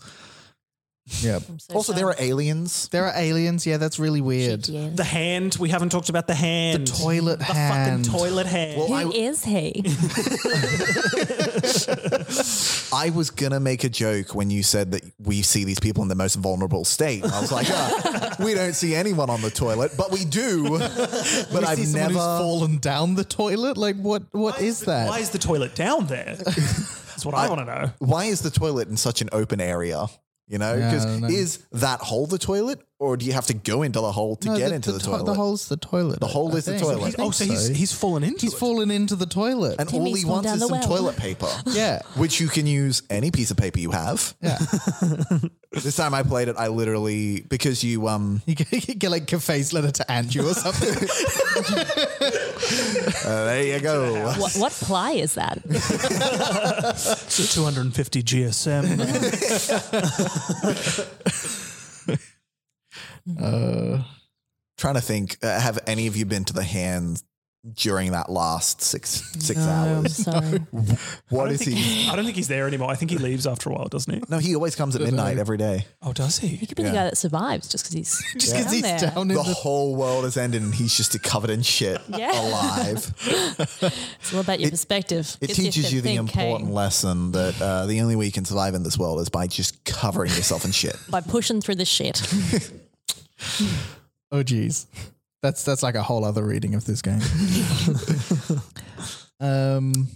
Yeah. 1.20 1.38
So 1.38 1.74
also, 1.74 1.92
there 1.92 2.08
are 2.08 2.16
aliens. 2.18 2.88
There 2.88 3.04
are 3.06 3.12
aliens. 3.16 3.66
Yeah, 3.66 3.76
that's 3.76 3.98
really 3.98 4.20
weird. 4.20 4.62
GTA. 4.62 4.96
The 4.96 5.04
hand. 5.04 5.56
We 5.60 5.68
haven't 5.68 5.90
talked 5.90 6.08
about 6.08 6.26
the 6.26 6.34
hand. 6.34 6.86
The 6.88 6.92
toilet 6.92 7.38
the 7.38 7.44
hand. 7.44 8.06
fucking 8.06 8.18
toilet 8.18 8.46
hand. 8.46 8.78
Well, 8.78 8.88
Who 8.88 9.12
I- 9.12 9.14
is 9.14 9.44
he? 9.44 9.82
I 12.92 13.10
was 13.10 13.30
gonna 13.30 13.60
make 13.60 13.84
a 13.84 13.88
joke 13.88 14.34
when 14.34 14.50
you 14.50 14.62
said 14.62 14.92
that 14.92 15.02
we 15.18 15.42
see 15.42 15.64
these 15.64 15.80
people 15.80 16.02
in 16.02 16.08
the 16.08 16.14
most 16.14 16.36
vulnerable 16.36 16.84
state. 16.84 17.24
I 17.24 17.40
was 17.40 17.52
like, 17.52 17.66
ah, 17.70 18.36
we 18.40 18.54
don't 18.54 18.74
see 18.74 18.94
anyone 18.94 19.30
on 19.30 19.40
the 19.42 19.50
toilet, 19.50 19.92
but 19.96 20.10
we 20.10 20.24
do. 20.24 20.78
But 21.52 21.62
We 21.62 21.66
I've 21.68 21.78
see 21.78 21.92
never. 21.96 22.12
who's 22.14 22.22
fallen 22.22 22.78
down 22.78 23.14
the 23.14 23.24
toilet. 23.24 23.76
Like 23.76 23.96
what? 23.96 24.22
What 24.32 24.60
is 24.60 24.80
that? 24.80 25.08
Why 25.08 25.18
is 25.20 25.30
the 25.30 25.38
toilet 25.38 25.74
down 25.74 26.06
there? 26.06 26.36
That's 26.36 27.24
what 27.24 27.34
I, 27.34 27.48
want 27.48 27.60
to 27.60 27.64
know. 27.64 27.90
why 27.98 28.24
is 28.26 28.40
the 28.42 28.50
toilet 28.50 28.88
in 28.88 28.96
such 28.96 29.20
an 29.22 29.28
open 29.32 29.60
area? 29.60 30.06
You 30.48 30.58
know, 30.58 30.76
because 30.76 31.04
don't 31.04 31.30
is 31.30 31.58
that 31.72 32.00
hole 32.00 32.26
the 32.26 32.38
toilet, 32.38 32.80
or 32.98 33.16
do 33.18 33.26
you 33.26 33.32
have 33.34 33.46
to 33.46 33.52
go 33.54 33.82
into 33.82 34.00
the 34.00 34.10
hole 34.10 34.36
to 34.36 34.48
No, 34.48 34.56
get 34.56 34.72
into 34.72 34.90
the, 34.90 34.98
to- 34.98 35.04
toilet? 35.06 35.26
The 35.26 35.34
hole's 35.34 35.68
the 35.68 35.76
toilet. 35.76 36.18
The 36.20 36.26
hole 36.26 36.52
I 36.54 36.58
is 36.58 36.64
the 36.64 36.72
think. 36.72 36.82
toilet. 36.82 36.96
I 36.96 37.00
He's- 37.04 37.14
think 37.16 37.28
Oh, 37.28 37.30
so 37.30 37.44
he's 37.44 37.68
he's 37.68 37.92
fallen 37.92 38.24
into 38.24 38.36
it? 38.36 38.40
he's 38.42 38.54
it. 38.54 38.58
fallen 38.58 38.90
into 38.90 39.16
the 39.16 39.26
toilet. 39.26 39.76
and 39.78 39.86
Timmy's 39.88 40.08
all 40.08 40.14
he 40.16 40.22
gone 40.22 40.30
wants 40.32 40.46
down 40.46 40.54
is 40.54 40.60
the 40.62 40.68
some 40.68 40.78
well. 40.78 40.88
toilet 40.88 41.16
paper. 41.16 41.48
Yeah. 41.66 42.00
Which 42.16 42.40
you 42.40 42.48
can 42.48 42.66
use 42.66 43.02
any 43.10 43.30
piece 43.30 43.50
of 43.50 43.58
paper 43.58 43.78
you 43.78 43.90
have. 43.90 44.34
yeah, 44.40 44.58
This 45.72 45.96
time 45.96 46.14
I 46.14 46.22
played 46.22 46.48
it, 46.48 46.56
I 46.56 46.68
literally 46.68 47.40
because 47.42 47.84
you 47.84 48.08
um 48.08 48.40
you 48.46 48.54
get, 48.54 48.72
you 48.88 48.94
get 48.94 49.10
like 49.10 49.26
Kafei's 49.26 49.74
letter 49.74 49.90
to 49.90 50.04
Anju 50.08 50.50
or 50.50 50.54
something. 50.54 50.88
uh, 53.30 53.44
there 53.44 53.62
you 53.74 53.80
go. 53.80 54.14
what, 54.38 54.54
what 54.56 54.72
ply 54.72 55.10
is 55.12 55.34
that? 55.34 55.58
So 56.96 57.42
250 57.44 58.22
GSM. 58.22 58.86
Uh, 63.40 64.02
Trying 64.78 64.94
to 64.94 65.00
think, 65.00 65.38
uh, 65.42 65.58
have 65.58 65.78
any 65.86 66.06
of 66.06 66.16
you 66.16 66.26
been 66.26 66.44
to 66.44 66.52
the 66.52 66.62
hands 66.64 67.24
during 67.74 68.12
that 68.12 68.30
last 68.30 68.80
six 68.80 69.10
six 69.40 69.58
No, 69.58 69.68
I'm 69.72 69.96
hours? 70.04 70.14
sorry. 70.16 70.60
What 71.30 71.46
I 71.46 71.48
don't 71.48 71.58
think 71.58 71.78
he? 71.78 72.08
I 72.08 72.14
don't 72.14 72.24
think 72.24 72.36
he's 72.36 72.46
there 72.46 72.68
anymore. 72.68 72.88
I 72.90 72.94
think 72.94 73.10
he 73.10 73.18
leaves 73.18 73.44
after 73.44 73.70
a 73.70 73.72
while, 73.72 73.88
doesn't 73.88 74.12
he? 74.14 74.22
No, 74.28 74.38
he 74.38 74.54
always 74.54 74.76
comes 74.76 74.94
at 74.94 75.02
midnight 75.02 75.38
every 75.38 75.56
day. 75.56 75.86
Oh, 76.02 76.12
does 76.12 76.38
he? 76.38 76.46
He 76.46 76.66
could 76.66 76.76
be 76.76 76.84
the 76.84 76.90
guy 76.90 77.02
that 77.04 77.16
survives 77.18 77.66
just 77.68 77.84
because 77.84 77.94
he's 77.94 78.24
just 78.38 78.52
down 78.52 78.58
because 78.60 78.72
he's 78.72 78.82
there. 78.82 78.98
down 79.00 79.22
in 79.22 79.28
The 79.28 79.34
the. 79.34 79.42
whole 79.42 79.96
world 79.96 80.22
has 80.24 80.36
ended 80.36 80.62
and 80.62 80.72
he's 80.72 80.96
just 80.96 81.20
covered 81.24 81.50
in 81.50 81.62
shit, 81.62 82.00
Yeah. 82.08 82.40
alive. 82.48 83.12
It's 83.26 84.32
all 84.34 84.40
about 84.40 84.60
your 84.60 84.70
perspective. 84.70 85.36
It 85.40 85.48
Gets 85.48 85.58
you 85.58 85.64
teaches 85.64 85.88
to 85.88 85.94
you 85.96 86.00
the 86.02 86.16
think, 86.16 86.30
hey, 86.30 86.50
important 86.50 86.72
lesson 86.74 87.32
that 87.32 87.60
uh, 87.60 87.86
the 87.86 88.00
only 88.00 88.14
way 88.14 88.26
you 88.26 88.32
can 88.32 88.44
survive 88.44 88.74
in 88.74 88.84
this 88.84 88.96
world 88.96 89.18
is 89.20 89.28
by 89.28 89.48
just 89.48 89.84
covering 89.84 90.30
yourself 90.30 90.64
in 90.64 90.70
shit. 90.70 90.96
by 91.10 91.20
pushing 91.20 91.60
through 91.60 91.76
the 91.76 91.84
shit. 91.84 92.20
Oh, 94.32 94.42
geez. 94.42 94.86
That's 95.42 95.62
that's 95.64 95.82
like 95.82 95.94
a 95.94 96.02
whole 96.02 96.24
other 96.24 96.44
reading 96.44 96.74
of 96.74 96.84
this 96.84 97.00
game. 97.02 97.20
um, 99.40 100.08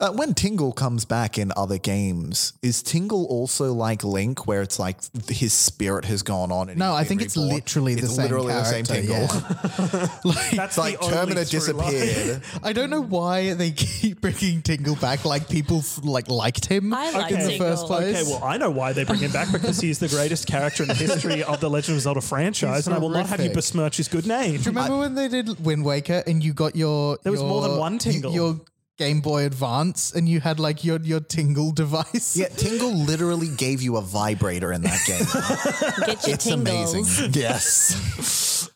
Uh, 0.00 0.10
when 0.12 0.34
Tingle 0.34 0.72
comes 0.72 1.04
back 1.04 1.38
in 1.38 1.52
other 1.56 1.78
games, 1.78 2.52
is 2.62 2.82
Tingle 2.82 3.24
also 3.26 3.72
like 3.72 4.02
Link, 4.04 4.46
where 4.46 4.62
it's 4.62 4.78
like 4.78 4.98
his 5.28 5.52
spirit 5.52 6.04
has 6.06 6.22
gone 6.22 6.50
on? 6.52 6.68
And 6.68 6.78
no, 6.78 6.92
I 6.94 7.02
been 7.02 7.08
think 7.08 7.22
it's 7.22 7.36
reborn? 7.36 7.54
literally 7.54 7.94
the 7.94 8.02
It's 8.02 8.14
same 8.16 8.22
literally 8.24 8.52
the 8.52 8.64
same 8.64 8.84
character, 8.84 9.14
Tingle. 9.14 9.98
yeah. 10.00 10.08
like, 10.24 10.50
That's 10.52 10.62
It's 10.62 10.78
like 10.78 11.00
the 11.00 11.06
Terminator 11.06 11.44
through 11.44 11.58
disappeared. 11.60 12.42
I 12.62 12.72
don't 12.72 12.90
know 12.90 13.02
why 13.02 13.54
they 13.54 13.70
keep 13.72 14.20
bringing 14.20 14.62
Tingle 14.62 14.96
back. 14.96 15.24
Like 15.24 15.48
people 15.48 15.84
like 16.02 16.28
liked 16.28 16.66
him 16.66 16.92
I 16.92 17.10
like 17.10 17.32
in 17.32 17.40
the 17.40 17.48
Tingle. 17.50 17.66
first 17.68 17.86
place. 17.86 18.16
Okay, 18.16 18.30
well, 18.30 18.42
I 18.44 18.56
know 18.56 18.70
why 18.70 18.92
they 18.92 19.04
bring 19.04 19.20
him 19.20 19.32
back 19.32 19.52
because 19.52 19.80
he's 19.80 19.98
the 19.98 20.08
greatest 20.08 20.46
character 20.46 20.82
in 20.82 20.88
the 20.88 20.94
history 20.94 21.42
of 21.44 21.60
the 21.60 21.70
Legend 21.70 21.96
of 21.96 22.02
Zelda 22.02 22.20
franchise, 22.20 22.76
He's 22.78 22.86
and 22.88 22.96
I 22.96 22.98
will 22.98 23.08
not 23.10 23.26
have 23.26 23.40
you 23.42 23.50
besmirch 23.50 23.96
his 23.96 24.08
good 24.08 24.26
name. 24.26 24.52
Do 24.52 24.58
you 24.58 24.64
remember 24.66 24.98
when 24.98 25.14
they 25.14 25.28
did 25.28 25.64
Wind 25.64 25.84
Waker 25.84 26.22
and 26.26 26.42
you 26.42 26.52
got 26.52 26.76
your 26.76 27.18
There 27.22 27.32
was 27.32 27.40
your- 27.40 27.48
more 27.48 27.62
than 27.62 27.78
one 27.78 27.92
y- 27.94 27.98
Tingle. 27.98 28.32
your 28.32 28.60
Game 29.02 29.20
Boy 29.20 29.46
Advance 29.46 30.12
and 30.12 30.28
you 30.28 30.38
had 30.38 30.60
like 30.60 30.84
your 30.84 31.00
your 31.00 31.18
Tingle 31.18 31.72
device. 31.72 32.36
Yeah, 32.36 32.46
Tingle 32.48 32.94
literally 32.94 33.48
gave 33.48 33.82
you 33.82 33.96
a 33.96 34.00
vibrator 34.00 34.72
in 34.72 34.82
that 34.82 35.00
game. 35.06 35.24
Get 36.06 36.24
your 36.24 36.34
it's 36.34 36.44
tingles. 36.44 36.94
amazing. 36.94 37.32
Yes. 37.32 38.68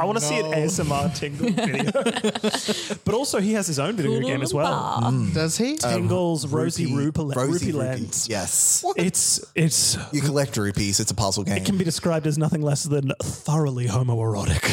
I 0.00 0.04
want 0.06 0.18
to 0.18 0.24
see 0.24 0.38
an 0.38 0.46
ASMR 0.46 1.14
Tingle 1.14 1.50
video. 1.50 1.92
but 3.04 3.14
also, 3.14 3.40
he 3.40 3.52
has 3.52 3.66
his 3.66 3.78
own 3.78 3.94
video 3.94 4.20
game 4.20 4.40
as 4.40 4.54
well. 4.54 5.00
Mm. 5.02 5.34
Does 5.34 5.58
he? 5.58 5.78
Um, 5.80 5.92
tingle's 5.92 6.46
Rosy 6.46 6.86
Rupee- 6.86 7.22
Rupee, 7.24 7.38
Rosy 7.38 7.52
Rupee 7.52 7.66
rupees. 7.66 7.74
Lands. 7.76 8.28
Yes. 8.28 8.84
It's 8.96 9.44
it's 9.54 9.98
You 10.12 10.22
collect 10.22 10.56
rupees. 10.56 10.98
It's 10.98 11.10
a 11.10 11.14
puzzle 11.14 11.44
game. 11.44 11.58
it 11.58 11.66
can 11.66 11.76
be 11.76 11.84
described 11.84 12.26
as 12.26 12.38
nothing 12.38 12.62
less 12.62 12.84
than 12.84 13.12
thoroughly 13.22 13.86
homoerotic. 13.86 14.64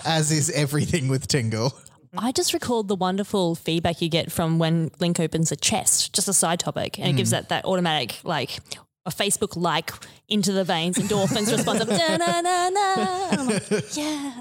As 0.06 0.32
is 0.32 0.48
everything 0.50 1.08
with 1.08 1.28
Tingle. 1.28 1.74
I 2.16 2.32
just 2.32 2.52
recalled 2.52 2.88
the 2.88 2.96
wonderful 2.96 3.54
feedback 3.54 4.02
you 4.02 4.08
get 4.08 4.32
from 4.32 4.58
when 4.58 4.90
Link 4.98 5.20
opens 5.20 5.52
a 5.52 5.56
chest, 5.56 6.12
just 6.12 6.28
a 6.28 6.32
side 6.32 6.58
topic, 6.60 6.98
and 6.98 7.08
it 7.08 7.12
gives 7.16 7.28
mm. 7.30 7.32
that 7.32 7.48
that 7.50 7.64
automatic 7.64 8.18
like 8.24 8.58
a 9.06 9.10
Facebook 9.10 9.56
like 9.56 9.92
into 10.28 10.52
the 10.52 10.62
veins 10.62 10.98
endorphins 10.98 11.50
response 11.50 11.80
of 11.80 11.88
na 11.88 12.16
na 12.18 12.40
na 12.42 12.68
na. 12.68 12.94
And 13.30 13.40
I'm 13.40 13.48
like, 13.48 13.70
yeah. 13.96 14.32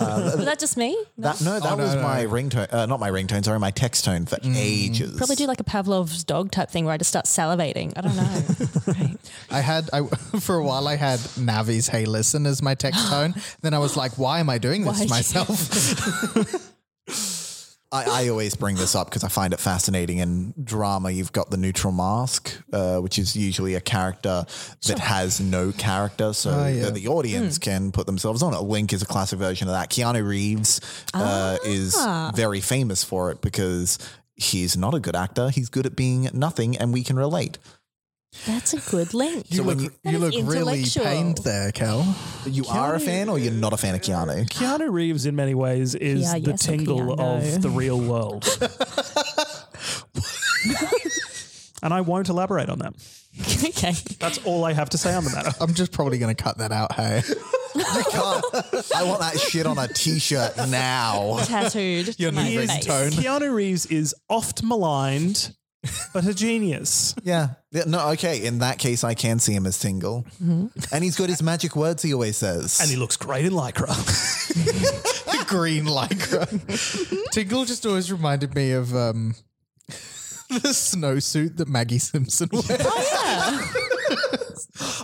Uh, 0.00 0.32
was 0.36 0.44
that 0.46 0.58
just 0.58 0.76
me? 0.76 0.96
That, 1.18 1.40
no, 1.42 1.60
that 1.60 1.72
Oh, 1.72 1.76
was 1.76 1.94
no. 1.94 2.02
my 2.02 2.24
ringtone. 2.24 2.72
Uh, 2.72 2.86
not 2.86 2.98
my 3.00 3.10
ringtone. 3.10 3.44
Sorry, 3.44 3.58
my 3.60 3.70
text 3.70 4.04
tone 4.04 4.26
for 4.26 4.36
mm. 4.36 4.54
ages. 4.56 5.16
Probably 5.16 5.36
do 5.36 5.46
like 5.46 5.60
a 5.60 5.64
Pavlov's 5.64 6.24
dog 6.24 6.50
type 6.50 6.70
thing 6.70 6.86
where 6.86 6.94
I 6.94 6.96
just 6.96 7.10
start 7.10 7.26
salivating. 7.26 7.92
I 7.96 8.00
don't 8.00 8.16
know. 8.16 8.42
Right. 8.90 9.16
I 9.50 9.60
had 9.60 9.88
I 9.92 10.02
for 10.40 10.56
a 10.56 10.64
while 10.64 10.88
I 10.88 10.96
had 10.96 11.20
Navi's 11.20 11.86
Hey 11.86 12.06
Listen 12.06 12.46
as 12.46 12.62
my 12.62 12.74
text 12.74 13.06
tone. 13.10 13.34
then 13.60 13.74
I 13.74 13.78
was 13.78 13.96
like, 13.96 14.18
why 14.18 14.40
am 14.40 14.50
I 14.50 14.58
doing 14.58 14.82
this 14.84 14.88
Why 14.88 14.94
to 14.94 15.00
did 15.02 15.10
you- 15.10 15.44
myself? 15.44 16.66
I, 17.92 18.24
I 18.24 18.28
always 18.28 18.54
bring 18.54 18.76
this 18.76 18.94
up 18.94 19.08
because 19.08 19.24
I 19.24 19.28
find 19.28 19.52
it 19.52 19.58
fascinating. 19.58 20.18
In 20.18 20.54
drama, 20.62 21.10
you've 21.10 21.32
got 21.32 21.50
the 21.50 21.56
neutral 21.56 21.92
mask, 21.92 22.56
uh, 22.72 22.98
which 22.98 23.18
is 23.18 23.34
usually 23.34 23.74
a 23.74 23.80
character 23.80 24.46
that 24.86 24.98
has 25.00 25.40
no 25.40 25.72
character, 25.72 26.32
so 26.32 26.50
Oh, 26.50 26.66
yeah. 26.68 26.90
the 26.90 27.08
audience 27.08 27.56
Hmm. 27.56 27.62
can 27.62 27.92
put 27.92 28.06
themselves 28.06 28.42
on 28.44 28.54
it. 28.54 28.60
Link 28.60 28.92
is 28.92 29.02
a 29.02 29.06
classic 29.06 29.40
version 29.40 29.66
of 29.66 29.74
that. 29.74 29.90
Keanu 29.90 30.24
Reeves 30.24 30.80
uh, 31.14 31.56
is 31.64 31.96
Ah. 31.98 32.30
very 32.32 32.60
famous 32.60 33.02
for 33.02 33.32
it 33.32 33.40
because 33.42 33.98
he's 34.36 34.76
not 34.76 34.94
a 34.94 35.00
good 35.00 35.16
actor. 35.16 35.50
He's 35.50 35.68
good 35.68 35.84
at 35.84 35.96
being 35.96 36.30
nothing, 36.32 36.76
and 36.78 36.92
we 36.92 37.02
can 37.02 37.16
relate. 37.16 37.58
That's 38.46 38.74
a 38.74 38.90
good 38.90 39.12
link. 39.12 39.46
You 39.48 39.64
when 39.64 39.78
look, 39.78 39.84
you- 39.84 39.90
That 40.04 40.10
you 40.12 40.24
is 40.26 40.34
look 40.36 40.52
really 40.52 40.78
intellectual. 40.80 41.04
pained 41.04 41.38
there, 41.38 41.72
Kel. 41.72 42.16
You 42.46 42.64
are 42.66 42.94
a 42.94 43.00
fan, 43.00 43.28
or 43.28 43.38
you're 43.38 43.52
not 43.52 43.72
a 43.72 43.76
fan 43.76 43.94
of 43.94 44.00
Keanu? 44.02 44.48
Keanu 44.48 44.90
Reeves, 44.92 45.26
in 45.26 45.34
many 45.36 45.54
ways, 45.54 45.94
is 45.96 46.22
Yeah, 46.22 46.34
the 46.34 46.40
yes, 46.50 46.64
or 46.64 46.70
tingle 46.70 46.98
Keanu. 47.16 47.56
of 47.56 47.62
the 47.62 47.70
real 47.70 48.00
world. 48.00 48.46
and 51.82 51.94
I 51.94 52.00
won't 52.02 52.28
elaborate 52.28 52.68
on 52.68 52.78
that. 52.80 52.92
okay. 53.64 53.94
That's 54.18 54.38
all 54.44 54.64
I 54.64 54.72
have 54.74 54.90
to 54.90 54.98
say 54.98 55.14
on 55.14 55.24
the 55.24 55.30
matter. 55.30 55.50
I'm 55.60 55.72
just 55.74 55.92
probably 55.92 56.18
going 56.18 56.34
to 56.34 56.40
cut 56.42 56.58
that 56.58 56.72
out. 56.72 56.92
Hey, 56.92 57.22
You 57.74 57.84
can't. 57.84 58.44
I 58.96 59.02
want 59.04 59.20
that 59.20 59.38
shit 59.38 59.64
on 59.66 59.78
a 59.78 59.86
t-shirt 59.88 60.56
now. 60.68 61.38
Tattooed. 61.44 62.18
Your 62.18 62.30
to 62.30 62.36
my 62.36 62.48
new 62.48 62.66
face. 62.66 62.86
ringtone. 62.86 63.10
Keanu 63.12 63.54
Reeves 63.54 63.86
is 63.86 64.14
oft 64.28 64.62
maligned, 64.64 65.54
but 66.12 66.26
a 66.26 66.34
genius. 66.34 67.14
Yeah. 67.22 67.50
Yeah, 67.70 67.84
No, 67.86 68.08
okay. 68.10 68.44
In 68.44 68.58
that 68.58 68.78
case, 68.78 69.02
I 69.04 69.14
can 69.14 69.38
see 69.38 69.54
him 69.54 69.66
as 69.66 69.78
Tingle. 69.78 70.26
And 70.40 71.04
he's 71.04 71.16
got 71.16 71.28
his 71.28 71.42
magic 71.42 71.74
words 71.76 72.02
he 72.02 72.12
always 72.12 72.36
says. 72.36 72.80
And 72.80 72.90
he 72.90 72.96
looks 72.96 73.16
great 73.16 73.44
in 73.46 73.52
Lycra. 73.52 73.86
the 75.24 75.44
green 75.48 75.84
lycra. 75.86 76.46
Tingle 77.32 77.64
just 77.64 77.86
always 77.86 78.10
reminded 78.12 78.54
me 78.54 78.72
of 78.72 78.94
um, 78.94 79.34
the 79.88 80.70
snowsuit 80.70 81.56
that 81.56 81.68
Maggie 81.68 81.98
Simpson 81.98 82.48
wears. 82.52 82.66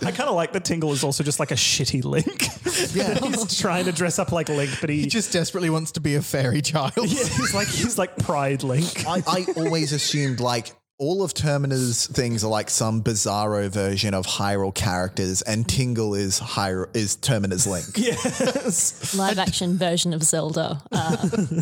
I 0.05 0.11
kind 0.11 0.29
of 0.29 0.35
like 0.35 0.53
that 0.53 0.65
Tingle 0.65 0.91
is 0.93 1.03
also 1.03 1.23
just 1.23 1.39
like 1.39 1.51
a 1.51 1.55
shitty 1.55 2.03
Link. 2.03 2.43
yeah. 2.95 3.15
he's 3.15 3.59
trying 3.59 3.85
to 3.85 3.91
dress 3.91 4.19
up 4.19 4.31
like 4.31 4.49
Link, 4.49 4.71
but 4.81 4.89
he, 4.89 5.01
He 5.01 5.07
just 5.07 5.31
desperately 5.33 5.69
wants 5.69 5.91
to 5.93 5.99
be 6.01 6.15
a 6.15 6.21
fairy 6.21 6.61
child. 6.61 6.93
yeah, 6.97 7.03
he's 7.23 7.53
like 7.53 7.67
he's 7.67 7.97
like 7.97 8.15
Pride 8.17 8.63
Link. 8.63 9.05
I, 9.07 9.23
I 9.27 9.45
always 9.57 9.93
assumed 9.93 10.39
like 10.39 10.71
all 10.99 11.21
of 11.21 11.31
Termina's 11.35 12.07
things 12.07 12.43
are 12.43 12.47
like 12.49 12.71
some 12.71 13.03
bizarro 13.03 13.69
version 13.69 14.15
of 14.15 14.25
Hyrule 14.25 14.73
characters, 14.73 15.43
and 15.43 15.67
Tingle 15.67 16.15
is 16.15 16.39
Hyrule 16.39 16.87
is 16.95 17.15
Termina's 17.17 17.67
Link. 17.67 17.85
Yes. 17.97 19.13
Live 19.15 19.37
action 19.37 19.77
version 19.77 20.11
of 20.13 20.23
Zelda. 20.23 20.81
Uh, 20.91 21.17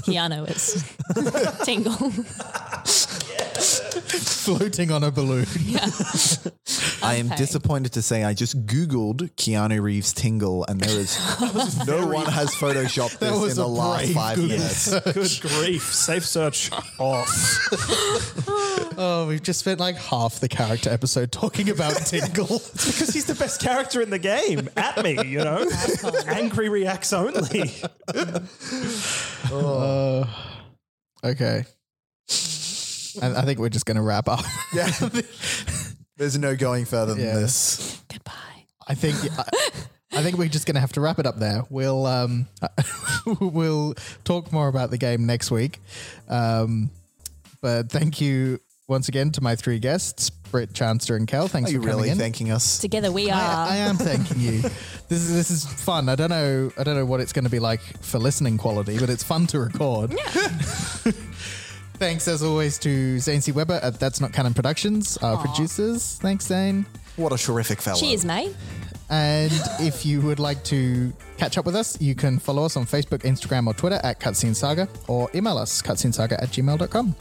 Keanu 0.06 0.50
is 0.50 0.84
Tingle. 1.66 2.12
floating 3.56 4.92
on 4.92 5.04
a 5.04 5.12
balloon. 5.12 5.46
I 7.02 7.16
am 7.16 7.30
disappointed 7.30 7.94
to 7.94 8.02
say 8.02 8.24
I 8.24 8.34
just 8.34 8.66
Googled 8.66 9.32
Keanu 9.36 9.82
Reeves 9.82 10.14
Tingle, 10.14 10.66
and 10.68 10.80
there 10.80 11.00
is 11.00 11.18
no 11.88 12.08
one 12.08 12.26
has 12.26 12.54
photoshopped 12.56 13.20
That 13.20 13.32
this 13.32 13.40
was 13.40 13.58
in 13.58 13.64
the 13.64 13.68
last 13.68 14.04
brave 14.06 14.16
five 14.16 14.36
Google 14.36 14.58
minutes. 14.58 15.00
Good 15.42 15.50
grief. 15.50 15.94
Safe 15.94 16.26
search 16.26 16.72
off. 17.00 17.30
Oh, 18.98 19.26
we've 19.28 19.44
just 19.44 19.60
spent 19.60 19.80
like 19.80 19.98
half 19.98 20.40
the 20.40 20.48
character 20.48 20.90
episode 20.90 21.32
talking 21.32 21.70
about 21.70 21.96
Tingle. 21.98 22.46
because 22.48 23.10
he's 23.14 23.26
the 23.26 23.36
best 23.36 23.62
character 23.62 24.02
in 24.02 24.10
the 24.10 24.20
game. 24.20 24.70
At 24.78 25.04
me, 25.04 25.22
you 25.26 25.40
know? 25.40 25.70
Angry 26.28 26.70
reacts 26.70 27.12
only. 27.14 27.72
Oh. 29.52 30.28
okay. 31.24 31.66
I, 33.22 33.42
I 33.42 33.42
think 33.44 33.60
we're 33.60 33.70
just 33.70 33.86
going 33.86 33.98
to 33.98 34.04
wrap 34.04 34.28
up. 34.28 34.44
Yeah. 34.74 34.90
There's 36.18 36.38
no 36.38 36.56
going 36.56 36.86
further 36.86 37.14
than 37.14 37.24
Yeah. 37.26 37.36
this. 37.40 38.02
Goodbye. 38.12 38.32
I 38.88 38.94
think 38.96 39.16
I, 39.38 40.20
I 40.20 40.24
think 40.24 40.38
we're 40.38 40.48
just 40.48 40.66
going 40.66 40.76
to 40.76 40.80
have 40.82 40.94
to 40.94 41.02
wrap 41.02 41.20
it 41.20 41.26
up 41.26 41.40
there. 41.40 41.64
We'll 41.70 42.06
um 42.06 42.48
we'll 43.42 43.96
talk 44.24 44.52
more 44.54 44.68
about 44.68 44.92
the 44.92 44.98
game 44.98 45.26
next 45.26 45.52
week. 45.52 45.80
Um, 46.30 46.90
but 47.62 47.90
thank 47.90 48.22
you 48.22 48.60
once 48.88 49.08
again 49.10 49.32
to 49.32 49.42
my 49.42 49.56
three 49.56 49.80
guests, 49.80 50.30
Britt, 50.30 50.72
Chanster, 50.74 51.16
and 51.18 51.28
Kel. 51.28 51.48
Thanks 51.48 51.72
Are 51.72 51.74
you 51.74 51.80
for 51.82 51.88
coming 51.88 51.98
really 51.98 52.10
in. 52.12 52.18
thanking 52.20 52.52
us? 52.52 52.78
Together 52.78 53.12
we 53.12 53.32
are. 53.32 53.34
I, 53.42 53.68
I 53.72 53.76
am 53.78 53.98
thanking 53.98 54.40
you. 54.40 54.62
This 55.08 55.22
is 55.22 55.34
this 55.36 55.52
is 55.52 55.64
fun. 55.66 56.10
I 56.10 56.16
don't 56.16 56.32
know. 56.32 56.72
I 56.80 56.84
don't 56.84 56.96
know 56.96 57.06
what 57.06 57.20
it's 57.20 57.32
going 57.32 57.46
to 57.46 57.52
be 57.52 57.60
like 57.60 57.80
for 58.02 58.18
listening 58.18 58.58
quality, 58.58 58.98
but 58.98 59.08
it's 59.08 59.22
fun 59.22 59.46
to 59.48 59.60
record. 59.60 60.16
Thanks 61.98 62.28
as 62.28 62.44
always 62.44 62.78
to 62.80 63.20
Zane 63.20 63.42
C. 63.42 63.52
Weber 63.52 63.80
at 63.82 64.00
That's 64.00 64.20
Not 64.20 64.34
Canon 64.34 64.54
Productions, 64.54 65.18
our 65.18 65.38
producers. 65.38 66.18
Thanks, 66.22 66.46
Zane. 66.46 66.86
What 67.16 67.32
a 67.32 67.38
terrific 67.38 67.82
fellow. 67.82 68.00
Cheers, 68.00 68.26
mate. 68.26 68.54
And 69.10 69.54
if 69.80 70.06
you 70.06 70.20
would 70.22 70.40
like 70.40 70.64
to 70.66 71.14
catch 71.38 71.58
up 71.58 71.66
with 71.66 71.76
us, 71.76 72.00
you 72.02 72.16
can 72.16 72.40
follow 72.40 72.66
us 72.66 72.76
on 72.76 72.86
Facebook, 72.86 73.20
Instagram, 73.20 73.68
or 73.68 73.74
Twitter 73.74 74.00
at 74.04 74.20
Cutscene 74.20 74.56
Saga, 74.56 74.90
or 75.08 75.30
email 75.36 75.58
us 75.58 75.82
cutscenesaga 75.82 76.34
at 76.34 76.50
gmail.com. 76.50 77.16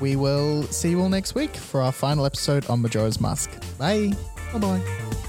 We 0.00 0.16
will 0.16 0.64
see 0.64 0.90
you 0.90 1.00
all 1.00 1.08
next 1.08 1.34
week 1.34 1.54
for 1.54 1.80
our 1.80 1.92
final 1.92 2.26
episode 2.26 2.66
on 2.68 2.82
Majora's 2.82 3.20
Mask. 3.20 3.50
Bye. 3.78 4.12
Bye 4.52 4.58
bye. 4.58 5.28